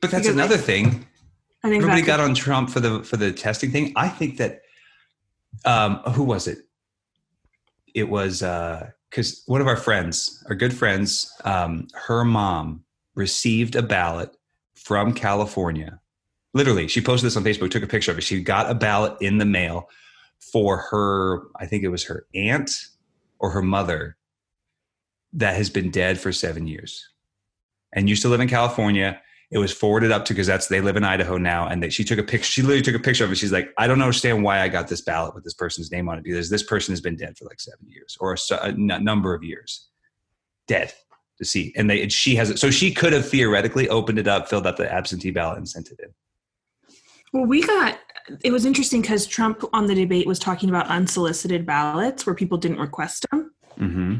but 0.00 0.10
that's 0.10 0.26
Because 0.26 0.28
I- 0.28 0.42
another 0.44 0.56
thing. 0.58 1.06
I 1.64 1.68
think 1.70 1.82
Everybody 1.82 2.02
got 2.02 2.20
on 2.20 2.34
Trump 2.34 2.68
for 2.70 2.80
the 2.80 3.02
for 3.04 3.16
the 3.16 3.32
testing 3.32 3.70
thing. 3.72 3.92
I 3.96 4.06
think 4.08 4.36
that 4.36 4.60
um 5.64 5.96
who 6.12 6.24
was 6.24 6.46
it? 6.46 6.58
It 7.94 8.08
was 8.08 8.42
uh 8.42 8.90
because 9.10 9.44
one 9.46 9.60
of 9.60 9.68
our 9.68 9.76
friends, 9.76 10.44
our 10.48 10.56
good 10.56 10.74
friends, 10.74 11.32
um, 11.44 11.86
her 11.94 12.24
mom 12.24 12.84
received 13.14 13.76
a 13.76 13.82
ballot 13.82 14.36
from 14.74 15.14
California. 15.14 16.00
Literally, 16.52 16.88
she 16.88 17.00
posted 17.00 17.28
this 17.28 17.36
on 17.36 17.44
Facebook, 17.44 17.70
took 17.70 17.84
a 17.84 17.86
picture 17.86 18.10
of 18.10 18.18
it. 18.18 18.22
She 18.22 18.42
got 18.42 18.68
a 18.68 18.74
ballot 18.74 19.16
in 19.20 19.38
the 19.38 19.44
mail 19.44 19.88
for 20.40 20.78
her, 20.90 21.42
I 21.56 21.66
think 21.66 21.84
it 21.84 21.88
was 21.88 22.04
her 22.04 22.26
aunt 22.34 22.88
or 23.38 23.50
her 23.50 23.62
mother 23.62 24.16
that 25.32 25.56
has 25.56 25.70
been 25.70 25.90
dead 25.90 26.18
for 26.18 26.32
seven 26.32 26.66
years 26.66 27.08
and 27.92 28.08
used 28.08 28.22
to 28.22 28.28
live 28.28 28.40
in 28.40 28.48
California 28.48 29.20
it 29.50 29.58
was 29.58 29.72
forwarded 29.72 30.10
up 30.10 30.24
to 30.26 30.34
that's 30.34 30.66
they 30.68 30.80
live 30.80 30.96
in 30.96 31.04
Idaho 31.04 31.38
now, 31.38 31.68
and 31.68 31.82
that 31.82 31.92
she 31.92 32.02
took 32.04 32.18
a 32.18 32.22
picture. 32.22 32.50
She 32.50 32.62
literally 32.62 32.82
took 32.82 32.94
a 32.94 32.98
picture 32.98 33.24
of 33.24 33.30
it. 33.32 33.36
She's 33.36 33.52
like, 33.52 33.70
I 33.78 33.86
don't 33.86 34.00
understand 34.02 34.42
why 34.42 34.60
I 34.60 34.68
got 34.68 34.88
this 34.88 35.00
ballot 35.02 35.34
with 35.34 35.44
this 35.44 35.54
person's 35.54 35.92
name 35.92 36.08
on 36.08 36.18
it 36.18 36.24
because 36.24 36.50
this 36.50 36.62
person 36.62 36.92
has 36.92 37.00
been 37.00 37.16
dead 37.16 37.36
for 37.38 37.44
like 37.44 37.60
seven 37.60 37.86
years 37.88 38.16
or 38.20 38.32
a, 38.32 38.34
s- 38.34 38.50
a 38.50 38.64
n- 38.66 39.04
number 39.04 39.34
of 39.34 39.42
years, 39.44 39.88
dead 40.66 40.92
to 41.38 41.44
see. 41.44 41.72
And 41.76 41.88
they 41.88 42.02
and 42.02 42.12
she 42.12 42.34
has 42.36 42.50
it, 42.50 42.58
so 42.58 42.70
she 42.70 42.92
could 42.92 43.12
have 43.12 43.28
theoretically 43.28 43.88
opened 43.88 44.18
it 44.18 44.26
up, 44.28 44.48
filled 44.48 44.66
out 44.66 44.76
the 44.76 44.92
absentee 44.92 45.30
ballot, 45.30 45.58
and 45.58 45.68
sent 45.68 45.90
it 45.90 46.00
in. 46.02 46.10
Well, 47.32 47.46
we 47.46 47.62
got 47.64 47.98
it 48.42 48.50
was 48.52 48.64
interesting 48.64 49.02
because 49.02 49.26
Trump 49.26 49.62
on 49.72 49.86
the 49.86 49.94
debate 49.94 50.26
was 50.26 50.38
talking 50.38 50.68
about 50.70 50.86
unsolicited 50.86 51.66
ballots 51.66 52.24
where 52.24 52.34
people 52.34 52.56
didn't 52.56 52.78
request 52.78 53.26
them. 53.30 53.52
Mm-hmm. 53.78 54.14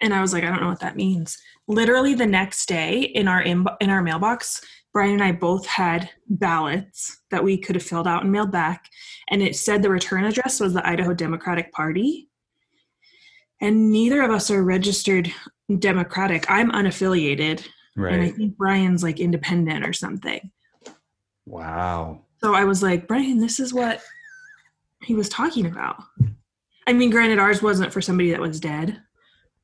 and 0.00 0.14
I 0.14 0.20
was 0.20 0.32
like, 0.32 0.44
I 0.44 0.48
don't 0.50 0.60
know 0.62 0.68
what 0.68 0.80
that 0.80 0.96
means. 0.96 1.36
Literally 1.68 2.14
the 2.14 2.26
next 2.26 2.66
day 2.66 3.02
in 3.02 3.28
our 3.28 3.42
in, 3.42 3.66
in 3.80 3.90
our 3.90 4.02
mailbox, 4.02 4.60
Brian 4.92 5.12
and 5.12 5.22
I 5.22 5.32
both 5.32 5.66
had 5.66 6.10
ballots 6.28 7.20
that 7.30 7.44
we 7.44 7.58
could 7.58 7.76
have 7.76 7.84
filled 7.84 8.08
out 8.08 8.22
and 8.22 8.32
mailed 8.32 8.50
back, 8.50 8.88
and 9.28 9.42
it 9.42 9.54
said 9.54 9.82
the 9.82 9.90
return 9.90 10.24
address 10.24 10.60
was 10.60 10.72
the 10.72 10.86
Idaho 10.86 11.12
Democratic 11.12 11.70
Party, 11.72 12.28
and 13.60 13.92
neither 13.92 14.22
of 14.22 14.30
us 14.30 14.50
are 14.50 14.64
registered 14.64 15.32
Democratic. 15.78 16.50
I'm 16.50 16.72
unaffiliated, 16.72 17.66
right 17.96 18.14
and 18.14 18.22
I 18.22 18.30
think 18.30 18.56
Brian's 18.56 19.02
like 19.02 19.20
independent 19.20 19.86
or 19.86 19.92
something. 19.92 20.50
Wow. 21.44 22.22
So 22.40 22.54
I 22.54 22.64
was 22.64 22.82
like, 22.82 23.06
Brian, 23.06 23.38
this 23.38 23.60
is 23.60 23.74
what 23.74 24.02
he 25.02 25.14
was 25.14 25.28
talking 25.28 25.66
about. 25.66 25.96
I 26.86 26.92
mean, 26.92 27.10
granted, 27.10 27.38
ours 27.38 27.62
wasn't 27.62 27.92
for 27.92 28.00
somebody 28.00 28.30
that 28.30 28.40
was 28.40 28.60
dead, 28.60 29.02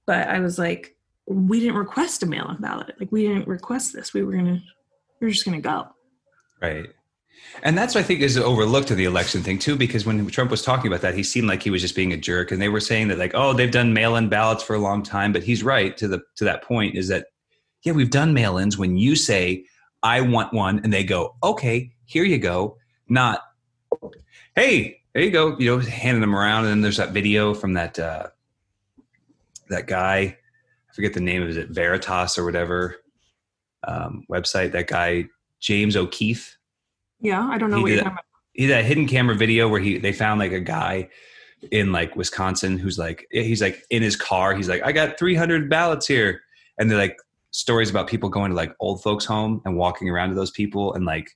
but 0.07 0.29
I 0.29 0.41
was 0.41 0.59
like, 0.59 0.94
we 1.27 1.61
didn't 1.61 1.77
request 1.77 2.23
a 2.23 2.27
mail-in 2.27 2.57
ballot. 2.59 2.95
Like, 2.99 3.11
we 3.11 3.27
didn't 3.27 3.49
request 3.49 3.93
this. 3.93 4.13
We 4.13 4.23
were 4.23 4.33
gonna, 4.33 4.63
we 5.21 5.27
were 5.27 5.31
just 5.31 5.45
gonna 5.45 5.61
go. 5.61 5.89
Right. 6.61 6.91
And 7.63 7.77
that's 7.77 7.95
what 7.95 8.03
I 8.03 8.05
think 8.05 8.21
is 8.21 8.37
overlooked 8.37 8.91
in 8.91 8.97
the 8.97 9.05
election 9.05 9.43
thing 9.43 9.59
too, 9.59 9.77
because 9.77 10.07
when 10.07 10.27
Trump 10.29 10.51
was 10.51 10.63
talking 10.63 10.89
about 10.89 11.03
that, 11.03 11.15
he 11.15 11.23
seemed 11.23 11.49
like 11.49 11.63
he 11.63 11.71
was 11.71 11.83
just 11.83 11.95
being 11.95 12.13
a 12.13 12.17
jerk. 12.17 12.51
And 12.51 12.61
they 12.61 12.69
were 12.69 12.81
saying 12.81 13.09
that 13.09 13.19
like, 13.19 13.33
oh, 13.35 13.53
they've 13.53 13.71
done 13.71 13.93
mail-in 13.93 14.29
ballots 14.29 14.63
for 14.63 14.75
a 14.75 14.79
long 14.79 15.03
time. 15.03 15.33
But 15.33 15.43
he's 15.43 15.63
right 15.63 15.97
to 15.97 16.09
the 16.09 16.23
to 16.37 16.45
that 16.45 16.63
point 16.63 16.97
is 16.97 17.09
that 17.09 17.27
yeah, 17.83 17.93
we've 17.93 18.11
done 18.11 18.33
mail-ins 18.33 18.79
when 18.79 18.97
you 18.97 19.15
say, 19.15 19.67
I 20.03 20.23
want 20.23 20.53
one, 20.53 20.81
and 20.83 20.93
they 20.93 21.05
go, 21.05 21.37
Okay, 21.43 21.93
here 22.07 22.25
you 22.25 22.39
go. 22.39 22.79
Not, 23.09 23.41
hey, 24.57 25.03
there 25.13 25.23
you 25.23 25.31
go, 25.31 25.57
you 25.59 25.71
know, 25.71 25.79
handing 25.79 26.23
them 26.23 26.35
around. 26.35 26.65
And 26.65 26.71
then 26.71 26.81
there's 26.81 26.97
that 26.97 27.13
video 27.13 27.55
from 27.55 27.75
that 27.75 27.99
uh 27.99 28.29
that 29.69 29.87
guy, 29.87 30.39
forget 30.95 31.13
the 31.13 31.21
name 31.21 31.43
of 31.43 31.57
it, 31.57 31.71
Veritas 31.71 32.39
or 32.39 32.45
whatever 32.45 32.97
um, 33.87 34.25
website, 34.31 34.73
that 34.73 34.87
guy, 34.87 35.27
James 35.61 35.97
O'Keefe. 35.97 36.57
Yeah, 37.21 37.47
I 37.47 37.59
don't 37.59 37.71
know 37.71 37.79
He 37.79 37.83
what 37.83 37.91
you're 37.91 37.99
talking 37.99 38.13
about. 38.13 38.25
he 38.53 38.67
that 38.67 38.85
hidden 38.85 39.07
camera 39.07 39.35
video 39.35 39.69
where 39.69 39.81
he 39.81 39.99
they 39.99 40.13
found 40.13 40.39
like 40.39 40.53
a 40.53 40.61
guy 40.61 41.09
in 41.71 41.93
like 41.93 42.15
Wisconsin 42.17 42.79
who's 42.79 42.99
like 42.99 43.27
he's 43.31 43.63
like 43.63 43.83
in 43.91 44.03
his 44.03 44.17
car. 44.17 44.55
He's 44.55 44.69
like 44.69 44.83
I 44.85 44.93
got 44.93 45.19
300 45.19 45.69
ballots 45.69 46.07
here. 46.07 46.43
And 46.79 46.91
they're 46.91 46.99
like 46.99 47.17
stories 47.53 47.89
about 47.89 48.09
people 48.09 48.29
going 48.29 48.51
to 48.51 48.57
like 48.57 48.75
old 48.81 49.03
folks 49.03 49.25
home 49.25 49.63
and 49.65 49.77
walking 49.77 50.11
around 50.11 50.31
to 50.31 50.35
those 50.35 50.51
people 50.51 50.93
and 50.95 51.05
like 51.05 51.31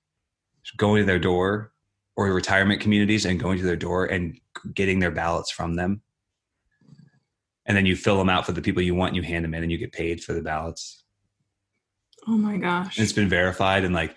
going 0.76 1.02
to 1.02 1.06
their 1.06 1.18
door 1.18 1.72
or 2.16 2.26
retirement 2.32 2.80
communities 2.80 3.24
and 3.24 3.38
going 3.38 3.58
to 3.58 3.64
their 3.64 3.76
door 3.76 4.06
and 4.06 4.38
getting 4.74 4.98
their 4.98 5.12
ballots 5.12 5.50
from 5.50 5.74
them 5.74 6.02
and 7.68 7.76
then 7.76 7.86
you 7.86 7.94
fill 7.94 8.16
them 8.16 8.30
out 8.30 8.46
for 8.46 8.52
the 8.52 8.62
people 8.62 8.82
you 8.82 8.94
want 8.94 9.10
and 9.10 9.16
you 9.16 9.22
hand 9.22 9.44
them 9.44 9.54
in 9.54 9.62
and 9.62 9.70
you 9.70 9.78
get 9.78 9.92
paid 9.92 10.24
for 10.24 10.32
the 10.32 10.40
ballots. 10.40 11.04
Oh 12.26 12.36
my 12.36 12.56
gosh. 12.56 12.96
and 12.96 13.04
it's 13.04 13.12
been 13.12 13.28
verified 13.28 13.84
and 13.84 13.94
like 13.94 14.16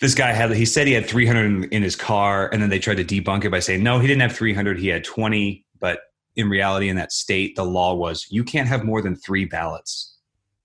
this 0.00 0.14
guy 0.14 0.32
had 0.32 0.52
he 0.52 0.64
said 0.64 0.86
he 0.86 0.92
had 0.92 1.06
300 1.06 1.44
in, 1.44 1.64
in 1.64 1.82
his 1.82 1.96
car 1.96 2.48
and 2.52 2.62
then 2.62 2.70
they 2.70 2.78
tried 2.78 2.96
to 2.96 3.04
debunk 3.04 3.44
it 3.44 3.50
by 3.50 3.58
saying 3.58 3.82
no 3.82 3.98
he 3.98 4.06
didn't 4.06 4.22
have 4.22 4.34
300 4.34 4.78
he 4.78 4.88
had 4.88 5.04
20 5.04 5.66
but 5.80 6.00
in 6.36 6.48
reality 6.48 6.88
in 6.88 6.96
that 6.96 7.12
state 7.12 7.56
the 7.56 7.64
law 7.64 7.94
was 7.94 8.26
you 8.30 8.44
can't 8.44 8.68
have 8.68 8.84
more 8.84 9.02
than 9.02 9.16
three 9.16 9.44
ballots. 9.44 10.16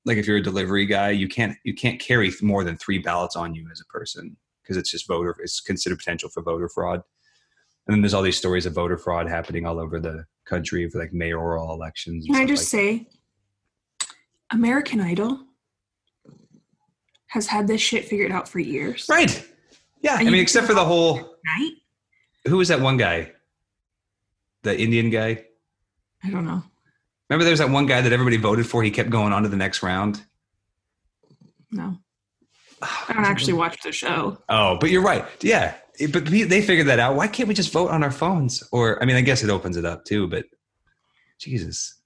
Like 0.06 0.18
if 0.18 0.28
you're 0.28 0.38
a 0.38 0.44
delivery 0.44 0.86
guy 0.86 1.10
you 1.10 1.28
can't 1.28 1.58
you 1.64 1.74
can't 1.74 2.00
carry 2.00 2.32
more 2.42 2.64
than 2.64 2.78
three 2.78 3.00
ballots 3.00 3.36
on 3.36 3.56
you 3.56 3.68
as 3.72 3.82
a 3.82 3.86
person 3.86 4.38
because 4.62 4.78
it's 4.78 4.92
just 4.92 5.08
voter 5.08 5.36
it's 5.40 5.60
considered 5.60 5.98
potential 5.98 6.30
for 6.30 6.42
voter 6.42 6.70
fraud 6.70 7.02
and 7.88 7.94
then 7.96 8.02
there's 8.02 8.14
all 8.14 8.22
these 8.24 8.38
stories 8.38 8.66
of 8.66 8.74
voter 8.74 8.98
fraud 8.98 9.28
happening 9.30 9.66
all 9.66 9.80
over 9.80 10.00
the 10.00 10.26
country 10.46 10.90
for 10.90 11.00
like 11.00 11.14
mayoral 11.14 11.74
elections 11.74 12.26
Can 12.26 12.36
I 12.36 12.46
just 12.46 12.72
like 12.74 12.82
say, 12.82 13.08
American 14.52 15.00
Idol 15.02 15.40
has 17.28 17.48
had 17.48 17.68
this 17.68 17.82
shit 17.82 18.06
figured 18.06 18.32
out 18.32 18.48
for 18.48 18.60
years. 18.60 19.06
right 19.10 19.46
yeah 20.02 20.16
i 20.16 20.24
mean 20.24 20.36
except 20.36 20.66
for 20.68 20.74
the 20.74 20.86
whole 20.86 21.16
Right? 21.18 21.72
who 22.48 22.58
was 22.58 22.68
that 22.70 22.80
one 22.80 22.98
guy 22.98 23.32
the 24.64 24.76
Indian 24.80 25.12
guy? 25.12 25.46
I 26.24 26.30
don't 26.32 26.44
know. 26.44 26.64
Remember, 27.30 27.44
there 27.44 27.52
was 27.52 27.60
that 27.60 27.70
one 27.70 27.86
guy 27.86 28.02
that 28.02 28.12
everybody 28.12 28.38
voted 28.38 28.66
for. 28.66 28.82
He 28.82 28.90
kept 28.90 29.12
going 29.12 29.32
on 29.32 29.44
to 29.44 29.50
the 29.50 29.56
next 29.56 29.84
round. 29.84 30.26
No. 31.72 32.00
I 32.82 33.14
don't 33.14 33.26
actually 33.26 33.54
watch 33.54 33.80
the 33.84 33.92
show. 33.92 34.40
Oh, 34.50 34.78
but 34.82 34.90
you're 34.90 35.04
right. 35.04 35.24
Yeah, 35.42 35.76
but 36.12 36.26
they 36.26 36.62
figured 36.62 36.88
that 36.88 37.00
out. 37.00 37.16
Why 37.16 37.28
can't 37.28 37.48
we 37.48 37.54
just 37.54 37.72
vote 37.72 37.90
on 37.92 38.04
our 38.04 38.12
phones? 38.12 38.64
Or, 38.72 39.02
I 39.02 39.06
mean, 39.06 39.16
I 39.16 39.22
guess 39.22 39.44
it 39.44 39.50
opens 39.50 39.78
it 39.78 39.86
up 39.86 40.06
too. 40.06 40.28
But 40.28 40.46
Jesus. 41.40 42.02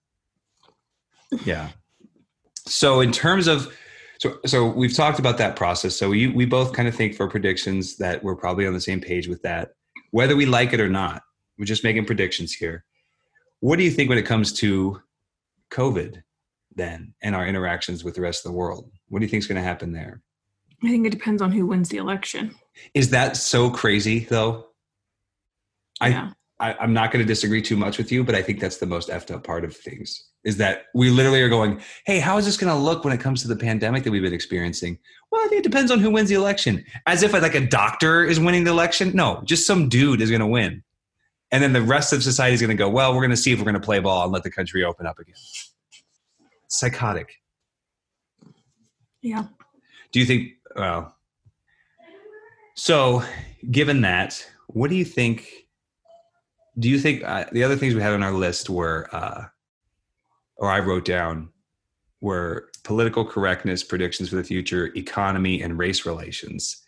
Yeah. 1.46 1.70
So 2.66 3.02
in 3.02 3.12
terms 3.12 3.48
of 3.48 3.76
so 4.20 4.38
so 4.46 4.68
we've 4.68 4.96
talked 4.96 5.20
about 5.20 5.38
that 5.38 5.56
process. 5.56 5.96
So 5.96 6.10
we 6.10 6.28
we 6.28 6.46
both 6.46 6.74
kind 6.74 6.88
of 6.88 6.96
think 6.96 7.16
for 7.16 7.28
predictions 7.28 7.98
that 7.98 8.24
we're 8.24 8.36
probably 8.36 8.68
on 8.68 8.74
the 8.74 8.82
same 8.82 9.00
page 9.00 9.28
with 9.28 9.42
that, 9.44 9.72
whether 10.12 10.36
we 10.36 10.46
like 10.46 10.74
it 10.74 10.80
or 10.80 10.90
not. 10.90 11.24
We're 11.58 11.66
just 11.66 11.84
making 11.84 12.06
predictions 12.06 12.54
here. 12.54 12.86
What 13.60 13.78
do 13.78 13.84
you 13.84 13.92
think 13.92 14.08
when 14.08 14.18
it 14.18 14.26
comes 14.26 14.54
to 14.54 15.02
COVID 15.72 16.22
then 16.76 17.14
and 17.22 17.36
our 17.36 17.46
interactions 17.46 18.04
with 18.04 18.16
the 18.16 18.22
rest 18.22 18.46
of 18.46 18.52
the 18.52 18.58
world? 18.58 18.90
What 19.10 19.20
do 19.20 19.26
you 19.26 19.30
think 19.30 19.42
is 19.42 19.48
going 19.48 19.62
to 19.62 19.68
happen 19.68 19.92
there? 19.92 20.22
I 20.84 20.88
think 20.90 21.06
it 21.06 21.12
depends 21.12 21.42
on 21.42 21.52
who 21.52 21.66
wins 21.66 21.90
the 21.90 21.98
election. 21.98 22.56
Is 22.94 23.10
that 23.10 23.36
so 23.38 23.70
crazy 23.70 24.20
though? 24.20 24.68
Yeah. 26.02 26.32
I, 26.60 26.74
I 26.74 26.84
am 26.84 26.94
not 26.94 27.12
going 27.12 27.24
to 27.24 27.28
disagree 27.28 27.62
too 27.62 27.78
much 27.78 27.98
with 27.98 28.12
you, 28.12 28.24
but 28.24 28.36
I 28.36 28.42
think 28.42 28.60
that's 28.60 28.78
the 28.78 28.86
most 28.86 29.10
effed 29.10 29.34
up 29.34 29.44
part 29.44 29.64
of 29.64 29.76
things 29.76 30.26
is 30.46 30.58
that 30.58 30.86
we 30.94 31.10
literally 31.10 31.42
are 31.42 31.50
going, 31.50 31.82
hey, 32.06 32.20
how 32.20 32.38
is 32.38 32.46
this 32.46 32.56
going 32.56 32.74
to 32.74 32.80
look 32.80 33.04
when 33.04 33.14
it 33.14 33.20
comes 33.20 33.42
to 33.42 33.48
the 33.50 33.56
pandemic 33.56 34.04
that 34.04 34.12
we've 34.12 34.22
been 34.22 34.34
experiencing? 34.34 34.98
Well, 35.32 35.44
I 35.44 35.50
think 35.50 35.60
it 35.60 35.70
depends 35.70 35.92
on 35.92 36.00
who 36.00 36.10
wins 36.12 36.30
the 36.30 36.36
election. 36.36 36.86
As 37.08 37.24
if 37.24 37.34
like 37.34 37.56
a 37.56 37.66
doctor 37.66 38.24
is 38.24 38.40
winning 38.40 38.64
the 38.64 38.72
election. 38.72 39.12
No, 39.14 39.42
just 39.44 39.68
some 39.68 39.90
dude 39.90 40.22
is 40.22 40.30
going 40.30 40.40
to 40.40 40.48
win. 40.48 40.84
And 41.52 41.62
then 41.62 41.74
the 41.74 41.82
rest 41.82 42.14
of 42.14 42.24
society 42.24 42.54
is 42.54 42.62
going 42.62 42.70
to 42.70 42.76
go, 42.76 42.90
well, 42.90 43.14
we're 43.14 43.22
going 43.22 43.32
to 43.32 43.38
see 43.38 43.52
if 43.52 43.60
we're 43.60 43.66
going 43.66 43.74
to 43.74 43.82
play 43.82 44.00
ball 44.00 44.24
and 44.24 44.32
let 44.32 44.44
the 44.44 44.52
country 44.52 44.84
open 44.84 45.06
up 45.06 45.20
again. 45.20 45.36
Psychotic. 46.68 47.34
Yeah. 49.22 49.46
Do 50.12 50.20
you 50.20 50.26
think, 50.26 50.52
well, 50.76 51.16
so 52.76 53.24
given 53.70 54.02
that, 54.02 54.46
what 54.68 54.90
do 54.90 54.96
you 54.96 55.06
think? 55.06 55.50
Do 56.78 56.90
you 56.90 57.00
think 57.00 57.24
uh, 57.24 57.46
the 57.52 57.64
other 57.64 57.76
things 57.76 57.94
we 57.94 58.02
had 58.02 58.14
on 58.14 58.24
our 58.24 58.32
list 58.32 58.70
were, 58.70 59.10
uh, 59.12 59.46
or 60.56 60.70
I 60.70 60.80
wrote 60.80 61.06
down, 61.06 61.50
were 62.22 62.70
political 62.84 63.26
correctness, 63.26 63.84
predictions 63.84 64.30
for 64.30 64.36
the 64.36 64.44
future, 64.44 64.92
economy, 64.96 65.62
and 65.62 65.78
race 65.78 66.06
relations. 66.06 66.82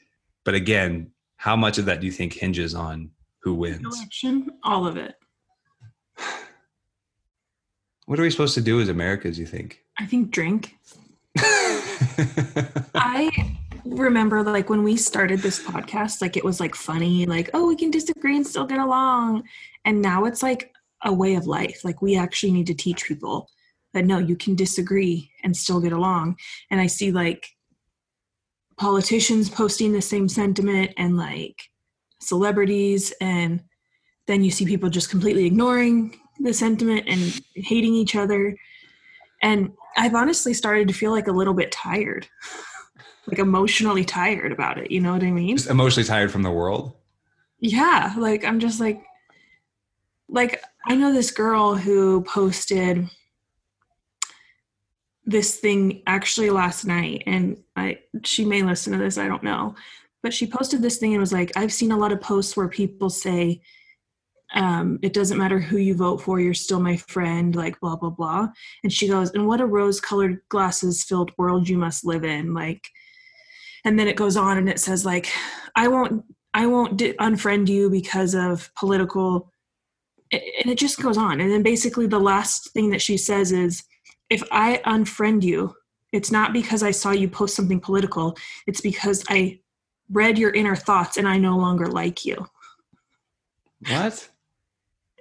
But 0.44 0.56
again, 0.56 1.12
how 1.38 1.56
much 1.56 1.78
of 1.78 1.86
that 1.86 2.00
do 2.00 2.06
you 2.06 2.12
think 2.12 2.34
hinges 2.34 2.76
on 2.76 3.12
who 3.42 3.54
wins? 3.54 3.86
Election, 3.86 4.50
all 4.64 4.86
of 4.86 4.98
it. 4.98 5.16
What 8.08 8.20
are 8.20 8.24
we 8.24 8.32
supposed 8.32 8.56
to 8.56 8.62
do 8.62 8.82
as 8.82 8.90
Americans, 8.90 9.40
you 9.40 9.46
think? 9.46 9.86
I 9.98 10.06
think 10.06 10.32
drink. 10.32 10.76
I 11.38 13.32
remember 13.86 14.44
like 14.44 14.70
when 14.70 14.84
we 14.84 14.98
started 14.98 15.40
this 15.40 15.62
podcast, 15.64 16.22
like 16.22 16.38
it 16.38 16.44
was 16.44 16.60
like 16.60 16.76
funny, 16.76 17.26
like, 17.26 17.50
oh, 17.54 17.68
we 17.68 17.76
can 17.76 17.92
disagree 17.92 18.36
and 18.36 18.46
still 18.46 18.66
get 18.66 18.80
along. 18.80 19.44
And 19.86 20.02
now 20.02 20.26
it's 20.26 20.44
like 20.44 20.74
a 21.04 21.14
way 21.14 21.36
of 21.36 21.48
life. 21.48 21.84
Like 21.84 22.02
we 22.02 22.16
actually 22.16 22.52
need 22.52 22.68
to 22.68 22.74
teach 22.74 23.06
people 23.06 23.50
that 23.94 24.06
no, 24.06 24.18
you 24.18 24.36
can 24.36 24.56
disagree 24.56 25.32
and 25.44 25.56
still 25.56 25.80
get 25.80 25.92
along. 25.92 26.38
And 26.70 26.80
I 26.80 26.88
see 26.88 27.12
like 27.12 27.48
politicians 28.78 29.50
posting 29.50 29.92
the 29.94 30.02
same 30.02 30.28
sentiment 30.28 30.92
and 30.98 31.18
like 31.18 31.70
celebrities 32.20 33.14
and 33.22 33.62
then 34.28 34.44
you 34.44 34.52
see 34.52 34.66
people 34.66 34.90
just 34.90 35.10
completely 35.10 35.46
ignoring 35.46 36.18
the 36.40 36.54
sentiment 36.54 37.04
and 37.08 37.42
hating 37.56 37.94
each 37.94 38.16
other. 38.16 38.56
And 39.42 39.72
I've 39.98 40.16
honestly 40.16 40.54
started 40.54 40.88
to 40.88 40.94
feel 40.94 41.12
like 41.12 41.28
a 41.28 41.34
little 41.34 41.54
bit 41.54 41.72
tired, 41.72 42.28
like 43.28 43.40
emotionally 43.40 44.04
tired 44.04 44.52
about 44.52 44.78
it. 44.78 44.92
You 44.92 45.00
know 45.00 45.14
what 45.14 45.24
I 45.24 45.32
mean? 45.32 45.56
Just 45.56 45.70
emotionally 45.70 46.08
tired 46.08 46.32
from 46.32 46.44
the 46.44 46.52
world. 46.52 46.94
Yeah. 47.60 48.14
Like, 48.18 48.44
I'm 48.44 48.60
just 48.60 48.80
like, 48.80 49.04
like, 50.28 50.64
I 50.88 50.96
know 50.96 51.14
this 51.14 51.30
girl 51.30 51.76
who 51.76 52.24
posted 52.24 53.08
this 55.24 55.58
thing 55.58 56.02
actually 56.08 56.50
last 56.50 56.84
night 56.84 57.22
and 57.28 57.58
I 57.76 58.00
she 58.24 58.44
may 58.44 58.64
listen 58.64 58.92
to 58.94 59.00
this, 59.00 59.20
I 59.20 59.28
don't 59.28 59.44
know. 59.44 59.76
But 60.24 60.34
she 60.34 60.48
posted 60.48 60.82
this 60.82 60.98
thing 60.98 61.14
and 61.14 61.20
was 61.20 61.32
like, 61.32 61.52
I've 61.56 61.72
seen 61.72 61.92
a 61.92 61.98
lot 61.98 62.12
of 62.12 62.22
posts 62.22 62.58
where 62.58 62.68
people 62.68 63.10
say, 63.12 63.62
um, 64.56 64.98
it 65.04 65.14
doesn't 65.14 65.38
matter 65.38 65.60
who 65.60 65.78
you 65.78 65.94
vote 65.96 66.22
for, 66.22 66.40
you're 66.40 66.56
still 66.56 66.80
my 66.80 66.98
friend, 66.98 67.56
like 67.56 67.80
blah 67.80 67.96
blah 67.96 68.10
blah. 68.10 68.50
And 68.84 68.92
she 68.92 69.08
goes, 69.08 69.30
and 69.32 69.48
what 69.48 69.62
a 69.62 69.66
rose-colored 69.66 70.42
glasses 70.50 71.04
filled 71.04 71.32
world 71.38 71.70
you 71.70 71.78
must 71.78 72.04
live 72.04 72.24
in, 72.24 72.56
like. 72.56 72.90
And 73.84 73.98
then 73.98 74.08
it 74.08 74.16
goes 74.16 74.38
on 74.38 74.58
and 74.58 74.70
it 74.70 74.80
says 74.80 75.06
like, 75.06 75.32
I 75.76 75.88
won't, 75.88 76.24
I 76.54 76.68
won't 76.68 76.98
di- 76.98 77.14
unfriend 77.14 77.68
you 77.68 77.90
because 77.90 78.36
of 78.36 78.70
political, 78.76 79.52
and 80.32 80.72
it 80.72 80.78
just 80.78 81.02
goes 81.02 81.18
on. 81.18 81.42
And 81.42 81.52
then 81.52 81.64
basically 81.64 82.08
the 82.08 82.20
last 82.20 82.72
thing 82.74 82.90
that 82.92 83.02
she 83.02 83.18
says 83.18 83.52
is, 83.52 83.84
if 84.30 84.44
I 84.52 84.82
unfriend 84.86 85.44
you, 85.44 85.76
it's 86.12 86.32
not 86.32 86.54
because 86.54 86.84
I 86.84 86.92
saw 86.92 87.12
you 87.12 87.28
post 87.28 87.56
something 87.56 87.80
political. 87.80 88.38
It's 88.68 88.82
because 88.82 89.24
I 89.30 89.60
read 90.10 90.38
your 90.38 90.52
inner 90.52 90.76
thoughts 90.76 91.18
and 91.18 91.28
I 91.28 91.38
no 91.38 91.58
longer 91.58 91.88
like 91.88 92.26
you. 92.26 92.48
What? 93.88 94.30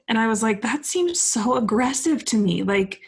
And 0.08 0.18
I 0.18 0.26
was 0.26 0.42
like, 0.42 0.62
that 0.62 0.84
seems 0.84 1.20
so 1.20 1.56
aggressive 1.56 2.24
to 2.26 2.36
me. 2.36 2.62
Like, 2.62 3.00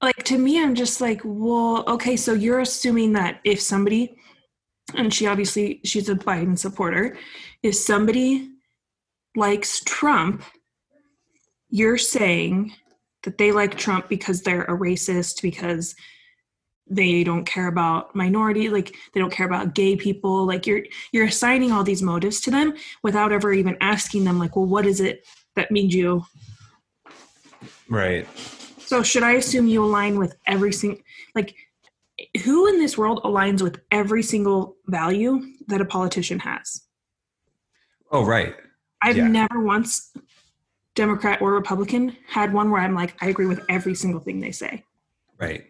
like 0.00 0.22
to 0.24 0.38
me, 0.38 0.62
I'm 0.62 0.74
just 0.74 1.00
like, 1.00 1.20
well, 1.24 1.84
okay, 1.88 2.16
so 2.16 2.32
you're 2.32 2.60
assuming 2.60 3.12
that 3.14 3.40
if 3.44 3.60
somebody, 3.60 4.16
and 4.94 5.12
she 5.12 5.26
obviously 5.26 5.80
she's 5.84 6.08
a 6.08 6.14
Biden 6.14 6.58
supporter, 6.58 7.16
if 7.62 7.74
somebody 7.74 8.50
likes 9.34 9.80
Trump, 9.84 10.42
you're 11.70 11.98
saying 11.98 12.72
that 13.24 13.38
they 13.38 13.52
like 13.52 13.76
Trump 13.76 14.08
because 14.08 14.42
they're 14.42 14.64
a 14.64 14.78
racist, 14.78 15.42
because 15.42 15.94
they 16.90 17.22
don't 17.22 17.44
care 17.44 17.66
about 17.66 18.14
minority 18.14 18.68
like 18.68 18.94
they 19.12 19.20
don't 19.20 19.32
care 19.32 19.46
about 19.46 19.74
gay 19.74 19.94
people 19.96 20.46
like 20.46 20.66
you're 20.66 20.82
you're 21.12 21.26
assigning 21.26 21.70
all 21.70 21.84
these 21.84 22.02
motives 22.02 22.40
to 22.40 22.50
them 22.50 22.74
without 23.02 23.32
ever 23.32 23.52
even 23.52 23.76
asking 23.80 24.24
them 24.24 24.38
like 24.38 24.56
well 24.56 24.64
what 24.64 24.86
is 24.86 25.00
it 25.00 25.26
that 25.54 25.70
made 25.70 25.92
you 25.92 26.24
right 27.88 28.26
so 28.88 29.02
should 29.02 29.22
i 29.22 29.32
assume 29.32 29.66
you 29.66 29.84
align 29.84 30.18
with 30.18 30.34
every 30.46 30.72
single 30.72 31.02
like 31.34 31.54
who 32.44 32.66
in 32.66 32.78
this 32.78 32.96
world 32.96 33.20
aligns 33.22 33.62
with 33.62 33.78
every 33.90 34.22
single 34.22 34.76
value 34.86 35.40
that 35.68 35.80
a 35.80 35.84
politician 35.84 36.40
has? 36.40 36.82
Oh 38.10 38.24
right. 38.24 38.54
I've 39.02 39.16
yeah. 39.16 39.28
never 39.28 39.60
once 39.60 40.12
democrat 40.94 41.40
or 41.40 41.52
republican 41.52 42.16
had 42.26 42.52
one 42.52 42.70
where 42.70 42.80
i'm 42.80 42.94
like 42.94 43.14
i 43.20 43.28
agree 43.28 43.46
with 43.46 43.60
every 43.68 43.94
single 43.94 44.20
thing 44.20 44.40
they 44.40 44.52
say. 44.52 44.82
Right. 45.38 45.66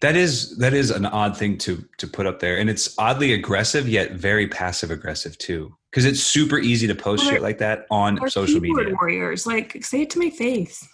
That 0.00 0.14
is 0.14 0.58
that 0.58 0.74
is 0.74 0.90
an 0.90 1.06
odd 1.06 1.38
thing 1.38 1.56
to 1.58 1.82
to 1.96 2.06
put 2.06 2.26
up 2.26 2.40
there, 2.40 2.58
and 2.58 2.68
it's 2.68 2.98
oddly 2.98 3.32
aggressive 3.32 3.88
yet 3.88 4.12
very 4.12 4.46
passive 4.46 4.90
aggressive 4.90 5.38
too, 5.38 5.74
because 5.90 6.04
it's 6.04 6.20
super 6.20 6.58
easy 6.58 6.86
to 6.86 6.94
post 6.94 7.24
shit 7.24 7.40
like 7.40 7.56
that 7.58 7.86
on 7.90 8.28
social 8.28 8.60
media. 8.60 8.94
Warriors, 9.00 9.46
like 9.46 9.82
say 9.82 10.02
it 10.02 10.10
to 10.10 10.18
my 10.18 10.28
face. 10.28 10.86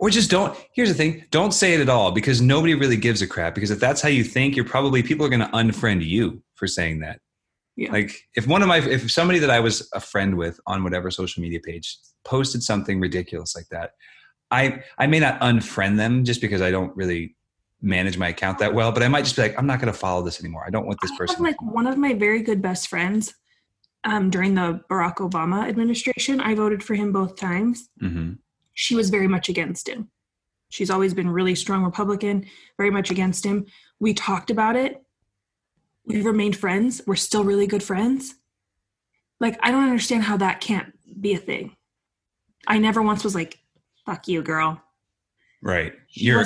Or 0.00 0.08
just 0.08 0.30
don't. 0.30 0.58
Here's 0.72 0.88
the 0.88 0.94
thing: 0.94 1.24
don't 1.30 1.52
say 1.52 1.74
it 1.74 1.80
at 1.80 1.90
all, 1.90 2.10
because 2.10 2.40
nobody 2.40 2.74
really 2.74 2.96
gives 2.96 3.20
a 3.20 3.26
crap. 3.26 3.54
Because 3.54 3.70
if 3.70 3.78
that's 3.78 4.00
how 4.00 4.08
you 4.08 4.24
think, 4.24 4.56
you're 4.56 4.64
probably 4.64 5.02
people 5.02 5.26
are 5.26 5.28
going 5.28 5.40
to 5.40 5.48
unfriend 5.48 6.04
you 6.04 6.42
for 6.54 6.66
saying 6.66 7.00
that. 7.00 7.20
Yeah. 7.76 7.92
Like 7.92 8.26
if 8.34 8.46
one 8.46 8.62
of 8.62 8.68
my 8.68 8.78
if 8.78 9.12
somebody 9.12 9.38
that 9.40 9.50
I 9.50 9.60
was 9.60 9.88
a 9.94 10.00
friend 10.00 10.36
with 10.36 10.58
on 10.66 10.82
whatever 10.82 11.10
social 11.10 11.42
media 11.42 11.60
page 11.60 11.98
posted 12.24 12.62
something 12.62 12.98
ridiculous 12.98 13.54
like 13.54 13.68
that, 13.70 13.92
I 14.50 14.82
I 14.98 15.06
may 15.06 15.20
not 15.20 15.38
unfriend 15.40 15.98
them 15.98 16.24
just 16.24 16.40
because 16.40 16.62
I 16.62 16.70
don't 16.70 16.96
really 16.96 17.36
manage 17.82 18.16
my 18.16 18.28
account 18.28 18.58
that 18.58 18.72
well, 18.74 18.92
but 18.92 19.02
I 19.02 19.08
might 19.08 19.24
just 19.24 19.36
be 19.36 19.42
like, 19.42 19.58
I'm 19.58 19.66
not 19.66 19.80
going 19.80 19.92
to 19.92 19.98
follow 19.98 20.22
this 20.22 20.40
anymore. 20.40 20.64
I 20.66 20.70
don't 20.70 20.86
want 20.86 20.98
this 21.02 21.14
person. 21.16 21.42
like 21.42 21.60
one 21.60 21.86
of 21.86 21.98
my 21.98 22.14
very 22.14 22.42
good 22.42 22.62
best 22.62 22.88
friends 22.88 23.34
um, 24.04 24.30
during 24.30 24.54
the 24.54 24.80
Barack 24.90 25.16
Obama 25.16 25.68
administration. 25.68 26.40
I 26.40 26.54
voted 26.54 26.82
for 26.82 26.94
him 26.94 27.12
both 27.12 27.36
times. 27.36 27.88
Mm-hmm. 28.02 28.32
She 28.74 28.94
was 28.94 29.10
very 29.10 29.28
much 29.28 29.48
against 29.48 29.88
him. 29.88 30.10
She's 30.68 30.90
always 30.90 31.14
been 31.14 31.28
really 31.28 31.54
strong 31.54 31.84
Republican, 31.84 32.46
very 32.76 32.90
much 32.90 33.10
against 33.10 33.44
him. 33.44 33.66
We 33.98 34.14
talked 34.14 34.50
about 34.50 34.76
it. 34.76 35.02
We've 36.06 36.24
remained 36.24 36.56
friends. 36.56 37.02
We're 37.06 37.16
still 37.16 37.44
really 37.44 37.66
good 37.66 37.82
friends. 37.82 38.34
Like, 39.40 39.58
I 39.62 39.70
don't 39.70 39.84
understand 39.84 40.22
how 40.22 40.36
that 40.38 40.60
can't 40.60 40.92
be 41.20 41.34
a 41.34 41.38
thing. 41.38 41.76
I 42.66 42.78
never 42.78 43.02
once 43.02 43.24
was 43.24 43.34
like, 43.34 43.58
fuck 44.06 44.28
you, 44.28 44.42
girl. 44.42 44.80
Right. 45.62 45.92
You're 46.10 46.44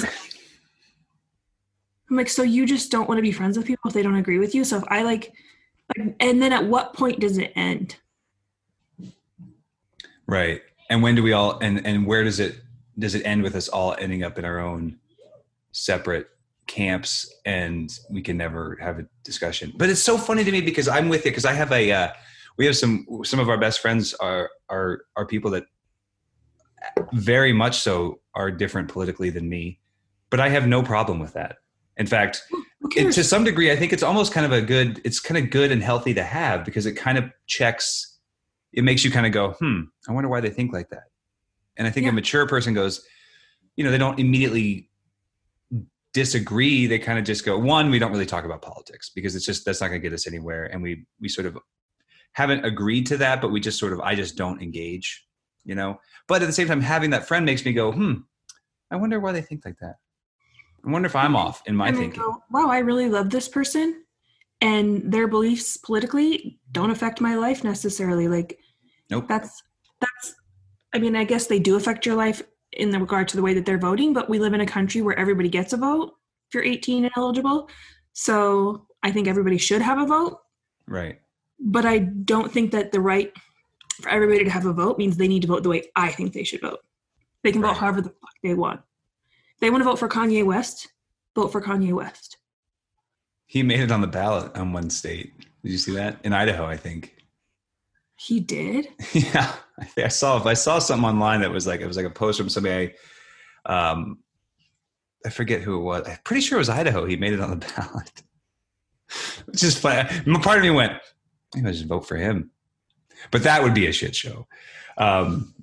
I'm 2.10 2.16
like, 2.16 2.28
so 2.28 2.42
you 2.42 2.66
just 2.66 2.90
don't 2.90 3.08
want 3.08 3.18
to 3.18 3.22
be 3.22 3.32
friends 3.32 3.56
with 3.56 3.66
people 3.66 3.88
if 3.88 3.94
they 3.94 4.02
don't 4.02 4.16
agree 4.16 4.38
with 4.38 4.54
you. 4.54 4.64
So 4.64 4.76
if 4.76 4.84
I 4.88 5.02
like, 5.02 5.32
and 5.96 6.42
then 6.42 6.52
at 6.52 6.64
what 6.64 6.94
point 6.94 7.20
does 7.20 7.38
it 7.38 7.52
end? 7.56 7.96
Right. 10.26 10.62
And 10.94 11.02
when 11.02 11.16
do 11.16 11.24
we 11.24 11.32
all 11.32 11.58
and 11.58 11.84
and 11.84 12.06
where 12.06 12.22
does 12.22 12.38
it 12.38 12.60
does 12.96 13.16
it 13.16 13.26
end 13.26 13.42
with 13.42 13.56
us 13.56 13.66
all 13.66 13.96
ending 13.98 14.22
up 14.22 14.38
in 14.38 14.44
our 14.44 14.60
own 14.60 14.96
separate 15.72 16.28
camps 16.68 17.34
and 17.44 17.98
we 18.08 18.22
can 18.22 18.36
never 18.36 18.78
have 18.80 19.00
a 19.00 19.06
discussion. 19.24 19.72
But 19.76 19.90
it's 19.90 20.04
so 20.04 20.16
funny 20.16 20.44
to 20.44 20.52
me 20.52 20.60
because 20.60 20.86
I'm 20.86 21.08
with 21.08 21.24
you 21.24 21.32
because 21.32 21.44
I 21.44 21.52
have 21.52 21.72
a 21.72 21.90
uh, 21.90 22.08
we 22.58 22.64
have 22.66 22.76
some 22.76 23.08
some 23.24 23.40
of 23.40 23.48
our 23.48 23.58
best 23.58 23.80
friends 23.80 24.14
are 24.14 24.48
are 24.68 25.00
are 25.16 25.26
people 25.26 25.50
that 25.50 25.64
very 27.12 27.52
much 27.52 27.80
so 27.80 28.20
are 28.36 28.52
different 28.52 28.88
politically 28.88 29.30
than 29.30 29.48
me, 29.48 29.80
but 30.30 30.38
I 30.38 30.48
have 30.48 30.68
no 30.68 30.80
problem 30.80 31.18
with 31.18 31.32
that. 31.32 31.56
In 31.96 32.06
fact, 32.06 32.40
it, 32.96 33.12
to 33.14 33.24
some 33.24 33.42
degree, 33.42 33.72
I 33.72 33.76
think 33.76 33.92
it's 33.92 34.04
almost 34.04 34.32
kind 34.32 34.46
of 34.46 34.52
a 34.52 34.62
good. 34.62 35.00
It's 35.04 35.18
kind 35.18 35.42
of 35.42 35.50
good 35.50 35.72
and 35.72 35.82
healthy 35.82 36.14
to 36.14 36.22
have 36.22 36.64
because 36.64 36.86
it 36.86 36.92
kind 36.92 37.18
of 37.18 37.24
checks. 37.48 38.13
It 38.74 38.84
makes 38.84 39.04
you 39.04 39.10
kind 39.10 39.26
of 39.26 39.32
go, 39.32 39.52
hmm. 39.52 39.82
I 40.08 40.12
wonder 40.12 40.28
why 40.28 40.40
they 40.40 40.50
think 40.50 40.72
like 40.72 40.90
that. 40.90 41.04
And 41.76 41.86
I 41.86 41.90
think 41.90 42.04
yeah. 42.04 42.10
a 42.10 42.14
mature 42.14 42.46
person 42.46 42.74
goes, 42.74 43.04
you 43.76 43.84
know, 43.84 43.90
they 43.90 43.98
don't 43.98 44.18
immediately 44.18 44.90
disagree. 46.12 46.86
They 46.86 46.98
kind 46.98 47.18
of 47.18 47.24
just 47.24 47.44
go, 47.44 47.58
one, 47.58 47.90
we 47.90 47.98
don't 47.98 48.12
really 48.12 48.26
talk 48.26 48.44
about 48.44 48.62
politics 48.62 49.10
because 49.14 49.36
it's 49.36 49.44
just 49.44 49.64
that's 49.64 49.80
not 49.80 49.88
going 49.88 50.00
to 50.00 50.08
get 50.08 50.14
us 50.14 50.26
anywhere, 50.26 50.66
and 50.66 50.82
we 50.82 51.04
we 51.20 51.28
sort 51.28 51.46
of 51.46 51.58
haven't 52.32 52.64
agreed 52.64 53.06
to 53.08 53.16
that, 53.18 53.42
but 53.42 53.50
we 53.50 53.60
just 53.60 53.78
sort 53.78 53.92
of 53.92 54.00
I 54.00 54.14
just 54.14 54.36
don't 54.36 54.62
engage, 54.62 55.26
you 55.64 55.74
know. 55.74 56.00
But 56.26 56.42
at 56.42 56.46
the 56.46 56.52
same 56.52 56.68
time, 56.68 56.80
having 56.80 57.10
that 57.10 57.28
friend 57.28 57.44
makes 57.44 57.64
me 57.64 57.72
go, 57.72 57.92
hmm. 57.92 58.14
I 58.90 58.96
wonder 58.96 59.20
why 59.20 59.32
they 59.32 59.42
think 59.42 59.64
like 59.64 59.78
that. 59.80 59.96
I 60.86 60.90
wonder 60.90 61.06
if 61.06 61.16
I'm 61.16 61.34
off 61.36 61.62
in 61.66 61.76
my 61.76 61.90
thinking. 61.90 62.20
Go, 62.20 62.42
wow, 62.50 62.68
I 62.68 62.78
really 62.78 63.08
love 63.08 63.30
this 63.30 63.48
person, 63.48 64.04
and 64.60 65.12
their 65.12 65.26
beliefs 65.26 65.76
politically 65.76 66.60
don't 66.70 66.90
affect 66.90 67.20
my 67.20 67.34
life 67.34 67.64
necessarily. 67.64 68.28
Like, 68.28 68.58
nope. 69.10 69.26
That's 69.28 69.62
that's. 70.00 70.34
I 70.92 70.98
mean, 70.98 71.16
I 71.16 71.24
guess 71.24 71.46
they 71.46 71.58
do 71.58 71.76
affect 71.76 72.06
your 72.06 72.14
life 72.14 72.42
in 72.72 72.90
the 72.90 73.00
regard 73.00 73.28
to 73.28 73.36
the 73.36 73.42
way 73.42 73.54
that 73.54 73.66
they're 73.66 73.78
voting, 73.78 74.12
but 74.12 74.28
we 74.28 74.38
live 74.38 74.54
in 74.54 74.60
a 74.60 74.66
country 74.66 75.00
where 75.02 75.18
everybody 75.18 75.48
gets 75.48 75.72
a 75.72 75.76
vote 75.76 76.12
if 76.48 76.54
you're 76.54 76.64
18 76.64 77.04
and 77.04 77.12
eligible. 77.16 77.68
So 78.12 78.86
I 79.02 79.10
think 79.10 79.26
everybody 79.26 79.58
should 79.58 79.82
have 79.82 79.98
a 79.98 80.06
vote. 80.06 80.40
Right. 80.86 81.20
But 81.58 81.84
I 81.84 81.98
don't 81.98 82.52
think 82.52 82.72
that 82.72 82.92
the 82.92 83.00
right 83.00 83.32
for 84.00 84.08
everybody 84.08 84.44
to 84.44 84.50
have 84.50 84.66
a 84.66 84.72
vote 84.72 84.98
means 84.98 85.16
they 85.16 85.28
need 85.28 85.42
to 85.42 85.48
vote 85.48 85.62
the 85.62 85.68
way 85.68 85.84
I 85.96 86.10
think 86.10 86.32
they 86.32 86.44
should 86.44 86.60
vote. 86.60 86.80
They 87.42 87.52
can 87.52 87.60
right. 87.60 87.70
vote 87.70 87.78
however 87.78 88.00
the 88.00 88.10
fuck 88.10 88.34
they 88.42 88.54
want 88.54 88.80
they 89.60 89.70
want 89.70 89.80
to 89.80 89.84
vote 89.84 89.98
for 89.98 90.08
Kanye 90.08 90.44
West, 90.44 90.88
vote 91.34 91.48
for 91.48 91.60
Kanye 91.60 91.92
West. 91.92 92.38
He 93.46 93.62
made 93.62 93.80
it 93.80 93.90
on 93.90 94.00
the 94.00 94.06
ballot 94.06 94.54
on 94.56 94.72
one 94.72 94.90
state. 94.90 95.32
Did 95.62 95.72
you 95.72 95.78
see 95.78 95.94
that 95.94 96.18
in 96.24 96.32
Idaho? 96.32 96.66
I 96.66 96.76
think 96.76 97.16
he 98.16 98.40
did. 98.40 98.88
Yeah, 99.12 99.52
I 99.98 100.08
saw. 100.08 100.38
If 100.38 100.46
I 100.46 100.54
saw 100.54 100.78
something 100.78 101.04
online 101.04 101.40
that 101.40 101.50
was 101.50 101.66
like 101.66 101.80
it 101.80 101.86
was 101.86 101.96
like 101.96 102.06
a 102.06 102.10
post 102.10 102.38
from 102.38 102.48
somebody. 102.48 102.94
Um, 103.66 104.18
I 105.26 105.30
forget 105.30 105.62
who 105.62 105.78
it 105.78 105.82
was. 105.82 106.06
I'm 106.06 106.18
pretty 106.24 106.42
sure 106.42 106.58
it 106.58 106.60
was 106.60 106.68
Idaho. 106.68 107.06
He 107.06 107.16
made 107.16 107.32
it 107.32 107.40
on 107.40 107.50
the 107.50 107.56
ballot. 107.76 108.22
Which 109.46 109.62
is 109.62 109.78
funny. 109.78 110.08
Part 110.40 110.58
of 110.58 110.62
me 110.62 110.70
went, 110.70 110.92
maybe 111.54 111.68
I 111.68 111.72
just 111.72 111.86
vote 111.86 112.06
for 112.06 112.16
him. 112.16 112.50
But 113.30 113.42
that 113.44 113.62
would 113.62 113.74
be 113.74 113.86
a 113.86 113.92
shit 113.92 114.14
show. 114.14 114.46
Um, 114.98 115.54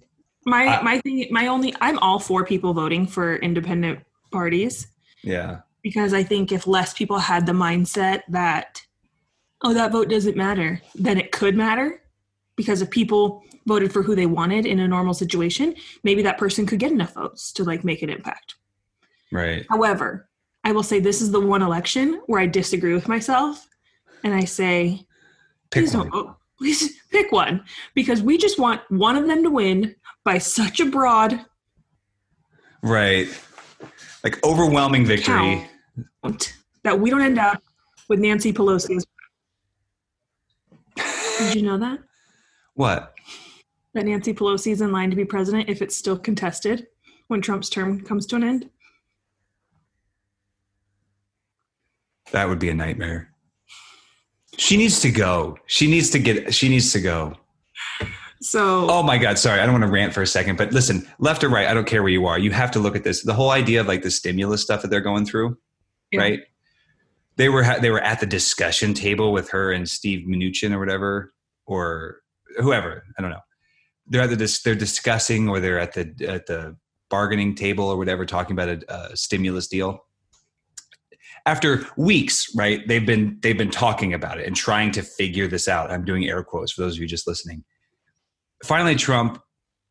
my 0.45 0.67
uh, 0.67 0.83
my 0.83 0.99
thing 0.99 1.27
my 1.31 1.47
only 1.47 1.73
I'm 1.79 1.99
all 1.99 2.19
for 2.19 2.45
people 2.45 2.73
voting 2.73 3.05
for 3.07 3.35
independent 3.37 3.99
parties. 4.31 4.87
Yeah. 5.23 5.59
Because 5.83 6.13
I 6.13 6.23
think 6.23 6.51
if 6.51 6.67
less 6.67 6.93
people 6.93 7.19
had 7.19 7.45
the 7.45 7.53
mindset 7.53 8.21
that 8.29 8.81
oh 9.63 9.73
that 9.73 9.91
vote 9.91 10.09
doesn't 10.09 10.35
matter, 10.35 10.81
then 10.95 11.17
it 11.17 11.31
could 11.31 11.55
matter. 11.55 12.01
Because 12.61 12.83
if 12.83 12.91
people 12.91 13.41
voted 13.65 13.91
for 13.91 14.03
who 14.03 14.13
they 14.13 14.27
wanted 14.27 14.67
in 14.67 14.79
a 14.79 14.87
normal 14.87 15.15
situation, 15.15 15.73
maybe 16.03 16.21
that 16.21 16.37
person 16.37 16.67
could 16.67 16.77
get 16.77 16.91
enough 16.91 17.15
votes 17.15 17.51
to 17.53 17.63
like 17.63 17.83
make 17.83 18.03
an 18.03 18.09
impact. 18.11 18.53
Right. 19.31 19.65
However, 19.67 20.29
I 20.63 20.73
will 20.73 20.83
say 20.83 20.99
this 20.99 21.23
is 21.23 21.31
the 21.31 21.39
one 21.39 21.63
election 21.63 22.21
where 22.27 22.39
I 22.39 22.45
disagree 22.45 22.93
with 22.93 23.07
myself 23.07 23.67
and 24.23 24.35
I 24.35 24.43
say 24.43 25.07
Pick 25.71 25.85
please 25.85 25.95
one. 25.95 26.09
don't 26.09 26.27
vote. 26.27 26.35
Please 26.61 26.95
pick 27.09 27.31
one 27.31 27.63
because 27.95 28.21
we 28.21 28.37
just 28.37 28.59
want 28.59 28.81
one 28.89 29.15
of 29.15 29.25
them 29.25 29.41
to 29.41 29.49
win 29.49 29.95
by 30.23 30.37
such 30.37 30.79
a 30.79 30.85
broad 30.85 31.43
right 32.83 33.27
like 34.23 34.37
overwhelming 34.45 35.03
victory 35.03 35.67
that 36.83 36.99
we 36.99 37.09
don't 37.09 37.23
end 37.23 37.39
up 37.39 37.63
with 38.09 38.19
Nancy 38.19 38.53
Pelosi. 38.53 39.01
Did 41.39 41.55
you 41.55 41.63
know 41.63 41.79
that? 41.79 41.97
What? 42.75 43.13
That 43.93 44.05
Nancy 44.05 44.33
Pelosi 44.33 44.71
is 44.71 44.81
in 44.81 44.91
line 44.91 45.09
to 45.09 45.15
be 45.15 45.25
president 45.25 45.69
if 45.69 45.81
it's 45.81 45.95
still 45.95 46.17
contested 46.17 46.87
when 47.27 47.41
Trump's 47.41 47.69
term 47.69 48.01
comes 48.01 48.25
to 48.27 48.35
an 48.35 48.43
end. 48.43 48.69
That 52.31 52.47
would 52.47 52.59
be 52.59 52.69
a 52.69 52.73
nightmare. 52.73 53.33
She 54.57 54.77
needs 54.77 55.01
to 55.01 55.11
go. 55.11 55.57
She 55.65 55.89
needs 55.89 56.09
to 56.11 56.19
get 56.19 56.53
she 56.53 56.69
needs 56.69 56.91
to 56.93 57.01
go. 57.01 57.35
So 58.41 58.89
Oh 58.89 59.03
my 59.03 59.17
god, 59.17 59.37
sorry. 59.37 59.59
I 59.59 59.65
don't 59.65 59.73
want 59.73 59.83
to 59.83 59.91
rant 59.91 60.13
for 60.13 60.21
a 60.21 60.27
second, 60.27 60.57
but 60.57 60.71
listen, 60.73 61.07
left 61.19 61.43
or 61.43 61.49
right, 61.49 61.67
I 61.67 61.73
don't 61.73 61.87
care 61.87 62.01
where 62.01 62.11
you 62.11 62.25
are. 62.25 62.39
You 62.39 62.51
have 62.51 62.71
to 62.71 62.79
look 62.79 62.95
at 62.95 63.03
this. 63.03 63.23
The 63.23 63.33
whole 63.33 63.51
idea 63.51 63.81
of 63.81 63.87
like 63.87 64.01
the 64.01 64.11
stimulus 64.11 64.61
stuff 64.61 64.81
that 64.81 64.89
they're 64.89 65.01
going 65.01 65.25
through, 65.25 65.57
yeah. 66.11 66.21
right? 66.21 66.39
They 67.37 67.49
were 67.49 67.65
they 67.79 67.91
were 67.91 68.01
at 68.01 68.19
the 68.19 68.25
discussion 68.25 68.93
table 68.93 69.31
with 69.31 69.49
her 69.49 69.71
and 69.71 69.87
Steve 69.87 70.27
Mnuchin 70.27 70.73
or 70.73 70.79
whatever 70.79 71.33
or 71.65 72.20
whoever, 72.57 73.03
I 73.17 73.21
don't 73.21 73.31
know. 73.31 73.39
They're 74.07 74.23
either 74.23 74.35
the 74.35 74.59
they're 74.63 74.75
discussing 74.75 75.47
or 75.47 75.59
they're 75.59 75.79
at 75.79 75.93
the 75.93 76.13
at 76.27 76.47
the 76.47 76.75
bargaining 77.09 77.55
table 77.55 77.85
or 77.85 77.97
whatever 77.97 78.25
talking 78.25 78.53
about 78.53 78.69
a, 78.69 79.11
a 79.11 79.17
stimulus 79.17 79.67
deal 79.67 80.05
after 81.45 81.85
weeks 81.97 82.55
right 82.55 82.87
they've 82.87 83.05
been 83.05 83.37
they've 83.41 83.57
been 83.57 83.69
talking 83.69 84.13
about 84.13 84.39
it 84.39 84.47
and 84.47 84.55
trying 84.55 84.91
to 84.91 85.01
figure 85.01 85.45
this 85.45 85.67
out 85.67 85.91
i'm 85.91 86.05
doing 86.05 86.25
air 86.29 86.41
quotes 86.41 86.71
for 86.71 86.83
those 86.83 86.95
of 86.95 87.01
you 87.01 87.07
just 87.07 87.27
listening 87.27 87.65
finally 88.63 88.95
Trump 88.95 89.41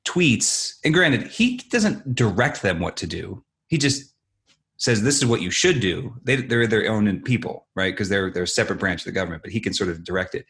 tweets, 0.06 0.74
and 0.84 0.94
granted, 0.94 1.26
he 1.26 1.58
doesn't 1.70 2.14
direct 2.14 2.62
them 2.62 2.80
what 2.80 2.96
to 2.98 3.06
do. 3.06 3.44
He 3.68 3.78
just 3.78 4.14
says 4.76 5.02
this 5.02 5.18
is 5.18 5.26
what 5.26 5.42
you 5.42 5.50
should 5.50 5.80
do. 5.80 6.14
They, 6.24 6.36
they're 6.36 6.66
their 6.66 6.90
own 6.90 7.22
people, 7.22 7.66
right? 7.76 7.92
Because 7.92 8.08
they're 8.08 8.30
they're 8.30 8.44
a 8.44 8.48
separate 8.48 8.78
branch 8.78 9.02
of 9.02 9.06
the 9.06 9.12
government, 9.12 9.42
but 9.42 9.52
he 9.52 9.61
can 9.61 9.74
sort 9.74 9.90
of 9.90 10.04
direct 10.04 10.34
it. 10.34 10.46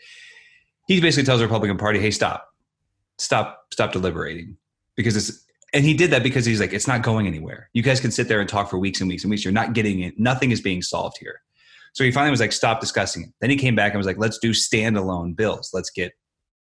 He 0.91 1.01
basically 1.01 1.25
tells 1.25 1.39
the 1.39 1.47
Republican 1.47 1.79
Party, 1.79 2.01
"Hey, 2.01 2.11
stop, 2.11 2.49
stop, 3.17 3.67
stop 3.71 3.93
deliberating," 3.93 4.57
because 4.97 5.17
it's. 5.17 5.47
And 5.73 5.85
he 5.85 5.95
did 5.95 6.11
that 6.11 6.25
because 6.25 6.45
he's 6.45 6.59
like, 6.59 6.73
it's 6.73 6.89
not 6.89 7.03
going 7.03 7.29
anywhere. 7.29 7.71
You 7.75 7.85
guys 7.85 8.01
can 8.01 8.11
sit 8.11 8.27
there 8.27 8.41
and 8.41 8.49
talk 8.49 8.69
for 8.69 8.77
weeks 8.77 9.01
and 9.01 9.09
weeks 9.09 9.23
and 9.23 9.31
weeks. 9.31 9.45
You're 9.45 9.53
not 9.53 9.73
getting 9.73 10.01
it. 10.01 10.19
Nothing 10.19 10.51
is 10.51 10.61
being 10.61 10.83
solved 10.83 11.19
here. 11.21 11.43
So 11.93 12.03
he 12.03 12.11
finally 12.11 12.33
was 12.33 12.41
like, 12.41 12.51
stop 12.51 12.81
discussing 12.81 13.23
it. 13.23 13.29
Then 13.41 13.51
he 13.51 13.57
came 13.57 13.77
back 13.77 13.93
and 13.93 13.99
was 13.99 14.07
like, 14.07 14.19
let's 14.19 14.39
do 14.39 14.51
standalone 14.51 15.37
bills. 15.37 15.71
Let's 15.73 15.91
get, 15.91 16.11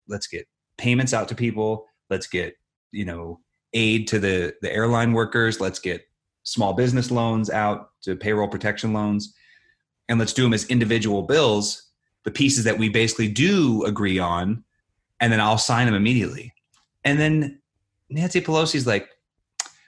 let's 0.07 0.27
get 0.27 0.47
payments 0.77 1.11
out 1.11 1.27
to 1.29 1.33
people. 1.35 1.87
Let's 2.11 2.27
get, 2.27 2.53
you 2.91 3.03
know, 3.03 3.39
aid 3.73 4.07
to 4.09 4.19
the, 4.19 4.53
the 4.61 4.71
airline 4.71 5.13
workers. 5.13 5.59
Let's 5.59 5.79
get 5.79 6.03
small 6.43 6.73
business 6.73 7.09
loans 7.09 7.49
out 7.49 7.89
to 8.03 8.15
payroll 8.15 8.47
protection 8.47 8.93
loans. 8.93 9.33
And 10.07 10.19
let's 10.19 10.33
do 10.33 10.43
them 10.43 10.53
as 10.53 10.65
individual 10.65 11.23
bills, 11.23 11.88
the 12.25 12.31
pieces 12.31 12.63
that 12.65 12.77
we 12.77 12.89
basically 12.89 13.27
do 13.27 13.83
agree 13.85 14.19
on. 14.19 14.63
And 15.19 15.31
then 15.31 15.41
I'll 15.41 15.57
sign 15.57 15.85
them 15.85 15.95
immediately. 15.95 16.53
And 17.03 17.19
then 17.19 17.59
Nancy 18.09 18.41
Pelosi's 18.41 18.87
like, 18.87 19.09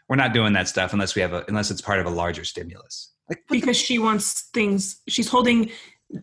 we're 0.07 0.17
not 0.17 0.33
doing 0.33 0.53
that 0.53 0.67
stuff 0.67 0.91
unless 0.91 1.15
we 1.15 1.21
have 1.21 1.31
a 1.31 1.45
unless 1.47 1.71
it's 1.71 1.81
part 1.81 1.99
of 1.99 2.05
a 2.05 2.09
larger 2.09 2.43
stimulus. 2.43 3.13
Like 3.29 3.43
because 3.49 3.77
the- 3.77 3.85
she 3.85 3.97
wants 3.97 4.49
things 4.53 5.01
she's 5.07 5.29
holding 5.29 5.71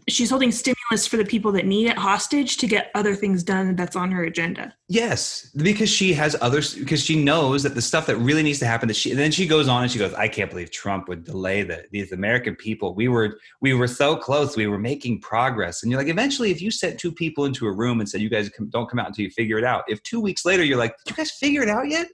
she's 0.08 0.30
holding 0.30 0.50
stimulus 0.50 1.06
for 1.06 1.16
the 1.16 1.24
people 1.24 1.52
that 1.52 1.66
need 1.66 1.86
it 1.86 1.96
hostage 1.96 2.56
to 2.58 2.66
get 2.66 2.90
other 2.94 3.14
things 3.14 3.42
done 3.42 3.76
that's 3.76 3.96
on 3.96 4.10
her 4.10 4.24
agenda. 4.24 4.74
Yes, 4.88 5.50
because 5.56 5.88
she 5.88 6.12
has 6.14 6.36
others 6.40 6.74
because 6.74 7.02
she 7.02 7.22
knows 7.22 7.62
that 7.62 7.74
the 7.74 7.82
stuff 7.82 8.06
that 8.06 8.16
really 8.16 8.42
needs 8.42 8.58
to 8.60 8.66
happen 8.66 8.88
that 8.88 8.94
she 8.94 9.12
then 9.14 9.30
she 9.30 9.46
goes 9.46 9.68
on 9.68 9.82
and 9.82 9.92
she 9.92 9.98
goes, 9.98 10.14
I 10.14 10.28
can't 10.28 10.50
believe 10.50 10.70
Trump 10.70 11.08
would 11.08 11.24
delay 11.24 11.62
the 11.62 11.84
these 11.90 12.12
American 12.12 12.56
people. 12.56 12.94
We 12.94 13.08
were 13.08 13.38
we 13.60 13.74
were 13.74 13.88
so 13.88 14.16
close. 14.16 14.56
We 14.56 14.66
were 14.66 14.78
making 14.78 15.20
progress. 15.20 15.82
And 15.82 15.90
you're 15.90 16.00
like, 16.00 16.10
eventually, 16.10 16.50
if 16.50 16.60
you 16.60 16.70
sent 16.70 16.98
two 16.98 17.12
people 17.12 17.44
into 17.44 17.66
a 17.66 17.72
room 17.72 18.00
and 18.00 18.08
said, 18.08 18.20
you 18.20 18.30
guys 18.30 18.50
don't 18.70 18.88
come 18.88 18.98
out 18.98 19.08
until 19.08 19.24
you 19.24 19.30
figure 19.30 19.58
it 19.58 19.64
out. 19.64 19.84
If 19.88 20.02
two 20.02 20.20
weeks 20.20 20.44
later 20.44 20.64
you're 20.64 20.78
like, 20.78 20.94
did 21.04 21.12
you 21.12 21.16
guys 21.16 21.30
figure 21.32 21.62
it 21.62 21.68
out 21.68 21.88
yet? 21.88 22.08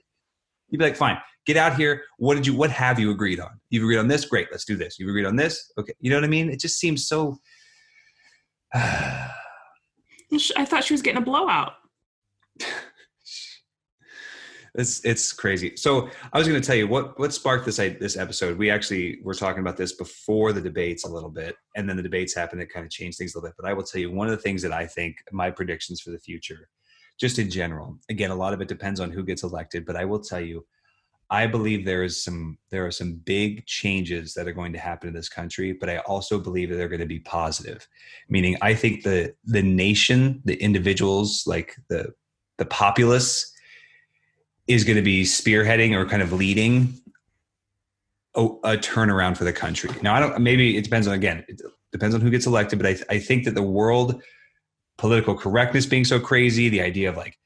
You'd 0.69 0.79
be 0.79 0.85
like, 0.85 0.95
fine, 0.95 1.17
get 1.45 1.57
out 1.57 1.75
here. 1.75 2.03
What 2.17 2.35
did 2.35 2.47
you 2.47 2.55
what 2.55 2.71
have 2.71 2.99
you 2.99 3.11
agreed 3.11 3.39
on? 3.39 3.59
You've 3.69 3.83
agreed 3.83 3.97
on 3.99 4.07
this, 4.07 4.25
great, 4.25 4.47
let's 4.51 4.65
do 4.65 4.75
this. 4.75 4.99
You've 4.99 5.09
agreed 5.09 5.25
on 5.25 5.35
this, 5.35 5.71
okay. 5.77 5.93
You 5.99 6.09
know 6.09 6.17
what 6.17 6.23
I 6.23 6.27
mean? 6.27 6.49
It 6.49 6.59
just 6.59 6.79
seems 6.79 7.07
so 7.07 7.37
I 10.57 10.65
thought 10.65 10.83
she 10.83 10.93
was 10.93 11.01
getting 11.01 11.21
a 11.21 11.25
blowout. 11.25 11.73
it's 14.75 15.03
it's 15.05 15.31
crazy. 15.31 15.77
So 15.77 16.09
I 16.33 16.37
was 16.37 16.47
going 16.47 16.59
to 16.61 16.65
tell 16.65 16.75
you 16.75 16.87
what 16.87 17.17
what 17.17 17.33
sparked 17.33 17.65
this 17.65 17.77
this 17.77 18.17
episode. 18.17 18.57
We 18.57 18.69
actually 18.69 19.19
were 19.23 19.33
talking 19.33 19.61
about 19.61 19.77
this 19.77 19.93
before 19.93 20.51
the 20.51 20.59
debates 20.59 21.05
a 21.05 21.09
little 21.09 21.29
bit, 21.29 21.55
and 21.77 21.87
then 21.87 21.95
the 21.95 22.03
debates 22.03 22.35
happened. 22.35 22.61
It 22.61 22.73
kind 22.73 22.85
of 22.85 22.91
changed 22.91 23.17
things 23.17 23.33
a 23.33 23.37
little 23.37 23.49
bit. 23.49 23.55
But 23.57 23.69
I 23.69 23.73
will 23.73 23.83
tell 23.83 24.01
you 24.01 24.11
one 24.11 24.27
of 24.27 24.31
the 24.31 24.41
things 24.43 24.61
that 24.63 24.73
I 24.73 24.85
think 24.85 25.15
my 25.31 25.49
predictions 25.51 26.01
for 26.01 26.11
the 26.11 26.19
future. 26.19 26.67
just 27.17 27.39
in 27.39 27.49
general. 27.49 27.97
Again, 28.09 28.31
a 28.31 28.35
lot 28.35 28.53
of 28.53 28.59
it 28.59 28.67
depends 28.67 28.99
on 28.99 29.09
who 29.09 29.23
gets 29.23 29.43
elected, 29.43 29.85
but 29.85 29.95
I 29.95 30.03
will 30.03 30.19
tell 30.19 30.41
you, 30.41 30.65
I 31.29 31.47
believe 31.47 31.85
there 31.85 32.03
is 32.03 32.23
some 32.23 32.57
there 32.69 32.85
are 32.85 32.91
some 32.91 33.13
big 33.13 33.65
changes 33.65 34.33
that 34.35 34.47
are 34.47 34.53
going 34.53 34.73
to 34.73 34.79
happen 34.79 35.07
in 35.07 35.15
this 35.15 35.29
country, 35.29 35.73
but 35.73 35.89
I 35.89 35.97
also 35.99 36.39
believe 36.39 36.69
that 36.69 36.75
they're 36.75 36.87
going 36.87 36.99
to 36.99 37.05
be 37.05 37.19
positive. 37.19 37.87
Meaning, 38.29 38.57
I 38.61 38.75
think 38.75 39.03
the 39.03 39.33
the 39.43 39.63
nation, 39.63 40.41
the 40.45 40.55
individuals, 40.55 41.45
like 41.47 41.75
the 41.87 42.13
the 42.57 42.65
populace, 42.65 43.51
is 44.67 44.83
going 44.83 44.97
to 44.97 45.01
be 45.01 45.23
spearheading 45.23 45.95
or 45.95 46.05
kind 46.05 46.21
of 46.21 46.31
leading 46.31 46.93
a, 48.35 48.43
a 48.43 48.77
turnaround 48.77 49.35
for 49.35 49.45
the 49.45 49.53
country. 49.53 49.89
Now, 50.01 50.13
I 50.13 50.19
don't. 50.19 50.39
Maybe 50.39 50.77
it 50.77 50.83
depends 50.83 51.07
on 51.07 51.15
again. 51.15 51.43
It 51.47 51.59
depends 51.91 52.13
on 52.13 52.21
who 52.21 52.29
gets 52.29 52.45
elected, 52.45 52.79
but 52.79 52.87
I 52.87 53.15
I 53.15 53.19
think 53.19 53.45
that 53.45 53.55
the 53.55 53.63
world 53.63 54.21
political 54.97 55.35
correctness 55.35 55.85
being 55.85 56.05
so 56.05 56.19
crazy, 56.19 56.69
the 56.69 56.81
idea 56.81 57.09
of 57.09 57.17
like 57.17 57.37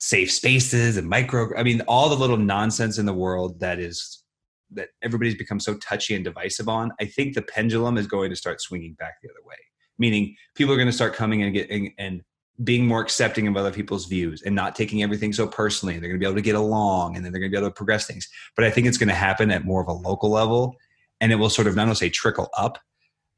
safe 0.00 0.32
spaces 0.32 0.96
and 0.96 1.08
micro 1.08 1.54
i 1.56 1.62
mean 1.62 1.82
all 1.82 2.08
the 2.08 2.16
little 2.16 2.38
nonsense 2.38 2.98
in 2.98 3.06
the 3.06 3.12
world 3.12 3.60
that 3.60 3.78
is 3.78 4.24
that 4.72 4.88
everybody's 5.02 5.34
become 5.34 5.60
so 5.60 5.74
touchy 5.76 6.14
and 6.14 6.24
divisive 6.24 6.68
on 6.68 6.90
i 7.00 7.04
think 7.04 7.34
the 7.34 7.42
pendulum 7.42 7.98
is 7.98 8.06
going 8.06 8.30
to 8.30 8.36
start 8.36 8.60
swinging 8.60 8.94
back 8.94 9.20
the 9.22 9.28
other 9.28 9.46
way. 9.46 9.56
Meaning 9.98 10.34
people 10.54 10.72
are 10.72 10.78
going 10.78 10.88
to 10.88 10.94
start 10.94 11.14
coming 11.14 11.42
and 11.42 11.52
getting 11.52 11.94
and 11.98 12.22
being 12.64 12.86
more 12.86 13.02
accepting 13.02 13.46
of 13.46 13.56
other 13.56 13.70
people's 13.70 14.06
views 14.06 14.42
and 14.42 14.54
not 14.54 14.74
taking 14.74 15.02
everything 15.02 15.32
so 15.32 15.46
personally 15.46 15.94
they're 15.94 16.08
going 16.08 16.18
to 16.18 16.24
be 16.24 16.26
able 16.26 16.36
to 16.36 16.42
get 16.42 16.54
along 16.54 17.16
and 17.16 17.24
then 17.24 17.32
they're 17.32 17.40
going 17.40 17.50
to 17.50 17.54
be 17.54 17.58
able 17.58 17.68
to 17.68 17.74
progress 17.74 18.06
things. 18.06 18.26
But 18.56 18.64
i 18.64 18.70
think 18.70 18.86
it's 18.86 18.96
going 18.96 19.08
to 19.08 19.14
happen 19.14 19.50
at 19.50 19.66
more 19.66 19.82
of 19.82 19.88
a 19.88 19.92
local 19.92 20.30
level 20.30 20.76
and 21.20 21.32
it 21.32 21.36
will 21.36 21.50
sort 21.50 21.66
of 21.66 21.76
not 21.76 21.82
only 21.82 21.96
say 21.96 22.08
trickle 22.08 22.48
up 22.56 22.78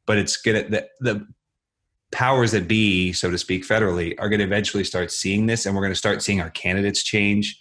but 0.06 0.18
it's 0.18 0.36
going 0.36 0.62
to 0.62 0.70
the, 0.70 0.88
the 1.00 1.26
powers 2.12 2.52
that 2.52 2.68
be, 2.68 3.12
so 3.12 3.30
to 3.30 3.38
speak, 3.38 3.66
federally, 3.66 4.14
are 4.18 4.28
going 4.28 4.38
to 4.38 4.44
eventually 4.44 4.84
start 4.84 5.10
seeing 5.10 5.46
this, 5.46 5.66
and 5.66 5.74
we're 5.74 5.82
going 5.82 5.92
to 5.92 5.98
start 5.98 6.22
seeing 6.22 6.40
our 6.40 6.50
candidates 6.50 7.02
change. 7.02 7.58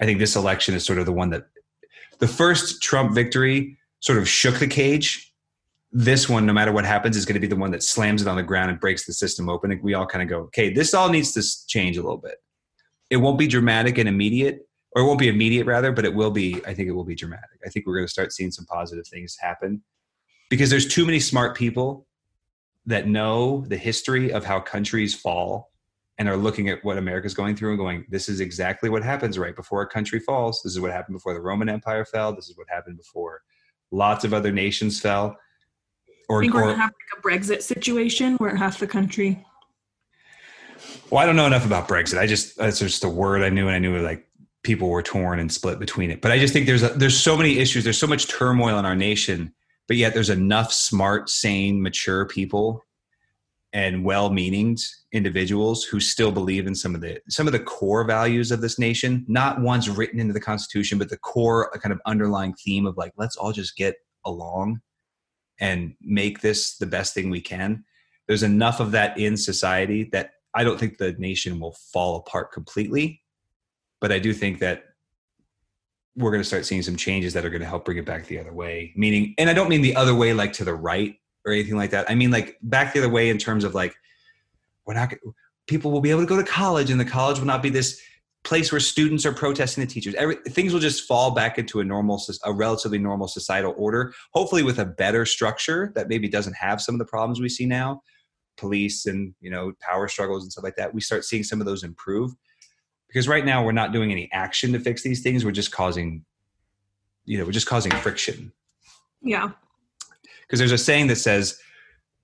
I 0.00 0.04
think 0.04 0.18
this 0.18 0.36
election 0.36 0.74
is 0.74 0.84
sort 0.84 0.98
of 0.98 1.06
the 1.06 1.12
one 1.12 1.30
that 1.30 1.46
the 2.18 2.28
first 2.28 2.82
Trump 2.82 3.14
victory 3.14 3.76
sort 4.00 4.18
of 4.18 4.28
shook 4.28 4.58
the 4.58 4.66
cage. 4.66 5.32
This 5.92 6.28
one, 6.28 6.46
no 6.46 6.52
matter 6.52 6.72
what 6.72 6.84
happens, 6.84 7.16
is 7.16 7.24
going 7.24 7.34
to 7.34 7.40
be 7.40 7.46
the 7.46 7.56
one 7.56 7.70
that 7.72 7.82
slams 7.82 8.22
it 8.22 8.28
on 8.28 8.36
the 8.36 8.42
ground 8.42 8.70
and 8.70 8.80
breaks 8.80 9.06
the 9.06 9.12
system 9.12 9.48
open. 9.48 9.72
And 9.72 9.82
we 9.82 9.94
all 9.94 10.06
kind 10.06 10.22
of 10.22 10.28
go, 10.28 10.40
okay, 10.44 10.72
this 10.72 10.94
all 10.94 11.08
needs 11.08 11.32
to 11.32 11.66
change 11.66 11.96
a 11.96 12.02
little 12.02 12.18
bit. 12.18 12.36
It 13.10 13.16
won't 13.18 13.38
be 13.38 13.46
dramatic 13.46 13.98
and 13.98 14.08
immediate, 14.08 14.68
or 14.92 15.02
it 15.02 15.06
won't 15.06 15.18
be 15.18 15.28
immediate 15.28 15.66
rather, 15.66 15.92
but 15.92 16.04
it 16.04 16.14
will 16.14 16.30
be, 16.30 16.60
I 16.66 16.74
think 16.74 16.88
it 16.88 16.92
will 16.92 17.04
be 17.04 17.14
dramatic. 17.14 17.60
I 17.64 17.70
think 17.70 17.86
we're 17.86 17.96
going 17.96 18.06
to 18.06 18.12
start 18.12 18.32
seeing 18.32 18.50
some 18.50 18.66
positive 18.66 19.06
things 19.06 19.36
happen 19.40 19.82
because 20.50 20.70
there's 20.70 20.86
too 20.86 21.04
many 21.06 21.20
smart 21.20 21.56
people 21.56 22.06
that 22.86 23.08
know 23.08 23.64
the 23.66 23.76
history 23.76 24.32
of 24.32 24.44
how 24.44 24.60
countries 24.60 25.14
fall 25.14 25.72
and 26.18 26.28
are 26.28 26.36
looking 26.36 26.68
at 26.68 26.82
what 26.84 26.96
America's 26.96 27.34
going 27.34 27.56
through 27.56 27.70
and 27.70 27.78
going, 27.78 28.06
this 28.08 28.28
is 28.28 28.40
exactly 28.40 28.88
what 28.88 29.02
happens 29.02 29.38
right 29.38 29.54
before 29.54 29.82
a 29.82 29.86
country 29.86 30.18
falls. 30.18 30.62
This 30.62 30.72
is 30.72 30.80
what 30.80 30.90
happened 30.90 31.16
before 31.16 31.34
the 31.34 31.40
Roman 31.40 31.68
Empire 31.68 32.04
fell. 32.04 32.34
This 32.34 32.48
is 32.48 32.56
what 32.56 32.68
happened 32.70 32.96
before 32.96 33.42
lots 33.90 34.24
of 34.24 34.32
other 34.32 34.52
nations 34.52 35.00
fell. 35.00 35.36
Or, 36.28 36.40
I 36.40 36.42
think 36.42 36.54
we're 36.54 36.62
going 36.62 36.74
to 36.76 36.80
have 36.80 36.90
like 36.90 37.18
a 37.18 37.28
Brexit 37.28 37.62
situation 37.62 38.36
where 38.36 38.54
half 38.56 38.78
the 38.78 38.86
country. 38.86 39.44
Well, 41.10 41.22
I 41.22 41.26
don't 41.26 41.36
know 41.36 41.46
enough 41.46 41.66
about 41.66 41.88
Brexit. 41.88 42.18
I 42.18 42.26
just 42.26 42.56
that's 42.56 42.80
just 42.80 43.04
a 43.04 43.08
word 43.08 43.42
I 43.42 43.48
knew, 43.48 43.68
and 43.68 43.76
I 43.76 43.78
knew 43.78 43.98
like 44.00 44.26
people 44.62 44.88
were 44.88 45.02
torn 45.02 45.38
and 45.38 45.52
split 45.52 45.78
between 45.78 46.10
it. 46.10 46.20
But 46.20 46.32
I 46.32 46.38
just 46.38 46.52
think 46.52 46.66
there's 46.66 46.82
a, 46.82 46.88
there's 46.88 47.18
so 47.18 47.36
many 47.36 47.58
issues. 47.58 47.84
There's 47.84 47.98
so 47.98 48.08
much 48.08 48.26
turmoil 48.26 48.78
in 48.78 48.84
our 48.84 48.96
nation 48.96 49.54
but 49.88 49.96
yet 49.96 50.14
there's 50.14 50.30
enough 50.30 50.72
smart, 50.72 51.30
sane, 51.30 51.82
mature 51.82 52.26
people 52.26 52.84
and 53.72 54.04
well-meaning 54.04 54.76
individuals 55.12 55.84
who 55.84 55.98
still 56.00 56.30
believe 56.30 56.66
in 56.66 56.74
some 56.74 56.94
of 56.94 57.00
the 57.00 57.20
some 57.28 57.46
of 57.46 57.52
the 57.52 57.58
core 57.58 58.04
values 58.04 58.52
of 58.52 58.60
this 58.60 58.78
nation 58.78 59.24
not 59.28 59.60
ones 59.60 59.90
written 59.90 60.20
into 60.20 60.32
the 60.32 60.40
constitution 60.40 60.98
but 60.98 61.10
the 61.10 61.18
core 61.18 61.70
kind 61.82 61.92
of 61.92 62.00
underlying 62.06 62.54
theme 62.54 62.86
of 62.86 62.96
like 62.96 63.12
let's 63.16 63.36
all 63.36 63.52
just 63.52 63.76
get 63.76 63.96
along 64.24 64.80
and 65.60 65.94
make 66.00 66.40
this 66.40 66.76
the 66.76 66.86
best 66.86 67.14
thing 67.14 67.30
we 67.30 67.40
can. 67.40 67.84
There's 68.28 68.42
enough 68.42 68.80
of 68.80 68.92
that 68.92 69.18
in 69.18 69.36
society 69.36 70.08
that 70.12 70.30
i 70.54 70.64
don't 70.64 70.78
think 70.78 70.98
the 70.98 71.12
nation 71.12 71.60
will 71.60 71.76
fall 71.92 72.16
apart 72.16 72.50
completely 72.52 73.22
but 74.00 74.10
i 74.10 74.18
do 74.18 74.32
think 74.32 74.58
that 74.58 74.84
we're 76.16 76.30
going 76.30 76.42
to 76.42 76.48
start 76.48 76.64
seeing 76.64 76.82
some 76.82 76.96
changes 76.96 77.32
that 77.34 77.44
are 77.44 77.50
going 77.50 77.60
to 77.60 77.66
help 77.66 77.84
bring 77.84 77.98
it 77.98 78.06
back 78.06 78.26
the 78.26 78.38
other 78.38 78.52
way. 78.52 78.92
Meaning, 78.96 79.34
and 79.38 79.50
I 79.50 79.52
don't 79.52 79.68
mean 79.68 79.82
the 79.82 79.96
other 79.96 80.14
way 80.14 80.32
like 80.32 80.52
to 80.54 80.64
the 80.64 80.74
right 80.74 81.14
or 81.44 81.52
anything 81.52 81.76
like 81.76 81.90
that. 81.90 82.10
I 82.10 82.14
mean 82.14 82.30
like 82.30 82.56
back 82.62 82.92
the 82.92 83.00
other 83.00 83.08
way 83.08 83.28
in 83.28 83.38
terms 83.38 83.64
of 83.64 83.74
like 83.74 83.94
we're 84.86 84.94
not 84.94 85.12
people 85.66 85.90
will 85.90 86.00
be 86.00 86.10
able 86.10 86.20
to 86.20 86.26
go 86.26 86.36
to 86.36 86.44
college 86.44 86.90
and 86.90 86.98
the 86.98 87.04
college 87.04 87.38
will 87.38 87.46
not 87.46 87.62
be 87.62 87.70
this 87.70 88.00
place 88.44 88.70
where 88.70 88.80
students 88.80 89.26
are 89.26 89.32
protesting 89.32 89.84
the 89.84 89.92
teachers. 89.92 90.14
Every, 90.14 90.36
things 90.36 90.72
will 90.72 90.80
just 90.80 91.04
fall 91.04 91.32
back 91.32 91.58
into 91.58 91.80
a 91.80 91.84
normal, 91.84 92.22
a 92.44 92.52
relatively 92.52 92.98
normal 92.98 93.26
societal 93.26 93.74
order. 93.76 94.14
Hopefully, 94.32 94.62
with 94.62 94.78
a 94.78 94.84
better 94.84 95.26
structure 95.26 95.92
that 95.96 96.08
maybe 96.08 96.28
doesn't 96.28 96.54
have 96.54 96.80
some 96.80 96.94
of 96.94 97.00
the 97.00 97.04
problems 97.04 97.40
we 97.40 97.48
see 97.48 97.66
now, 97.66 98.02
police 98.56 99.06
and 99.06 99.34
you 99.40 99.50
know 99.50 99.72
power 99.80 100.08
struggles 100.08 100.42
and 100.44 100.52
stuff 100.52 100.64
like 100.64 100.76
that. 100.76 100.94
We 100.94 101.00
start 101.00 101.24
seeing 101.24 101.42
some 101.42 101.60
of 101.60 101.66
those 101.66 101.82
improve 101.82 102.32
because 103.08 103.28
right 103.28 103.44
now 103.44 103.64
we're 103.64 103.72
not 103.72 103.92
doing 103.92 104.12
any 104.12 104.30
action 104.32 104.72
to 104.72 104.80
fix 104.80 105.02
these 105.02 105.22
things. 105.22 105.44
We're 105.44 105.52
just 105.52 105.72
causing 105.72 106.24
you 107.24 107.38
know 107.38 107.44
we're 107.44 107.52
just 107.52 107.66
causing 107.66 107.92
friction. 107.92 108.52
Yeah. 109.22 109.50
Because 110.42 110.58
there's 110.58 110.72
a 110.72 110.78
saying 110.78 111.08
that 111.08 111.16
says 111.16 111.58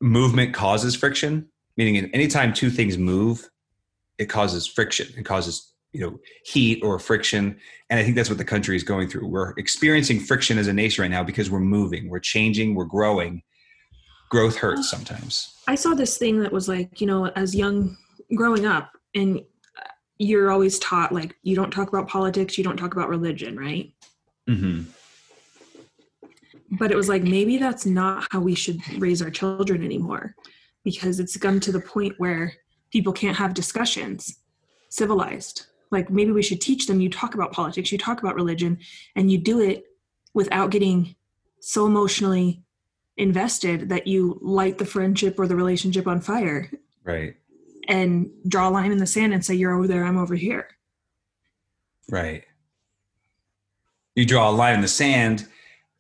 movement 0.01 0.55
causes 0.55 0.95
friction 0.95 1.49
meaning 1.77 2.11
anytime 2.13 2.53
two 2.53 2.71
things 2.71 2.99
move 2.99 3.49
it 4.19 4.27
causes 4.27 4.67
friction. 4.67 5.09
It 5.17 5.25
causes 5.25 5.73
you 5.93 6.01
know 6.01 6.19
heat 6.45 6.83
or 6.83 6.99
friction. 6.99 7.59
And 7.91 8.01
i 8.01 8.05
think 8.05 8.17
that's 8.17 8.31
what 8.31 8.39
the 8.39 8.45
country 8.45 8.77
is 8.77 8.85
going 8.85 9.09
through. 9.09 9.27
We're 9.27 9.51
experiencing 9.59 10.21
friction 10.21 10.59
as 10.59 10.69
a 10.69 10.73
nation 10.73 11.03
right 11.03 11.11
now 11.11 11.23
because 11.23 11.51
we're 11.51 11.61
moving 11.61 12.09
we're 12.09 12.21
changing 12.21 12.75
we're 12.75 12.85
growing. 12.85 13.43
Growth 14.31 14.57
hurts 14.57 14.89
sometimes. 14.89 15.55
I 15.69 15.75
saw 15.75 15.93
this 15.93 16.17
thing 16.17 16.41
that 16.41 16.53
was 16.53 16.69
like 16.69 17.01
you 17.01 17.07
know 17.07 17.27
as 17.29 17.55
young 17.55 17.97
growing 18.35 18.65
up 18.65 18.93
and 19.15 19.43
you're 20.23 20.53
always 20.53 20.79
taught 20.79 21.13
like 21.13 21.35
you 21.43 21.57
don't 21.57 21.73
talk 21.73 21.89
about 21.89 22.09
politics, 22.09 22.57
you 22.57 22.63
don't 22.63 22.77
talk 22.77 22.93
about 22.95 23.09
religion, 23.09 23.59
right? 23.59 23.93
Mm-hmm. 24.49 24.83
But 26.71 26.93
it 26.93 26.97
was 26.97 27.09
like 27.09 27.25
maybe 27.25 27.59
that's 27.59 27.85
not 27.85 28.29
how 28.31 28.41
we 28.41 28.55
should 28.55 28.81
raise 28.99 29.21
our 29.21 29.31
children 29.31 29.85
anymore, 29.85 30.37
because 30.85 31.19
it's 31.19 31.37
come 31.37 31.59
to 31.61 31.73
the 31.73 31.81
point 31.81 32.15
where 32.19 32.55
people 32.93 33.13
can't 33.13 33.37
have 33.37 33.53
discussions 33.53 34.39
civilized. 34.91 35.67
Like 35.91 36.09
maybe 36.09 36.31
we 36.31 36.43
should 36.43 36.61
teach 36.61 36.87
them. 36.87 37.01
You 37.01 37.11
talk 37.11 37.35
about 37.35 37.53
politics, 37.53 37.91
you 37.91 37.99
talk 37.99 38.23
about 38.23 38.37
religion, 38.37 38.79
and 39.17 39.31
you 39.31 39.39
do 39.39 39.61
it 39.61 39.85
without 40.35 40.71
getting 40.71 41.17
so 41.61 41.85
emotionally 41.87 42.63
invested 43.17 43.89
that 43.89 44.07
you 44.07 44.39
light 44.41 44.79
the 44.79 44.87
friendship 44.87 45.39
or 45.39 45.47
the 45.47 45.57
relationship 45.57 46.07
on 46.07 46.21
fire. 46.21 46.71
Right 47.05 47.35
and 47.89 48.31
draw 48.47 48.69
a 48.69 48.71
line 48.71 48.93
in 48.93 48.99
the 48.99 49.07
sand 49.07 49.33
and 49.33 49.45
say 49.45 49.55
you're 49.55 49.73
over 49.73 49.87
there 49.87 50.05
i'm 50.05 50.19
over 50.19 50.35
here. 50.35 50.69
Right. 52.11 52.45
You 54.15 54.27
draw 54.27 54.51
a 54.51 54.53
line 54.53 54.75
in 54.75 54.81
the 54.81 54.89
sand 54.89 55.47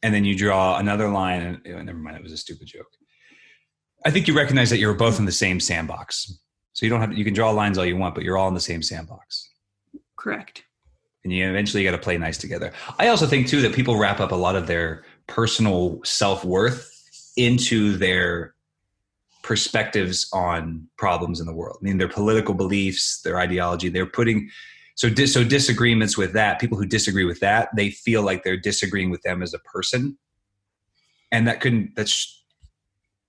and 0.02 0.14
then 0.14 0.24
you 0.24 0.36
draw 0.36 0.78
another 0.78 1.08
line 1.08 1.42
and 1.42 1.60
oh, 1.74 1.82
never 1.82 1.98
mind 1.98 2.16
it 2.16 2.22
was 2.22 2.32
a 2.32 2.36
stupid 2.36 2.66
joke. 2.66 2.88
I 4.04 4.10
think 4.10 4.26
you 4.26 4.34
recognize 4.34 4.68
that 4.70 4.78
you're 4.78 4.94
both 4.94 5.18
in 5.18 5.24
the 5.24 5.32
same 5.32 5.60
sandbox. 5.60 6.38
So 6.72 6.84
you 6.84 6.90
don't 6.90 7.00
have 7.00 7.16
you 7.16 7.24
can 7.24 7.34
draw 7.34 7.50
lines 7.50 7.78
all 7.78 7.86
you 7.86 7.96
want 7.96 8.14
but 8.14 8.24
you're 8.24 8.36
all 8.36 8.48
in 8.48 8.54
the 8.54 8.60
same 8.60 8.82
sandbox. 8.82 9.50
Correct. 10.16 10.64
And 11.24 11.32
you 11.32 11.48
eventually 11.48 11.84
got 11.84 11.92
to 11.92 11.98
play 11.98 12.18
nice 12.18 12.36
together. 12.36 12.72
I 12.98 13.08
also 13.08 13.26
think 13.26 13.46
too 13.46 13.62
that 13.62 13.74
people 13.74 13.96
wrap 13.96 14.20
up 14.20 14.32
a 14.32 14.36
lot 14.36 14.56
of 14.56 14.66
their 14.66 15.04
personal 15.28 16.00
self-worth 16.04 16.90
into 17.36 17.96
their 17.96 18.54
perspectives 19.42 20.28
on 20.32 20.86
problems 20.96 21.40
in 21.40 21.46
the 21.46 21.52
world. 21.52 21.78
I 21.80 21.84
mean, 21.84 21.98
their 21.98 22.08
political 22.08 22.54
beliefs, 22.54 23.20
their 23.22 23.38
ideology, 23.38 23.88
they're 23.88 24.06
putting 24.06 24.48
so 24.94 25.08
dis, 25.08 25.32
so 25.32 25.42
disagreements 25.42 26.16
with 26.16 26.32
that. 26.34 26.60
People 26.60 26.78
who 26.78 26.86
disagree 26.86 27.24
with 27.24 27.40
that, 27.40 27.70
they 27.74 27.90
feel 27.90 28.22
like 28.22 28.44
they're 28.44 28.56
disagreeing 28.56 29.10
with 29.10 29.22
them 29.22 29.42
as 29.42 29.54
a 29.54 29.58
person, 29.60 30.18
and 31.30 31.48
that 31.48 31.60
couldn't. 31.60 31.96
That's 31.96 32.44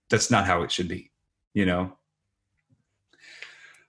that's 0.10 0.30
not 0.30 0.46
how 0.46 0.64
it 0.64 0.72
should 0.72 0.88
be. 0.88 1.12
You 1.54 1.66
know, 1.66 1.94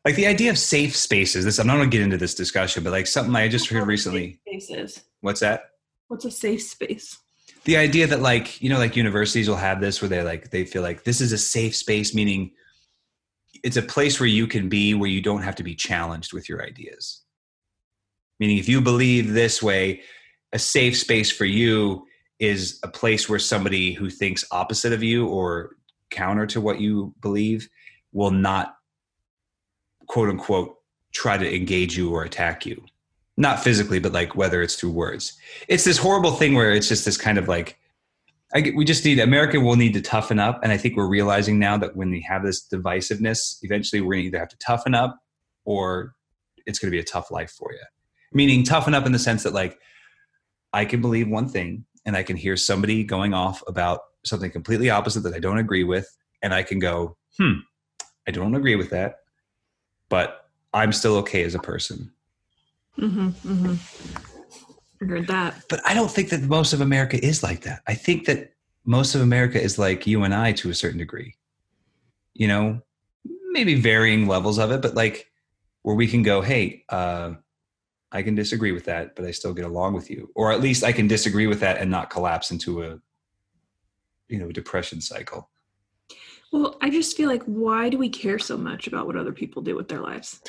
like 0.05 0.15
the 0.15 0.27
idea 0.27 0.51
of 0.51 0.59
safe 0.59 0.97
spaces. 0.97 1.45
This 1.45 1.59
I'm 1.59 1.67
not 1.67 1.77
going 1.77 1.91
to 1.91 1.97
get 1.97 2.05
into 2.05 2.17
this 2.17 2.35
discussion, 2.35 2.85
but 2.85 2.91
like 2.91 3.07
something 3.07 3.35
I 3.35 3.49
just 3.49 3.69
heard 3.69 3.87
recently. 3.87 4.39
Spaces. 4.47 5.03
What's 5.21 5.41
that? 5.41 5.71
What's 6.09 6.25
a 6.25 6.31
safe 6.31 6.63
space? 6.63 7.19
The 7.65 7.77
idea 7.77 8.07
that 8.07 8.21
like 8.21 8.61
you 8.61 8.69
know 8.69 8.79
like 8.79 8.97
universities 8.97 9.49
will 9.49 9.57
have 9.57 9.81
this 9.81 10.01
where 10.01 10.09
they 10.09 10.23
like 10.23 10.51
they 10.51 10.65
feel 10.65 10.83
like 10.83 11.05
this 11.05 11.21
is 11.21 11.33
a 11.33 11.39
safe 11.39 11.75
space 11.75 12.15
meaning 12.15 12.51
it's 13.63 13.77
a 13.77 13.83
place 13.83 14.21
where 14.21 14.29
you 14.29 14.47
can 14.47 14.69
be 14.69 14.95
where 14.95 15.11
you 15.11 15.23
don't 15.23 15.43
have 15.43 15.55
to 15.57 15.63
be 15.63 15.75
challenged 15.75 16.33
with 16.33 16.49
your 16.49 16.63
ideas 16.63 17.23
meaning 18.39 18.59
if 18.59 18.69
you 18.69 18.81
believe 18.81 19.33
this 19.33 19.63
way 19.63 20.03
a 20.53 20.59
safe 20.59 20.97
space 20.97 21.31
for 21.31 21.45
you 21.45 22.07
is 22.39 22.79
a 22.83 22.89
place 22.89 23.29
where 23.29 23.39
somebody 23.39 23.93
who 23.93 24.11
thinks 24.11 24.45
opposite 24.51 24.93
of 24.93 25.03
you 25.03 25.27
or 25.27 25.77
counter 26.11 26.47
to 26.47 26.61
what 26.61 26.81
you 26.81 27.15
believe 27.21 27.69
will 28.13 28.31
not 28.31 28.77
quote 30.07 30.29
unquote 30.29 30.77
try 31.13 31.39
to 31.39 31.55
engage 31.55 31.97
you 31.97 32.13
or 32.13 32.25
attack 32.25 32.67
you. 32.67 32.85
Not 33.37 33.59
physically, 33.59 33.99
but 33.99 34.13
like 34.13 34.37
whether 34.37 34.63
it's 34.63 34.77
through 34.77 34.93
words. 34.93 35.37
It's 35.69 35.85
this 35.85 35.99
horrible 35.99 36.33
thing 36.33 36.55
where 36.55 36.73
it's 36.73 36.89
just 36.89 37.05
this 37.05 37.17
kind 37.17 37.39
of 37.39 37.49
like, 37.49 37.79
we 38.55 38.85
just 38.85 39.05
need, 39.05 39.19
America 39.19 39.59
will 39.59 39.75
need 39.75 39.95
to 39.95 40.01
toughen 40.01 40.39
up. 40.39 40.61
And 40.63 40.71
I 40.71 40.77
think 40.77 40.97
we're 40.97 41.09
realizing 41.09 41.59
now 41.59 41.77
that 41.79 41.97
when 41.97 42.11
we 42.11 42.21
have 42.21 42.45
this 42.45 42.65
divisiveness, 42.69 43.59
eventually 43.63 44.01
we're 44.01 44.13
going 44.13 44.23
to 44.23 44.29
either 44.29 44.39
have 44.39 44.51
to 44.51 44.59
toughen 44.59 44.95
up 44.95 45.19
or 45.65 46.15
it's 46.65 46.79
going 46.79 46.89
to 46.89 46.95
be 46.95 47.01
a 47.01 47.05
tough 47.05 47.33
life 47.33 47.51
for 47.51 47.73
you. 47.73 47.81
Meaning 48.33 48.63
toughen 48.63 48.95
up 48.95 49.07
in 49.07 49.13
the 49.13 49.19
sense 49.19 49.43
that 49.43 49.53
like, 49.53 49.79
I 50.73 50.85
can 50.85 51.01
believe 51.01 51.29
one 51.29 51.49
thing 51.49 51.85
and 52.07 52.17
I 52.17 52.23
can 52.23 52.37
hear 52.37 52.57
somebody 52.57 53.03
going 53.03 53.35
off 53.35 53.63
about 53.67 54.01
something 54.25 54.51
completely 54.51 54.91
opposite 54.91 55.23
that 55.23 55.35
I 55.35 55.41
don't 55.41 55.59
agree 55.59 55.85
with. 55.85 56.09
And 56.41 56.55
I 56.55 56.63
can 56.63 56.79
go, 56.79 57.17
hmm, 57.37 57.55
I 58.29 58.31
don't 58.31 58.55
agree 58.55 58.77
with 58.77 58.91
that, 58.91 59.17
but 60.09 60.49
I'm 60.73 60.93
still 60.93 61.17
okay 61.17 61.43
as 61.43 61.55
a 61.55 61.59
person. 61.59 62.13
Mm-hmm. 62.99 63.29
Mm-hmm. 63.29 65.05
I 65.05 65.07
heard 65.07 65.27
that. 65.27 65.65
But 65.69 65.81
I 65.85 65.95
don't 65.95 66.11
think 66.11 66.31
that 66.31 66.43
most 66.43 66.73
of 66.73 66.81
America 66.81 67.23
is 67.23 67.43
like 67.43 67.63
that. 67.63 67.83
I 67.87 67.95
think 67.95 68.27
that 68.27 68.53
most 68.85 69.15
of 69.15 69.21
America 69.21 69.61
is 69.61 69.79
like 69.79 70.07
you 70.07 70.25
and 70.25 70.35
I 70.35 70.53
to 70.53 70.71
a 70.71 70.75
certain 70.75 70.99
degree. 70.99 71.35
You 72.35 72.49
know, 72.49 72.81
maybe 73.51 73.75
varying 73.75 74.27
levels 74.27 74.59
of 74.59 74.71
it, 74.71 74.83
but 74.83 74.95
like 74.95 75.31
where 75.83 75.95
we 75.95 76.07
can 76.07 76.23
go, 76.23 76.41
hey, 76.41 76.85
uh, 76.89 77.35
I 78.11 78.23
can 78.23 78.35
disagree 78.35 78.73
with 78.73 78.85
that, 78.85 79.17
but 79.17 79.25
I 79.25 79.33
still 79.33 79.53
get 79.53 79.65
along 79.65 79.95
with 79.95 80.11
you. 80.11 80.31
Or 80.35 80.53
at 80.53 80.61
least 80.61 80.85
I 80.85 80.93
can 80.93 81.09
disagree 81.09 81.47
with 81.47 81.61
that 81.61 81.79
and 81.79 81.91
not 81.91 82.11
collapse 82.11 82.51
into 82.51 82.83
a, 82.83 82.99
you 84.29 84.39
know, 84.39 84.51
depression 84.51 85.01
cycle. 85.01 85.51
Well, 86.53 86.77
I 86.81 86.91
just 86.91 87.17
feel 87.17 87.29
like 87.29 87.43
why 87.45 87.89
do 87.89 87.99
we 87.99 88.09
care 88.09 88.39
so 88.39 88.57
much 88.57 88.87
about 88.87 89.07
what 89.07 89.17
other 89.17 89.33
people 89.33 89.63
do 89.63 89.75
with 89.75 89.89
their 89.89 90.01
lives? 90.01 90.41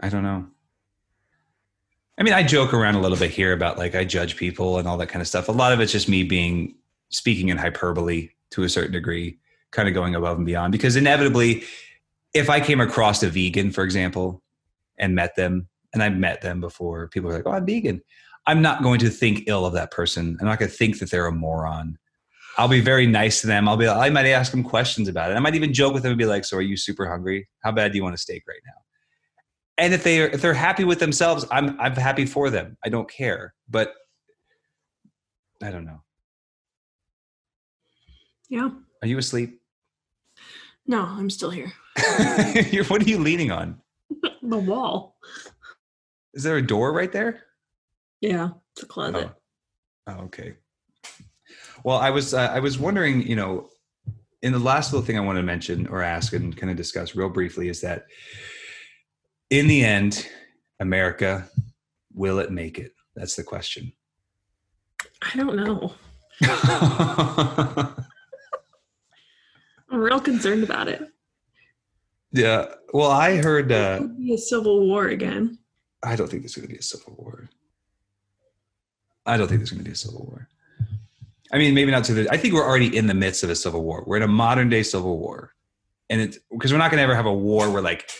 I 0.00 0.08
don't 0.08 0.22
know. 0.22 0.46
I 2.18 2.22
mean, 2.22 2.34
I 2.34 2.42
joke 2.42 2.74
around 2.74 2.94
a 2.94 3.00
little 3.00 3.16
bit 3.16 3.30
here 3.30 3.52
about 3.52 3.78
like 3.78 3.94
I 3.94 4.04
judge 4.04 4.36
people 4.36 4.78
and 4.78 4.86
all 4.86 4.96
that 4.98 5.08
kind 5.08 5.22
of 5.22 5.28
stuff. 5.28 5.48
A 5.48 5.52
lot 5.52 5.72
of 5.72 5.80
it's 5.80 5.92
just 5.92 6.08
me 6.08 6.22
being 6.22 6.76
speaking 7.08 7.48
in 7.48 7.56
hyperbole 7.56 8.30
to 8.50 8.64
a 8.64 8.68
certain 8.68 8.92
degree, 8.92 9.38
kind 9.70 9.88
of 9.88 9.94
going 9.94 10.14
above 10.14 10.36
and 10.36 10.46
beyond. 10.46 10.72
Because 10.72 10.96
inevitably, 10.96 11.64
if 12.34 12.50
I 12.50 12.60
came 12.60 12.80
across 12.80 13.22
a 13.22 13.28
vegan, 13.28 13.70
for 13.70 13.84
example, 13.84 14.42
and 14.98 15.14
met 15.14 15.36
them, 15.36 15.68
and 15.94 16.02
I've 16.02 16.16
met 16.16 16.42
them 16.42 16.60
before, 16.60 17.08
people 17.08 17.30
are 17.30 17.34
like, 17.34 17.46
"Oh, 17.46 17.52
I'm 17.52 17.66
vegan." 17.66 18.02
I'm 18.46 18.60
not 18.60 18.82
going 18.82 18.98
to 19.00 19.08
think 19.08 19.44
ill 19.46 19.64
of 19.64 19.72
that 19.74 19.92
person. 19.92 20.36
I'm 20.40 20.46
not 20.46 20.58
going 20.58 20.70
to 20.70 20.76
think 20.76 20.98
that 20.98 21.12
they're 21.12 21.26
a 21.26 21.32
moron. 21.32 21.96
I'll 22.58 22.66
be 22.66 22.80
very 22.80 23.06
nice 23.06 23.40
to 23.42 23.46
them. 23.46 23.68
I'll 23.68 23.76
be. 23.76 23.88
I 23.88 24.10
might 24.10 24.26
ask 24.26 24.50
them 24.50 24.64
questions 24.64 25.08
about 25.08 25.30
it. 25.30 25.34
I 25.34 25.38
might 25.38 25.54
even 25.54 25.72
joke 25.72 25.94
with 25.94 26.02
them 26.02 26.12
and 26.12 26.18
be 26.18 26.26
like, 26.26 26.44
"So, 26.44 26.56
are 26.58 26.62
you 26.62 26.76
super 26.76 27.08
hungry? 27.08 27.48
How 27.60 27.72
bad 27.72 27.92
do 27.92 27.98
you 27.98 28.02
want 28.02 28.14
a 28.14 28.18
steak 28.18 28.44
right 28.46 28.60
now?" 28.66 28.81
And 29.78 29.94
if 29.94 30.02
they 30.04 30.20
are 30.20 30.26
if 30.26 30.40
they're 30.42 30.54
happy 30.54 30.84
with 30.84 30.98
themselves 31.00 31.44
i'm 31.50 31.78
i'm 31.80 31.94
happy 31.94 32.26
for 32.26 32.50
them 32.50 32.76
i 32.84 32.88
don't 32.88 33.10
care 33.10 33.54
but 33.68 33.94
i 35.62 35.70
don't 35.70 35.84
know 35.84 36.02
Yeah. 38.48 38.70
are 39.02 39.08
you 39.08 39.18
asleep 39.18 39.60
No, 40.86 41.02
I'm 41.02 41.30
still 41.30 41.50
here. 41.50 41.72
You're, 42.72 42.84
what 42.86 43.02
are 43.02 43.08
you 43.08 43.18
leaning 43.18 43.50
on 43.52 43.80
the 44.42 44.58
wall. 44.58 45.16
is 46.34 46.42
there 46.42 46.56
a 46.56 46.66
door 46.66 46.92
right 46.92 47.12
there 47.12 47.42
Yeah, 48.20 48.50
it's 48.74 48.82
a 48.82 48.86
closet. 48.86 49.30
oh, 50.06 50.12
oh 50.12 50.20
okay 50.24 50.54
well 51.84 51.98
i 51.98 52.10
was 52.10 52.34
uh, 52.34 52.50
i 52.52 52.58
was 52.60 52.78
wondering 52.78 53.22
you 53.26 53.36
know 53.36 53.68
in 54.42 54.52
the 54.52 54.58
last 54.58 54.92
little 54.92 55.04
thing 55.06 55.16
i 55.16 55.20
want 55.20 55.36
to 55.36 55.42
mention 55.42 55.86
or 55.88 56.02
ask 56.02 56.32
and 56.32 56.56
kind 56.56 56.70
of 56.70 56.76
discuss 56.76 57.14
real 57.14 57.28
briefly 57.28 57.68
is 57.68 57.80
that 57.80 58.04
in 59.52 59.68
the 59.68 59.84
end 59.84 60.28
america 60.80 61.48
will 62.14 62.38
it 62.38 62.50
make 62.50 62.78
it 62.78 62.92
that's 63.14 63.36
the 63.36 63.44
question 63.44 63.92
I 65.22 65.36
don't 65.36 65.56
know. 65.56 65.92
I'm 69.90 70.00
real 70.00 70.20
concerned 70.20 70.64
about 70.64 70.88
it. 70.88 71.02
Yeah. 72.32 72.66
Well, 72.92 73.10
I 73.10 73.36
heard. 73.36 73.70
Uh, 73.70 73.98
could 73.98 74.18
be 74.18 74.34
a 74.34 74.38
civil 74.38 74.86
war 74.86 75.06
again. 75.08 75.58
I 76.02 76.16
don't 76.16 76.28
think 76.28 76.42
there's 76.42 76.54
going 76.54 76.66
to 76.66 76.72
be 76.72 76.78
a 76.78 76.82
civil 76.82 77.14
war. 77.16 77.48
I 79.26 79.36
don't 79.36 79.46
think 79.46 79.60
there's 79.60 79.70
going 79.70 79.84
to 79.84 79.88
be 79.88 79.92
a 79.92 79.96
civil 79.96 80.26
war. 80.26 80.48
I 81.52 81.58
mean, 81.58 81.74
maybe 81.74 81.90
not 81.90 82.04
to 82.04 82.14
the. 82.14 82.32
I 82.32 82.38
think 82.38 82.54
we're 82.54 82.66
already 82.66 82.96
in 82.96 83.06
the 83.06 83.14
midst 83.14 83.44
of 83.44 83.50
a 83.50 83.54
civil 83.54 83.82
war. 83.82 84.02
We're 84.06 84.16
in 84.16 84.22
a 84.22 84.28
modern 84.28 84.70
day 84.70 84.82
civil 84.82 85.18
war, 85.18 85.52
and 86.08 86.20
it's 86.20 86.38
because 86.50 86.72
we're 86.72 86.78
not 86.78 86.90
going 86.90 86.98
to 86.98 87.04
ever 87.04 87.14
have 87.14 87.26
a 87.26 87.32
war 87.32 87.70
where 87.70 87.82
like 87.82 88.10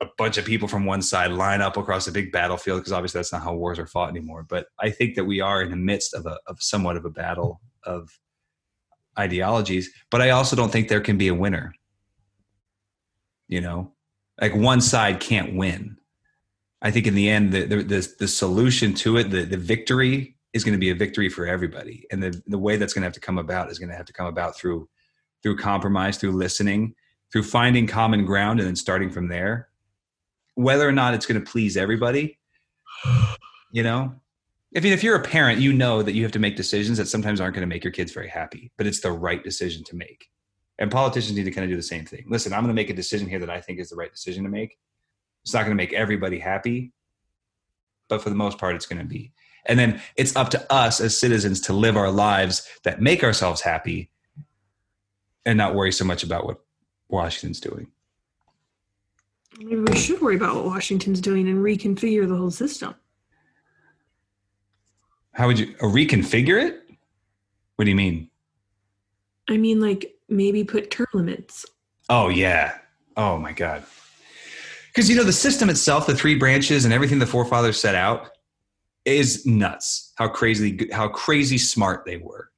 a 0.00 0.06
bunch 0.18 0.38
of 0.38 0.44
people 0.44 0.68
from 0.68 0.84
one 0.84 1.02
side 1.02 1.30
line 1.30 1.60
up 1.60 1.76
across 1.76 2.06
a 2.06 2.12
big 2.12 2.32
battlefield 2.32 2.80
because 2.80 2.92
obviously 2.92 3.18
that's 3.18 3.32
not 3.32 3.42
how 3.42 3.54
wars 3.54 3.78
are 3.78 3.86
fought 3.86 4.10
anymore. 4.10 4.44
But 4.48 4.66
I 4.78 4.90
think 4.90 5.14
that 5.14 5.24
we 5.24 5.40
are 5.40 5.62
in 5.62 5.70
the 5.70 5.76
midst 5.76 6.14
of 6.14 6.26
a 6.26 6.38
of 6.46 6.60
somewhat 6.60 6.96
of 6.96 7.04
a 7.04 7.10
battle 7.10 7.60
of 7.84 8.10
ideologies. 9.18 9.90
But 10.10 10.20
I 10.20 10.30
also 10.30 10.56
don't 10.56 10.70
think 10.70 10.88
there 10.88 11.00
can 11.00 11.18
be 11.18 11.28
a 11.28 11.34
winner. 11.34 11.74
You 13.48 13.60
know, 13.60 13.92
like 14.40 14.54
one 14.54 14.80
side 14.80 15.20
can't 15.20 15.54
win. 15.54 15.96
I 16.82 16.90
think 16.90 17.06
in 17.06 17.14
the 17.14 17.30
end, 17.30 17.52
the 17.52 17.64
the 17.64 17.76
the, 17.76 18.14
the 18.20 18.28
solution 18.28 18.94
to 18.94 19.16
it, 19.18 19.30
the 19.30 19.44
the 19.44 19.56
victory 19.56 20.36
is 20.52 20.64
going 20.64 20.74
to 20.74 20.78
be 20.78 20.90
a 20.90 20.94
victory 20.94 21.28
for 21.28 21.46
everybody, 21.46 22.06
and 22.10 22.22
the 22.22 22.42
the 22.46 22.58
way 22.58 22.76
that's 22.76 22.92
going 22.92 23.02
to 23.02 23.06
have 23.06 23.14
to 23.14 23.20
come 23.20 23.38
about 23.38 23.70
is 23.70 23.78
going 23.78 23.90
to 23.90 23.96
have 23.96 24.06
to 24.06 24.12
come 24.12 24.26
about 24.26 24.56
through 24.56 24.88
through 25.42 25.56
compromise, 25.56 26.16
through 26.16 26.32
listening, 26.32 26.94
through 27.30 27.42
finding 27.42 27.86
common 27.86 28.24
ground, 28.24 28.58
and 28.58 28.66
then 28.66 28.76
starting 28.76 29.10
from 29.10 29.28
there. 29.28 29.68
Whether 30.54 30.88
or 30.88 30.92
not 30.92 31.14
it's 31.14 31.26
going 31.26 31.42
to 31.42 31.50
please 31.50 31.76
everybody, 31.76 32.38
you 33.70 33.82
know, 33.82 34.14
I 34.76 34.80
mean, 34.80 34.92
if 34.92 35.04
you're 35.04 35.16
a 35.16 35.22
parent, 35.22 35.60
you 35.60 35.72
know 35.72 36.02
that 36.02 36.14
you 36.14 36.22
have 36.24 36.32
to 36.32 36.40
make 36.40 36.56
decisions 36.56 36.98
that 36.98 37.06
sometimes 37.06 37.40
aren't 37.40 37.54
going 37.54 37.66
to 37.66 37.72
make 37.72 37.84
your 37.84 37.92
kids 37.92 38.12
very 38.12 38.28
happy, 38.28 38.72
but 38.76 38.86
it's 38.86 39.00
the 39.00 39.12
right 39.12 39.42
decision 39.42 39.84
to 39.84 39.96
make. 39.96 40.28
And 40.78 40.90
politicians 40.90 41.36
need 41.36 41.44
to 41.44 41.52
kind 41.52 41.64
of 41.64 41.70
do 41.70 41.76
the 41.76 41.82
same 41.82 42.04
thing. 42.04 42.24
Listen, 42.28 42.52
I'm 42.52 42.60
going 42.60 42.74
to 42.74 42.74
make 42.74 42.90
a 42.90 42.94
decision 42.94 43.28
here 43.28 43.38
that 43.38 43.50
I 43.50 43.60
think 43.60 43.78
is 43.78 43.90
the 43.90 43.96
right 43.96 44.10
decision 44.10 44.42
to 44.42 44.50
make. 44.50 44.76
It's 45.44 45.54
not 45.54 45.60
going 45.60 45.70
to 45.70 45.76
make 45.76 45.92
everybody 45.92 46.40
happy, 46.40 46.92
but 48.08 48.20
for 48.20 48.30
the 48.30 48.36
most 48.36 48.58
part, 48.58 48.74
it's 48.74 48.86
going 48.86 49.00
to 49.00 49.06
be. 49.06 49.32
And 49.66 49.78
then 49.78 50.00
it's 50.16 50.34
up 50.34 50.50
to 50.50 50.72
us 50.72 51.00
as 51.00 51.18
citizens 51.18 51.60
to 51.62 51.72
live 51.72 51.96
our 51.96 52.10
lives 52.10 52.68
that 52.82 53.00
make 53.00 53.22
ourselves 53.22 53.60
happy 53.60 54.10
and 55.46 55.56
not 55.56 55.74
worry 55.74 55.92
so 55.92 56.04
much 56.04 56.24
about 56.24 56.46
what 56.46 56.60
Washington's 57.08 57.60
doing. 57.60 57.88
Maybe 59.58 59.76
we 59.76 59.96
should 59.96 60.20
worry 60.20 60.36
about 60.36 60.56
what 60.56 60.64
Washington's 60.64 61.20
doing 61.20 61.48
and 61.48 61.58
reconfigure 61.58 62.28
the 62.28 62.36
whole 62.36 62.50
system. 62.50 62.94
How 65.32 65.46
would 65.46 65.58
you 65.58 65.74
uh, 65.80 65.86
reconfigure 65.86 66.62
it? 66.62 66.80
What 67.76 67.84
do 67.84 67.90
you 67.90 67.96
mean? 67.96 68.30
I 69.48 69.56
mean, 69.56 69.80
like 69.80 70.14
maybe 70.28 70.64
put 70.64 70.90
term 70.90 71.06
limits. 71.12 71.66
Oh 72.08 72.28
yeah. 72.28 72.78
Oh 73.16 73.38
my 73.38 73.52
god. 73.52 73.84
Because 74.88 75.10
you 75.10 75.16
know 75.16 75.24
the 75.24 75.32
system 75.32 75.70
itself, 75.70 76.06
the 76.06 76.14
three 76.14 76.36
branches 76.36 76.84
and 76.84 76.94
everything 76.94 77.18
the 77.18 77.26
forefathers 77.26 77.78
set 77.80 77.94
out, 77.94 78.30
is 79.04 79.44
nuts. 79.44 80.12
How 80.16 80.28
crazy, 80.28 80.88
how 80.92 81.08
crazy 81.08 81.58
smart 81.58 82.04
they 82.06 82.16
were. 82.16 82.50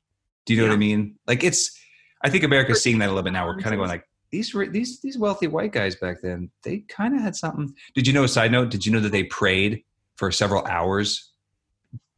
Do 0.44 0.54
you 0.54 0.60
know 0.60 0.68
what 0.68 0.74
I 0.74 0.78
mean? 0.78 1.16
Like 1.26 1.42
it's. 1.42 1.78
I 2.22 2.30
think 2.30 2.44
America's 2.44 2.82
seeing 2.82 2.98
that 2.98 3.06
a 3.06 3.08
little 3.08 3.22
bit 3.22 3.32
now. 3.32 3.46
We're 3.46 3.58
kind 3.60 3.74
of 3.74 3.78
going 3.78 3.88
like 3.88 4.06
these 4.30 4.54
these 4.70 5.00
these 5.00 5.18
wealthy 5.18 5.46
white 5.46 5.72
guys 5.72 5.96
back 5.96 6.20
then. 6.22 6.50
They 6.62 6.78
kind 6.88 7.14
of 7.14 7.20
had 7.20 7.36
something. 7.36 7.74
Did 7.94 8.06
you 8.06 8.12
know? 8.12 8.24
A 8.24 8.28
side 8.28 8.52
note. 8.52 8.70
Did 8.70 8.84
you 8.84 8.92
know 8.92 9.00
that 9.00 9.12
they 9.12 9.24
prayed 9.24 9.84
for 10.16 10.32
several 10.32 10.64
hours 10.66 11.30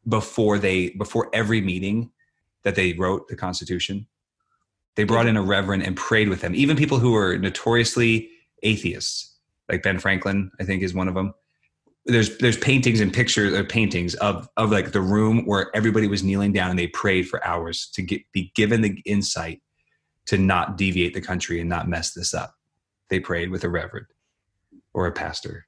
before 0.09 0.59
they 0.59 0.91
before 0.91 1.29
every 1.33 1.61
meeting 1.61 2.11
that 2.65 2.75
they 2.75 2.95
wrote 2.95 3.29
the 3.29 3.37
Constitution? 3.37 4.07
They 4.97 5.05
brought 5.05 5.27
in 5.27 5.37
a 5.37 5.43
reverend 5.43 5.85
and 5.85 5.97
prayed 5.97 6.29
with 6.29 6.41
them. 6.41 6.55
Even 6.55 6.77
people 6.77 6.99
who 6.99 7.13
were 7.13 7.37
notoriously 7.37 8.31
atheists, 8.63 9.37
like 9.69 9.83
Ben 9.83 9.99
Franklin, 9.99 10.51
I 10.59 10.65
think 10.65 10.83
is 10.83 10.95
one 10.95 11.09
of 11.09 11.15
them. 11.15 11.35
There's 12.07 12.39
there's 12.39 12.57
paintings 12.57 13.01
and 13.01 13.13
pictures 13.13 13.53
or 13.53 13.65
paintings 13.65 14.15
of 14.15 14.49
of 14.57 14.71
like 14.73 14.93
the 14.93 15.03
room 15.03 15.45
where 15.45 15.71
everybody 15.77 16.09
was 16.09 16.25
kneeling 16.25 16.53
down 16.53 16.71
and 16.71 16.79
they 16.79 16.89
prayed 16.89 17.29
for 17.29 17.45
hours 17.47 17.89
to 17.95 18.03
get 18.03 18.23
be 18.33 18.51
given 18.55 18.81
the 18.81 19.01
insight 19.05 19.61
to 20.29 20.39
not 20.39 20.77
deviate 20.77 21.15
the 21.15 21.21
country 21.21 21.61
and 21.61 21.69
not 21.69 21.89
mess 21.89 22.13
this 22.13 22.35
up. 22.35 22.55
They 23.11 23.19
prayed 23.21 23.51
with 23.51 23.65
a 23.65 23.69
reverend 23.69 24.07
or 24.95 25.07
a 25.07 25.13
pastor. 25.13 25.67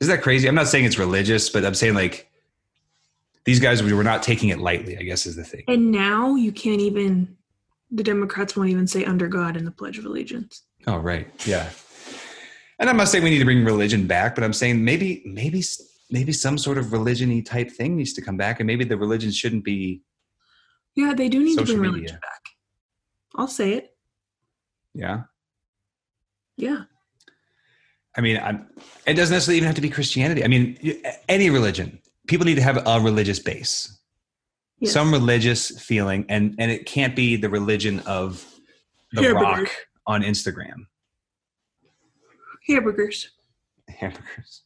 Isn't 0.00 0.14
that 0.14 0.22
crazy? 0.22 0.48
I'm 0.48 0.54
not 0.54 0.68
saying 0.68 0.84
it's 0.84 0.98
religious, 0.98 1.48
but 1.48 1.64
I'm 1.64 1.74
saying 1.74 1.94
like 1.94 2.28
these 3.44 3.60
guys 3.60 3.82
we 3.82 3.92
were 3.92 4.04
not 4.04 4.22
taking 4.22 4.48
it 4.48 4.58
lightly, 4.58 4.98
I 4.98 5.02
guess 5.02 5.26
is 5.26 5.36
the 5.36 5.44
thing. 5.44 5.62
And 5.68 5.92
now 5.92 6.34
you 6.34 6.50
can't 6.52 6.80
even, 6.80 7.36
the 7.90 8.02
Democrats 8.02 8.56
won't 8.56 8.68
even 8.68 8.86
say 8.86 9.04
under 9.04 9.28
God 9.28 9.56
in 9.56 9.64
the 9.64 9.70
Pledge 9.70 9.96
of 9.96 10.04
Allegiance. 10.04 10.62
Oh, 10.86 10.98
right. 10.98 11.28
Yeah. 11.46 11.70
And 12.80 12.90
I'm 12.90 12.96
not 12.96 13.08
saying 13.08 13.24
we 13.24 13.30
need 13.30 13.38
to 13.38 13.44
bring 13.44 13.64
religion 13.64 14.06
back, 14.06 14.34
but 14.34 14.44
I'm 14.44 14.52
saying 14.52 14.84
maybe, 14.84 15.22
maybe, 15.24 15.62
maybe 16.10 16.32
some 16.32 16.58
sort 16.58 16.78
of 16.78 16.92
religion-y 16.92 17.42
type 17.46 17.70
thing 17.70 17.96
needs 17.96 18.12
to 18.14 18.22
come 18.22 18.36
back, 18.36 18.60
and 18.60 18.66
maybe 18.66 18.84
the 18.84 18.96
religion 18.96 19.30
shouldn't 19.30 19.64
be. 19.64 20.02
Yeah, 20.94 21.14
they 21.14 21.28
do 21.28 21.42
need 21.42 21.58
to 21.58 21.64
bring 21.64 21.80
media. 21.80 21.92
religion 21.92 22.18
back. 22.20 22.42
I'll 23.36 23.48
say 23.48 23.72
it. 23.74 23.90
Yeah. 24.94 25.22
Yeah. 26.56 26.84
I 28.16 28.20
mean, 28.20 28.38
I'm, 28.38 28.66
it 29.06 29.14
doesn't 29.14 29.32
necessarily 29.34 29.58
even 29.58 29.66
have 29.68 29.76
to 29.76 29.80
be 29.82 29.90
Christianity. 29.90 30.42
I 30.42 30.48
mean, 30.48 30.76
any 31.28 31.50
religion. 31.50 32.00
People 32.26 32.46
need 32.46 32.56
to 32.56 32.62
have 32.62 32.84
a 32.86 33.00
religious 33.00 33.38
base, 33.38 33.96
Yes. 34.80 34.92
some 34.92 35.12
religious 35.12 35.80
feeling, 35.80 36.26
and 36.28 36.54
and 36.58 36.70
it 36.70 36.84
can't 36.84 37.14
be 37.16 37.36
the 37.36 37.48
religion 37.48 38.00
of 38.00 38.44
the 39.12 39.22
Hamburger. 39.22 39.44
rock 39.62 39.68
on 40.06 40.22
Instagram. 40.22 40.86
Hamburgers. 42.66 43.30
Hamburgers. 43.88 44.62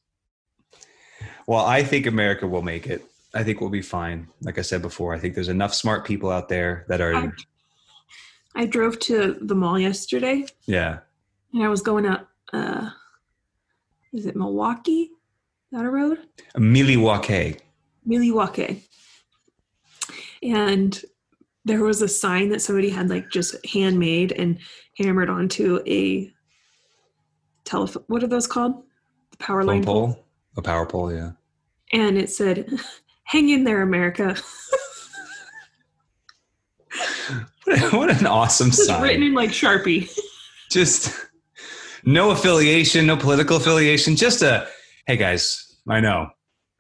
Well, 1.46 1.64
I 1.64 1.82
think 1.82 2.06
America 2.06 2.46
will 2.46 2.62
make 2.62 2.86
it. 2.86 3.04
I 3.34 3.42
think 3.44 3.60
we'll 3.60 3.70
be 3.70 3.82
fine. 3.82 4.28
Like 4.40 4.58
I 4.58 4.62
said 4.62 4.82
before, 4.82 5.14
I 5.14 5.18
think 5.18 5.34
there's 5.34 5.48
enough 5.48 5.74
smart 5.74 6.04
people 6.04 6.30
out 6.30 6.48
there 6.48 6.84
that 6.88 7.00
are, 7.00 7.14
I- 7.14 7.30
I 8.55 8.66
drove 8.66 8.98
to 9.00 9.38
the 9.40 9.55
mall 9.55 9.78
yesterday 9.78 10.46
yeah, 10.66 10.98
and 11.53 11.62
I 11.62 11.68
was 11.68 11.82
going 11.82 12.07
up 12.07 12.28
uh 12.53 12.90
is 14.12 14.26
it 14.26 14.36
Milwaukee? 14.36 15.11
Is 15.70 15.78
that 15.78 15.84
a 15.86 15.90
road? 15.90 16.18
Milwaukee. 16.59 17.57
Milwaukee. 18.05 18.84
And 20.42 21.00
there 21.64 21.82
was 21.82 22.03
a 22.03 22.09
sign 22.09 22.50
that 22.50 22.61
somebody 22.61 22.90
had 22.90 23.09
like 23.09 23.30
just 23.30 23.64
handmade 23.66 24.32
and 24.32 24.59
hammered 24.98 25.30
onto 25.30 25.80
a 25.86 26.30
telephone 27.64 28.05
what 28.09 28.22
are 28.22 28.26
those 28.28 28.46
called? 28.46 28.82
The 29.30 29.36
power 29.38 29.61
Phone 29.62 29.68
line 29.68 29.84
pole. 29.84 30.14
pole, 30.14 30.24
a 30.57 30.62
power 30.62 30.84
pole. 30.86 31.12
Yeah. 31.12 31.32
And 31.92 32.18
it 32.18 32.30
said, 32.30 32.68
Hang 33.24 33.48
in 33.48 33.64
there, 33.64 33.82
America. 33.82 34.36
what 37.92 38.10
an 38.10 38.26
awesome 38.26 38.68
It's 38.68 38.86
sign. 38.86 39.02
written 39.02 39.22
in 39.22 39.34
like 39.34 39.50
Sharpie. 39.50 40.10
just 40.70 41.14
no 42.04 42.30
affiliation, 42.30 43.06
no 43.06 43.16
political 43.16 43.56
affiliation. 43.56 44.16
Just 44.16 44.42
a 44.42 44.68
hey 45.06 45.16
guys, 45.16 45.76
I 45.88 46.00
know, 46.00 46.28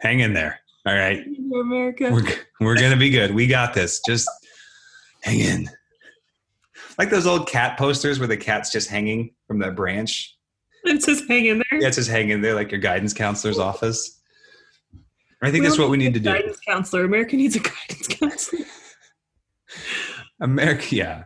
hang 0.00 0.20
in 0.20 0.34
there. 0.34 0.60
All 0.86 0.94
right, 0.94 1.18
Hang 1.18 1.50
in 1.52 1.60
America. 1.60 2.10
we're 2.10 2.26
we're 2.60 2.76
gonna 2.76 2.96
be 2.96 3.10
good. 3.10 3.32
We 3.34 3.46
got 3.46 3.72
this. 3.74 4.00
Just 4.06 4.28
hang 5.22 5.40
in. 5.40 5.70
Like 6.98 7.08
those 7.10 7.26
old 7.26 7.48
cat 7.48 7.78
posters 7.78 8.18
where 8.18 8.28
the 8.28 8.36
cat's 8.36 8.70
just 8.70 8.88
hanging 8.90 9.34
from 9.46 9.58
that 9.60 9.74
branch. 9.76 10.36
It 10.84 11.02
says 11.02 11.22
hang 11.28 11.46
in 11.46 11.58
there. 11.70 11.80
Yeah, 11.80 11.86
it's 11.88 11.96
just 11.96 12.10
hanging 12.10 12.40
there 12.40 12.54
like 12.54 12.70
your 12.72 12.80
guidance 12.80 13.14
counselor's 13.14 13.58
office. 13.58 14.20
I 15.44 15.50
think 15.50 15.62
We 15.62 15.68
that's 15.68 15.78
what 15.78 15.90
we 15.90 15.96
need 15.96 16.06
need 16.06 16.14
to 16.14 16.20
do. 16.20 16.32
Guidance 16.32 16.58
counselor. 16.66 17.04
America 17.04 17.36
needs 17.36 17.54
a 17.56 17.60
guidance 17.60 18.08
counselor. 18.08 18.64
America, 20.42 20.94
yeah. 20.94 21.24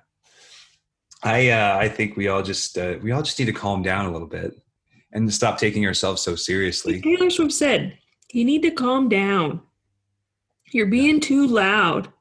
I 1.22 1.48
uh, 1.48 1.78
I 1.78 1.88
think 1.88 2.16
we 2.16 2.28
all 2.28 2.42
just 2.42 2.78
uh, 2.78 2.94
we 3.02 3.10
all 3.10 3.22
just 3.22 3.38
need 3.38 3.46
to 3.46 3.52
calm 3.52 3.82
down 3.82 4.06
a 4.06 4.12
little 4.12 4.28
bit 4.28 4.54
and 5.12 5.32
stop 5.32 5.58
taking 5.58 5.86
ourselves 5.86 6.22
so 6.22 6.36
seriously. 6.36 7.00
Taylor 7.00 7.30
Swift 7.30 7.52
said, 7.52 7.98
You 8.32 8.44
need 8.44 8.62
to 8.62 8.70
calm 8.70 9.08
down. 9.08 9.62
You're 10.72 10.86
being 10.86 11.20
too 11.20 11.46
loud. 11.46 12.12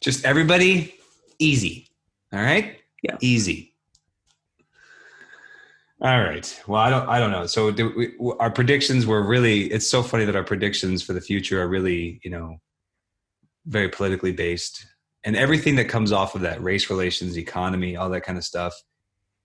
Just 0.00 0.24
everybody 0.24 0.94
easy. 1.40 1.88
All 2.32 2.40
right? 2.40 2.76
Yeah. 3.02 3.16
Easy. 3.20 3.74
All 6.00 6.22
right. 6.22 6.62
Well, 6.68 6.80
I 6.80 6.90
don't 6.90 7.08
I 7.08 7.18
don't 7.18 7.32
know. 7.32 7.46
So 7.46 7.72
do 7.72 7.92
we, 7.96 8.14
our 8.38 8.50
predictions 8.50 9.04
were 9.04 9.22
really 9.22 9.64
it's 9.64 9.88
so 9.88 10.00
funny 10.02 10.24
that 10.24 10.36
our 10.36 10.44
predictions 10.44 11.02
for 11.02 11.12
the 11.12 11.20
future 11.20 11.60
are 11.60 11.66
really, 11.66 12.20
you 12.22 12.30
know, 12.30 12.60
very 13.68 13.88
politically 13.88 14.32
based. 14.32 14.84
And 15.24 15.36
everything 15.36 15.76
that 15.76 15.86
comes 15.88 16.10
off 16.10 16.34
of 16.34 16.40
that 16.40 16.62
race 16.62 16.88
relations, 16.90 17.36
economy, 17.36 17.96
all 17.96 18.08
that 18.10 18.22
kind 18.22 18.38
of 18.38 18.44
stuff, 18.44 18.74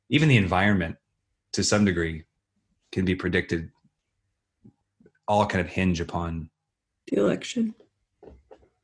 even 0.09 0.29
the 0.29 0.37
environment 0.37 0.95
to 1.53 1.63
some 1.63 1.83
degree 1.85 2.23
can 2.91 3.05
be 3.05 3.15
predicted 3.15 3.69
all 5.27 5.45
kind 5.45 5.61
of 5.61 5.67
hinge 5.71 5.99
upon 5.99 6.49
The 7.11 7.17
election. 7.19 7.75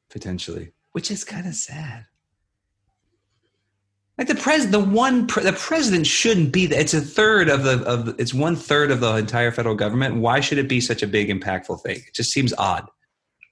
potentially, 0.09 0.71
which 0.91 1.11
is 1.11 1.23
kind 1.23 1.47
of 1.47 1.53
sad. 1.53 2.05
Like 4.17 4.27
the 4.27 4.35
pres, 4.35 4.69
the 4.69 4.79
one, 4.79 5.27
pre- 5.27 5.43
the 5.43 5.53
president 5.53 6.05
shouldn't 6.05 6.51
be. 6.51 6.65
the, 6.65 6.77
It's 6.77 6.93
a 6.93 6.99
third 7.01 7.47
of 7.49 7.63
the 7.63 7.81
of 7.85 8.05
the, 8.05 8.15
it's 8.17 8.33
one 8.33 8.55
third 8.57 8.91
of 8.91 8.99
the 8.99 9.15
entire 9.15 9.51
federal 9.51 9.75
government. 9.75 10.15
Why 10.17 10.41
should 10.41 10.57
it 10.57 10.67
be 10.67 10.81
such 10.81 11.01
a 11.03 11.07
big, 11.07 11.29
impactful 11.29 11.81
thing? 11.83 11.97
It 12.05 12.13
just 12.13 12.31
seems 12.31 12.53
odd. 12.57 12.85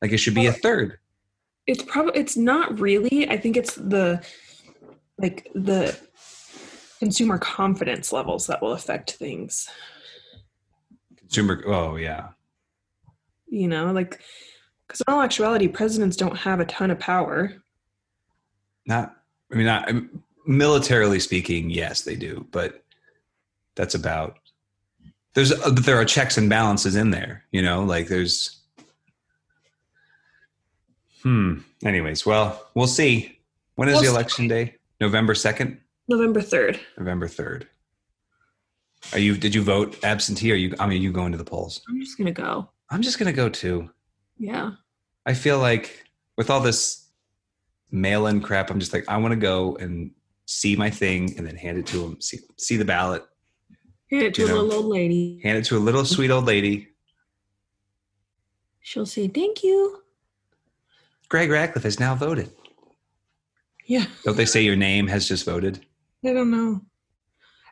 Like 0.01 0.11
it 0.11 0.17
should 0.17 0.35
be 0.35 0.47
a 0.47 0.51
third. 0.51 0.97
It's 1.67 1.83
probably 1.83 2.19
it's 2.19 2.37
not 2.37 2.79
really. 2.79 3.29
I 3.29 3.37
think 3.37 3.57
it's 3.57 3.75
the 3.75 4.23
like 5.17 5.49
the 5.53 5.97
consumer 6.99 7.37
confidence 7.37 8.11
levels 8.11 8.47
that 8.47 8.61
will 8.61 8.71
affect 8.73 9.11
things. 9.11 9.69
Consumer. 11.17 11.63
Oh 11.67 11.95
yeah, 11.97 12.29
You 13.47 13.67
know, 13.67 13.91
like 13.91 14.21
because 14.87 15.01
in 15.01 15.13
all 15.13 15.21
actuality, 15.21 15.67
presidents 15.67 16.15
don't 16.15 16.37
have 16.37 16.59
a 16.59 16.65
ton 16.65 16.89
of 16.91 16.99
power. 16.99 17.53
not. 18.85 19.13
I 19.51 19.55
mean, 19.55 19.65
not 19.65 19.89
um, 19.89 20.23
militarily 20.45 21.19
speaking. 21.19 21.69
Yes, 21.69 22.01
they 22.01 22.15
do, 22.15 22.45
but 22.51 22.83
that's 23.75 23.95
about. 23.95 24.39
There's, 25.33 25.51
uh, 25.51 25.71
but 25.71 25.85
there 25.85 25.97
are 25.97 26.05
checks 26.05 26.37
and 26.37 26.49
balances 26.49 26.95
in 26.95 27.11
there. 27.11 27.43
You 27.51 27.61
know, 27.61 27.83
like 27.83 28.07
there's. 28.07 28.56
Hmm. 31.23 31.59
Anyways, 31.83 32.25
well, 32.25 32.67
we'll 32.75 32.87
see. 32.87 33.39
When 33.75 33.89
is 33.89 33.93
We'll 33.93 34.01
the 34.01 34.07
see. 34.07 34.13
election 34.13 34.47
day? 34.47 34.75
November 34.99 35.35
second, 35.35 35.79
November 36.07 36.41
third. 36.41 36.79
November 36.97 37.27
third. 37.27 37.67
Are 39.13 39.19
you? 39.19 39.35
Did 39.37 39.53
you 39.53 39.61
vote 39.61 39.97
absentee? 40.03 40.51
Or 40.51 40.55
are 40.55 40.57
you? 40.57 40.73
I 40.79 40.87
mean, 40.87 41.01
you 41.01 41.11
going 41.11 41.31
to 41.31 41.37
the 41.37 41.43
polls? 41.43 41.81
I'm 41.87 41.99
just 41.99 42.17
gonna 42.17 42.31
go. 42.31 42.69
I'm 42.89 43.01
just 43.01 43.19
gonna 43.19 43.33
go 43.33 43.49
too. 43.49 43.89
Yeah. 44.37 44.71
I 45.25 45.33
feel 45.33 45.59
like 45.59 46.03
with 46.37 46.49
all 46.49 46.59
this 46.61 47.07
mail-in 47.91 48.41
crap, 48.41 48.69
I'm 48.71 48.79
just 48.79 48.93
like 48.93 49.05
I 49.07 49.17
want 49.17 49.31
to 49.33 49.35
go 49.39 49.75
and 49.77 50.11
see 50.45 50.75
my 50.75 50.89
thing 50.89 51.35
and 51.37 51.45
then 51.45 51.55
hand 51.57 51.77
it 51.77 51.85
to 51.87 51.97
them. 51.99 52.21
See, 52.21 52.39
see 52.57 52.77
the 52.77 52.85
ballot, 52.85 53.23
Hand 54.09 54.23
it 54.23 54.33
to 54.35 54.41
You 54.41 54.47
a 54.47 54.51
know. 54.51 54.61
little 54.63 54.83
old 54.83 54.93
lady. 54.93 55.39
hand 55.43 55.57
it 55.57 55.65
to 55.65 55.77
a 55.77 55.79
little 55.79 56.05
sweet 56.05 56.31
old 56.31 56.45
lady. 56.45 56.87
She'll 58.81 59.05
say, 59.05 59.27
Thank 59.27 59.63
you. 59.63 60.01
Greg 61.29 61.49
Ratcliffe 61.49 61.83
has 61.83 61.99
now 61.99 62.15
voted. 62.15 62.51
Yeah. 63.85 64.05
Don't 64.23 64.37
they 64.37 64.45
say 64.45 64.61
your 64.61 64.75
name 64.75 65.07
has 65.07 65.27
just 65.27 65.45
voted? 65.45 65.85
I 66.25 66.33
don't 66.33 66.51
know. 66.51 66.81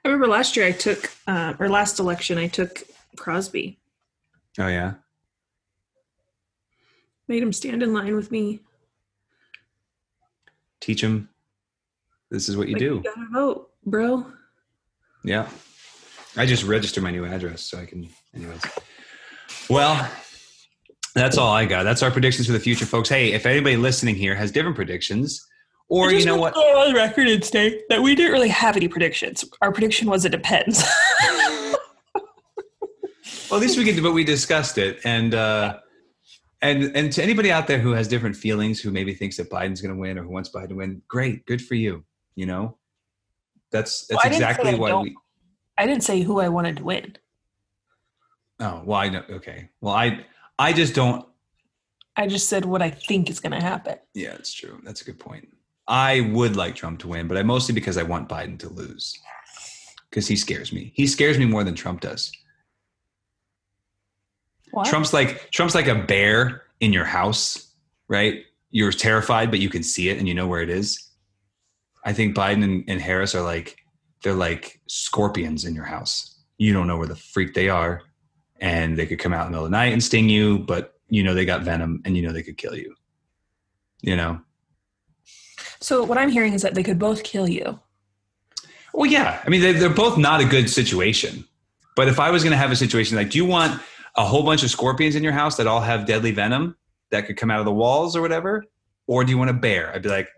I 0.03 0.07
remember 0.07 0.27
last 0.27 0.55
year 0.55 0.65
I 0.65 0.71
took, 0.71 1.11
uh, 1.27 1.53
or 1.59 1.67
last 1.69 1.99
election, 1.99 2.37
I 2.37 2.47
took 2.47 2.83
Crosby. 3.17 3.79
Oh 4.59 4.67
yeah. 4.67 4.93
Made 7.27 7.41
him 7.41 7.51
stand 7.53 7.81
in 7.81 7.93
line 7.93 8.15
with 8.15 8.31
me. 8.31 8.59
Teach 10.79 11.01
him. 11.01 11.29
This 12.29 12.47
is 12.49 12.55
what 12.55 12.67
you 12.67 12.75
Like, 12.75 12.79
do. 12.79 12.85
You 12.85 13.03
gotta 13.03 13.27
vote, 13.33 13.69
bro. 13.85 14.25
Yeah. 15.23 15.49
I 16.37 16.45
just 16.45 16.63
registered 16.63 17.03
my 17.03 17.11
new 17.11 17.25
address 17.25 17.61
so 17.61 17.79
I 17.79 17.85
can, 17.85 18.07
anyways. 18.35 18.61
Well, 19.69 20.07
that's 21.15 21.37
all 21.37 21.51
I 21.51 21.65
got. 21.65 21.83
That's 21.83 22.03
our 22.03 22.11
predictions 22.11 22.47
for 22.47 22.53
the 22.53 22.59
future, 22.59 22.85
folks. 22.85 23.09
Hey, 23.09 23.33
if 23.33 23.45
anybody 23.45 23.77
listening 23.77 24.15
here 24.15 24.35
has 24.35 24.51
different 24.51 24.75
predictions, 24.75 25.45
or 25.87 26.11
you 26.11 26.25
know 26.25 26.37
what? 26.37 26.55
On 26.55 26.93
record 26.93 27.27
and 27.27 27.43
state 27.43 27.81
that 27.89 28.01
we 28.01 28.15
didn't 28.15 28.31
really 28.31 28.49
have 28.49 28.75
any 28.75 28.87
predictions. 28.87 29.43
Our 29.61 29.71
prediction 29.71 30.09
was 30.09 30.25
it 30.25 30.29
depends. 30.29 30.83
Well, 33.49 33.59
at 33.59 33.61
least 33.61 33.77
we 33.77 33.85
can, 33.85 34.01
but 34.01 34.11
we 34.13 34.23
discussed 34.23 34.77
it, 34.77 34.99
and 35.05 35.35
uh, 35.35 35.77
and 36.61 36.95
and 36.95 37.11
to 37.13 37.21
anybody 37.21 37.51
out 37.51 37.67
there 37.67 37.77
who 37.77 37.91
has 37.91 38.07
different 38.07 38.35
feelings, 38.35 38.79
who 38.79 38.91
maybe 38.91 39.13
thinks 39.13 39.37
that 39.37 39.51
Biden's 39.51 39.81
going 39.81 39.93
to 39.93 39.99
win 39.99 40.17
or 40.17 40.23
who 40.23 40.29
wants 40.29 40.49
Biden 40.49 40.69
to 40.69 40.75
win, 40.75 41.01
great, 41.07 41.45
good 41.45 41.61
for 41.61 41.75
you. 41.75 42.03
You 42.35 42.47
know, 42.47 42.77
that's 43.71 44.07
that's 44.07 44.17
Well, 44.17 44.21
I 44.25 44.29
didn't 44.29 44.41
say 44.41 44.49
exactly 44.49 44.75
why 44.75 45.01
we. 45.01 45.15
I 45.77 45.85
didn't 45.85 46.03
say 46.03 46.21
who 46.21 46.39
I 46.39 46.49
wanted 46.49 46.77
to 46.77 46.83
win. 46.83 47.17
Oh, 48.59 48.81
well, 48.83 48.99
I 48.99 49.09
know. 49.09 49.23
Okay, 49.29 49.69
well, 49.79 49.93
I 49.93 50.25
I 50.57 50.73
just 50.73 50.95
don't. 50.95 51.25
I 52.15 52.27
just 52.27 52.47
said 52.47 52.65
what 52.65 52.81
I 52.81 52.89
think 52.89 53.29
is 53.29 53.39
going 53.39 53.51
to 53.51 53.61
happen. 53.61 53.97
Yeah, 54.13 54.33
it's 54.35 54.53
true. 54.53 54.79
That's 54.83 55.01
a 55.01 55.05
good 55.05 55.19
point. 55.19 55.49
I 55.87 56.21
would 56.21 56.55
like 56.55 56.75
Trump 56.75 56.99
to 56.99 57.09
win, 57.09 57.27
but 57.27 57.37
I 57.37 57.43
mostly 57.43 57.75
because 57.75 57.97
I 57.97 58.03
want 58.03 58.29
Biden 58.29 58.57
to 58.59 58.69
lose. 58.69 59.19
Because 60.09 60.27
he 60.27 60.35
scares 60.35 60.71
me. 60.71 60.93
He 60.95 61.07
scares 61.07 61.37
me 61.37 61.45
more 61.45 61.63
than 61.63 61.75
Trump 61.75 62.01
does. 62.01 62.31
What? 64.71 64.87
Trump's 64.87 65.13
like 65.13 65.51
Trump's 65.51 65.75
like 65.75 65.87
a 65.87 65.95
bear 65.95 66.63
in 66.79 66.93
your 66.93 67.05
house, 67.05 67.73
right? 68.07 68.43
You're 68.71 68.91
terrified, 68.91 69.51
but 69.51 69.59
you 69.59 69.69
can 69.69 69.83
see 69.83 70.09
it 70.09 70.17
and 70.17 70.27
you 70.27 70.33
know 70.33 70.47
where 70.47 70.61
it 70.61 70.69
is. 70.69 71.09
I 72.03 72.13
think 72.13 72.35
Biden 72.35 72.63
and, 72.63 72.83
and 72.87 73.01
Harris 73.01 73.35
are 73.35 73.41
like 73.41 73.77
they're 74.23 74.33
like 74.33 74.81
scorpions 74.87 75.65
in 75.65 75.75
your 75.75 75.85
house. 75.85 76.39
You 76.57 76.73
don't 76.73 76.87
know 76.87 76.97
where 76.97 77.07
the 77.07 77.15
freak 77.15 77.53
they 77.53 77.69
are, 77.69 78.01
and 78.65 78.97
they 78.97 79.05
could 79.05 79.19
come 79.19 79.31
out 79.31 79.45
in 79.45 79.51
the 79.51 79.51
middle 79.51 79.65
of 79.65 79.71
the 79.71 79.77
night 79.77 79.93
and 79.93 80.03
sting 80.03 80.27
you, 80.27 80.57
but 80.57 80.95
you 81.07 81.23
know 81.23 81.35
they 81.35 81.45
got 81.45 81.61
venom 81.61 82.01
and 82.03 82.17
you 82.17 82.23
know 82.23 82.33
they 82.33 82.41
could 82.41 82.57
kill 82.57 82.75
you. 82.75 82.95
You 84.01 84.15
know. 84.15 84.41
So 85.79 86.03
what 86.03 86.17
I'm 86.17 86.29
hearing 86.29 86.53
is 86.53 86.63
that 86.63 86.73
they 86.73 86.81
could 86.81 86.97
both 86.97 87.23
kill 87.23 87.47
you. 87.47 87.79
Well, 88.91 89.09
yeah. 89.09 89.39
I 89.45 89.49
mean, 89.49 89.61
they, 89.61 89.73
they're 89.73 89.89
both 89.89 90.17
not 90.17 90.41
a 90.41 90.45
good 90.45 90.67
situation. 90.67 91.45
But 91.95 92.07
if 92.07 92.19
I 92.19 92.31
was 92.31 92.43
going 92.43 92.51
to 92.51 92.57
have 92.57 92.71
a 92.71 92.75
situation 92.75 93.15
like, 93.17 93.29
do 93.29 93.37
you 93.37 93.45
want 93.45 93.79
a 94.15 94.25
whole 94.25 94.43
bunch 94.43 94.63
of 94.63 94.71
scorpions 94.71 95.15
in 95.15 95.23
your 95.23 95.33
house 95.33 95.57
that 95.57 95.67
all 95.67 95.81
have 95.81 96.07
deadly 96.07 96.31
venom 96.31 96.75
that 97.11 97.27
could 97.27 97.37
come 97.37 97.51
out 97.51 97.59
of 97.59 97.65
the 97.65 97.73
walls 97.73 98.15
or 98.15 98.21
whatever? 98.21 98.63
Or 99.05 99.23
do 99.23 99.31
you 99.31 99.37
want 99.37 99.51
a 99.51 99.53
bear? 99.53 99.93
I'd 99.93 100.01
be 100.01 100.09
like, 100.09 100.29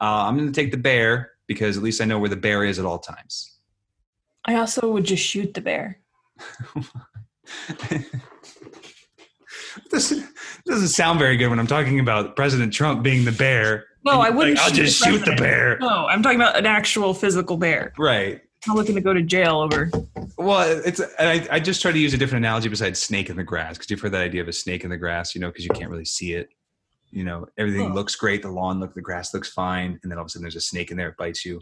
uh, 0.00 0.26
I'm 0.26 0.36
going 0.36 0.50
to 0.50 0.60
take 0.60 0.72
the 0.72 0.78
bear 0.78 1.32
because 1.46 1.76
at 1.76 1.82
least 1.82 2.00
I 2.00 2.06
know 2.06 2.18
where 2.18 2.30
the 2.30 2.36
bear 2.36 2.64
is 2.64 2.80
at 2.80 2.84
all 2.84 2.98
times. 2.98 3.58
I 4.44 4.56
also 4.56 4.90
would 4.90 5.04
just 5.04 5.22
shoot 5.24 5.54
the 5.54 5.60
bear. 5.60 6.00
this 9.90 10.14
doesn't 10.66 10.88
sound 10.88 11.18
very 11.18 11.36
good 11.36 11.48
when 11.48 11.58
I'm 11.58 11.66
talking 11.66 12.00
about 12.00 12.36
President 12.36 12.72
Trump 12.72 13.02
being 13.02 13.24
the 13.24 13.32
bear. 13.32 13.86
No, 14.04 14.20
I 14.20 14.30
wouldn't. 14.30 14.56
Like, 14.58 14.66
I'll 14.66 14.72
just 14.74 14.98
the 15.00 15.06
shoot 15.10 15.24
the 15.24 15.34
bear. 15.36 15.78
No, 15.80 16.06
I'm 16.06 16.22
talking 16.22 16.40
about 16.40 16.56
an 16.56 16.66
actual 16.66 17.14
physical 17.14 17.56
bear. 17.56 17.92
Right. 17.98 18.40
I'm 18.66 18.74
not 18.74 18.76
looking 18.76 18.94
to 18.94 19.00
go 19.00 19.12
to 19.12 19.22
jail 19.22 19.60
over. 19.60 19.90
Well, 20.38 20.80
it's 20.84 21.00
and 21.00 21.28
I, 21.28 21.46
I 21.56 21.60
just 21.60 21.82
try 21.82 21.90
to 21.92 21.98
use 21.98 22.14
a 22.14 22.18
different 22.18 22.44
analogy 22.44 22.68
besides 22.68 23.00
snake 23.02 23.28
in 23.30 23.36
the 23.36 23.42
grass 23.44 23.76
because 23.76 23.90
you've 23.90 24.00
heard 24.00 24.12
that 24.12 24.22
idea 24.22 24.40
of 24.40 24.48
a 24.48 24.52
snake 24.52 24.84
in 24.84 24.90
the 24.90 24.96
grass, 24.96 25.34
you 25.34 25.40
know, 25.40 25.48
because 25.48 25.64
you 25.64 25.70
can't 25.70 25.90
really 25.90 26.04
see 26.04 26.34
it. 26.34 26.48
You 27.10 27.24
know, 27.24 27.46
everything 27.58 27.90
Oh. 27.90 27.94
looks 27.94 28.14
great, 28.16 28.40
the 28.42 28.50
lawn 28.50 28.80
look, 28.80 28.94
the 28.94 29.02
grass 29.02 29.34
looks 29.34 29.50
fine, 29.52 29.98
and 30.02 30.10
then 30.10 30.16
all 30.18 30.22
of 30.22 30.26
a 30.26 30.30
sudden 30.30 30.42
there's 30.44 30.56
a 30.56 30.60
snake 30.60 30.90
in 30.90 30.96
there, 30.96 31.08
it 31.10 31.16
bites 31.18 31.44
you. 31.44 31.60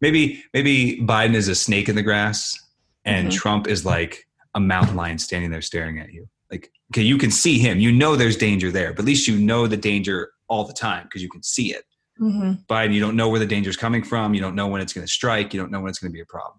Maybe 0.00 0.42
maybe 0.54 0.98
Biden 1.02 1.34
is 1.34 1.48
a 1.48 1.54
snake 1.54 1.88
in 1.88 1.94
the 1.96 2.02
grass, 2.02 2.58
and 3.04 3.28
Mhm. 3.28 3.32
Trump 3.32 3.66
is 3.66 3.84
like 3.84 4.26
a 4.54 4.60
mountain 4.60 4.96
lion 4.96 5.18
standing 5.18 5.50
there 5.50 5.62
staring 5.62 5.98
at 5.98 6.12
you. 6.12 6.28
Like, 6.50 6.70
okay, 6.92 7.02
you 7.02 7.18
can 7.18 7.30
see 7.30 7.58
him, 7.58 7.80
you 7.80 7.92
know 7.92 8.16
there's 8.16 8.36
danger 8.36 8.70
there, 8.70 8.92
but 8.92 9.00
at 9.00 9.06
least 9.06 9.26
you 9.26 9.38
know 9.38 9.66
the 9.66 9.76
danger 9.76 10.32
all 10.48 10.64
the 10.64 10.74
time 10.74 11.04
because 11.04 11.22
you 11.22 11.30
can 11.30 11.42
see 11.42 11.72
it. 11.72 11.84
Mm-hmm. 12.20 12.52
Biden, 12.72 12.92
you 12.92 13.00
don't 13.00 13.16
know 13.16 13.28
where 13.28 13.40
the 13.40 13.46
danger 13.46 13.70
is 13.70 13.76
coming 13.76 14.02
from, 14.02 14.34
you 14.34 14.40
don't 14.40 14.54
know 14.54 14.66
when 14.66 14.82
it's 14.82 14.92
going 14.92 15.06
to 15.06 15.12
strike, 15.12 15.54
you 15.54 15.60
don't 15.60 15.70
know 15.70 15.80
when 15.80 15.88
it's 15.88 15.98
going 15.98 16.10
to 16.10 16.14
be 16.14 16.20
a 16.20 16.26
problem. 16.26 16.58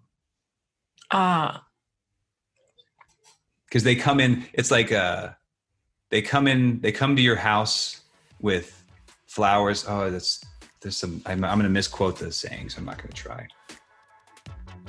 Ah, 1.12 1.64
because 3.74 3.82
they 3.82 3.96
come 3.96 4.20
in 4.20 4.46
it's 4.52 4.70
like 4.70 4.92
uh 4.92 5.30
they 6.10 6.22
come 6.22 6.46
in 6.46 6.80
they 6.80 6.92
come 6.92 7.16
to 7.16 7.22
your 7.22 7.34
house 7.34 8.02
with 8.40 8.84
flowers 9.26 9.84
oh 9.88 10.10
that's 10.10 10.44
there's 10.80 10.96
some 10.96 11.20
i'm, 11.26 11.42
I'm 11.42 11.58
gonna 11.58 11.68
misquote 11.68 12.16
the 12.16 12.30
saying 12.30 12.68
so 12.68 12.78
i'm 12.78 12.84
not 12.84 12.98
gonna 12.98 13.12
try 13.12 13.48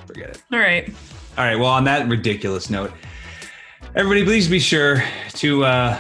forget 0.06 0.30
it 0.30 0.44
all 0.52 0.60
right. 0.60 0.90
all 1.38 1.46
right 1.46 1.56
well 1.56 1.70
on 1.70 1.84
that 1.84 2.08
ridiculous 2.08 2.70
note 2.70 2.92
everybody 3.96 4.24
please 4.24 4.48
be 4.48 4.60
sure 4.60 5.04
to 5.30 5.64
uh 5.66 6.00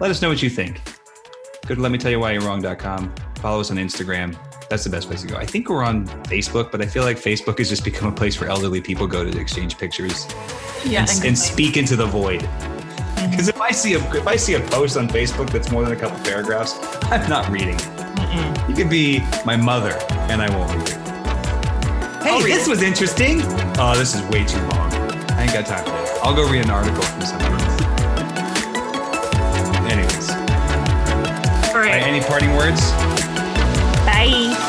let 0.00 0.10
us 0.10 0.22
know 0.22 0.28
what 0.28 0.42
you 0.42 0.50
think 0.50 0.80
go 1.66 1.74
to 1.74 1.80
let 1.80 1.92
me 1.92 1.98
tell 1.98 2.10
you 2.10 2.20
why 2.20 2.32
you're 2.32 2.42
wrong.com 2.42 3.12
follow 3.36 3.60
us 3.60 3.70
on 3.70 3.76
instagram 3.76 4.36
that's 4.70 4.84
the 4.84 4.90
best 4.90 5.06
place 5.08 5.22
to 5.22 5.28
go 5.28 5.36
i 5.36 5.46
think 5.46 5.68
we're 5.68 5.82
on 5.84 6.06
facebook 6.24 6.70
but 6.70 6.80
i 6.82 6.86
feel 6.86 7.02
like 7.04 7.16
facebook 7.16 7.58
has 7.58 7.68
just 7.68 7.84
become 7.84 8.08
a 8.08 8.14
place 8.14 8.40
where 8.40 8.50
elderly 8.50 8.80
people 8.80 9.06
go 9.06 9.24
to 9.28 9.38
exchange 9.40 9.78
pictures 9.78 10.26
Yeah, 10.84 11.06
and, 11.08 11.24
and 11.24 11.38
speak 11.38 11.76
into 11.76 11.96
the 11.96 12.06
void. 12.06 12.40
Mm-hmm. 12.42 13.30
Because 13.30 13.48
if 13.48 13.60
I 13.60 13.72
see 13.72 13.94
a 13.94 13.98
if 14.14 14.26
I 14.28 14.36
see 14.36 14.54
a 14.54 14.60
post 14.60 14.96
on 14.96 15.08
Facebook 15.08 15.50
that's 15.50 15.70
more 15.72 15.82
than 15.82 15.92
a 15.92 15.96
couple 15.96 16.18
paragraphs, 16.24 16.78
I'm 17.10 17.28
not 17.28 17.48
reading. 17.50 17.74
it. 17.74 17.80
Mm-mm. 17.80 18.68
You 18.68 18.74
could 18.76 18.88
be 18.88 19.20
my 19.44 19.56
mother, 19.56 19.98
and 20.30 20.40
I 20.40 20.48
won't 20.56 20.72
read 20.76 20.88
it 20.88 20.97
hey, 22.28 22.42
this 22.42 22.66
it. 22.66 22.70
was 22.70 22.82
interesting. 22.82 23.40
Oh, 23.78 23.94
this 23.96 24.14
is 24.14 24.22
way 24.30 24.44
too 24.44 24.60
long. 24.68 24.92
I 25.32 25.42
ain't 25.42 25.52
got 25.52 25.66
time 25.66 25.84
for 25.84 25.90
this. 25.90 26.18
I'll 26.22 26.34
go 26.34 26.50
read 26.50 26.64
an 26.64 26.70
article 26.70 27.02
from 27.02 27.22
someone 27.22 27.52
else. 27.52 27.82
Anyways. 29.92 30.30
All 30.30 30.36
right. 30.36 31.74
All 31.74 31.80
right 31.80 32.02
any 32.02 32.20
parting 32.20 32.54
words? 32.54 32.80
Bye. 34.04 34.67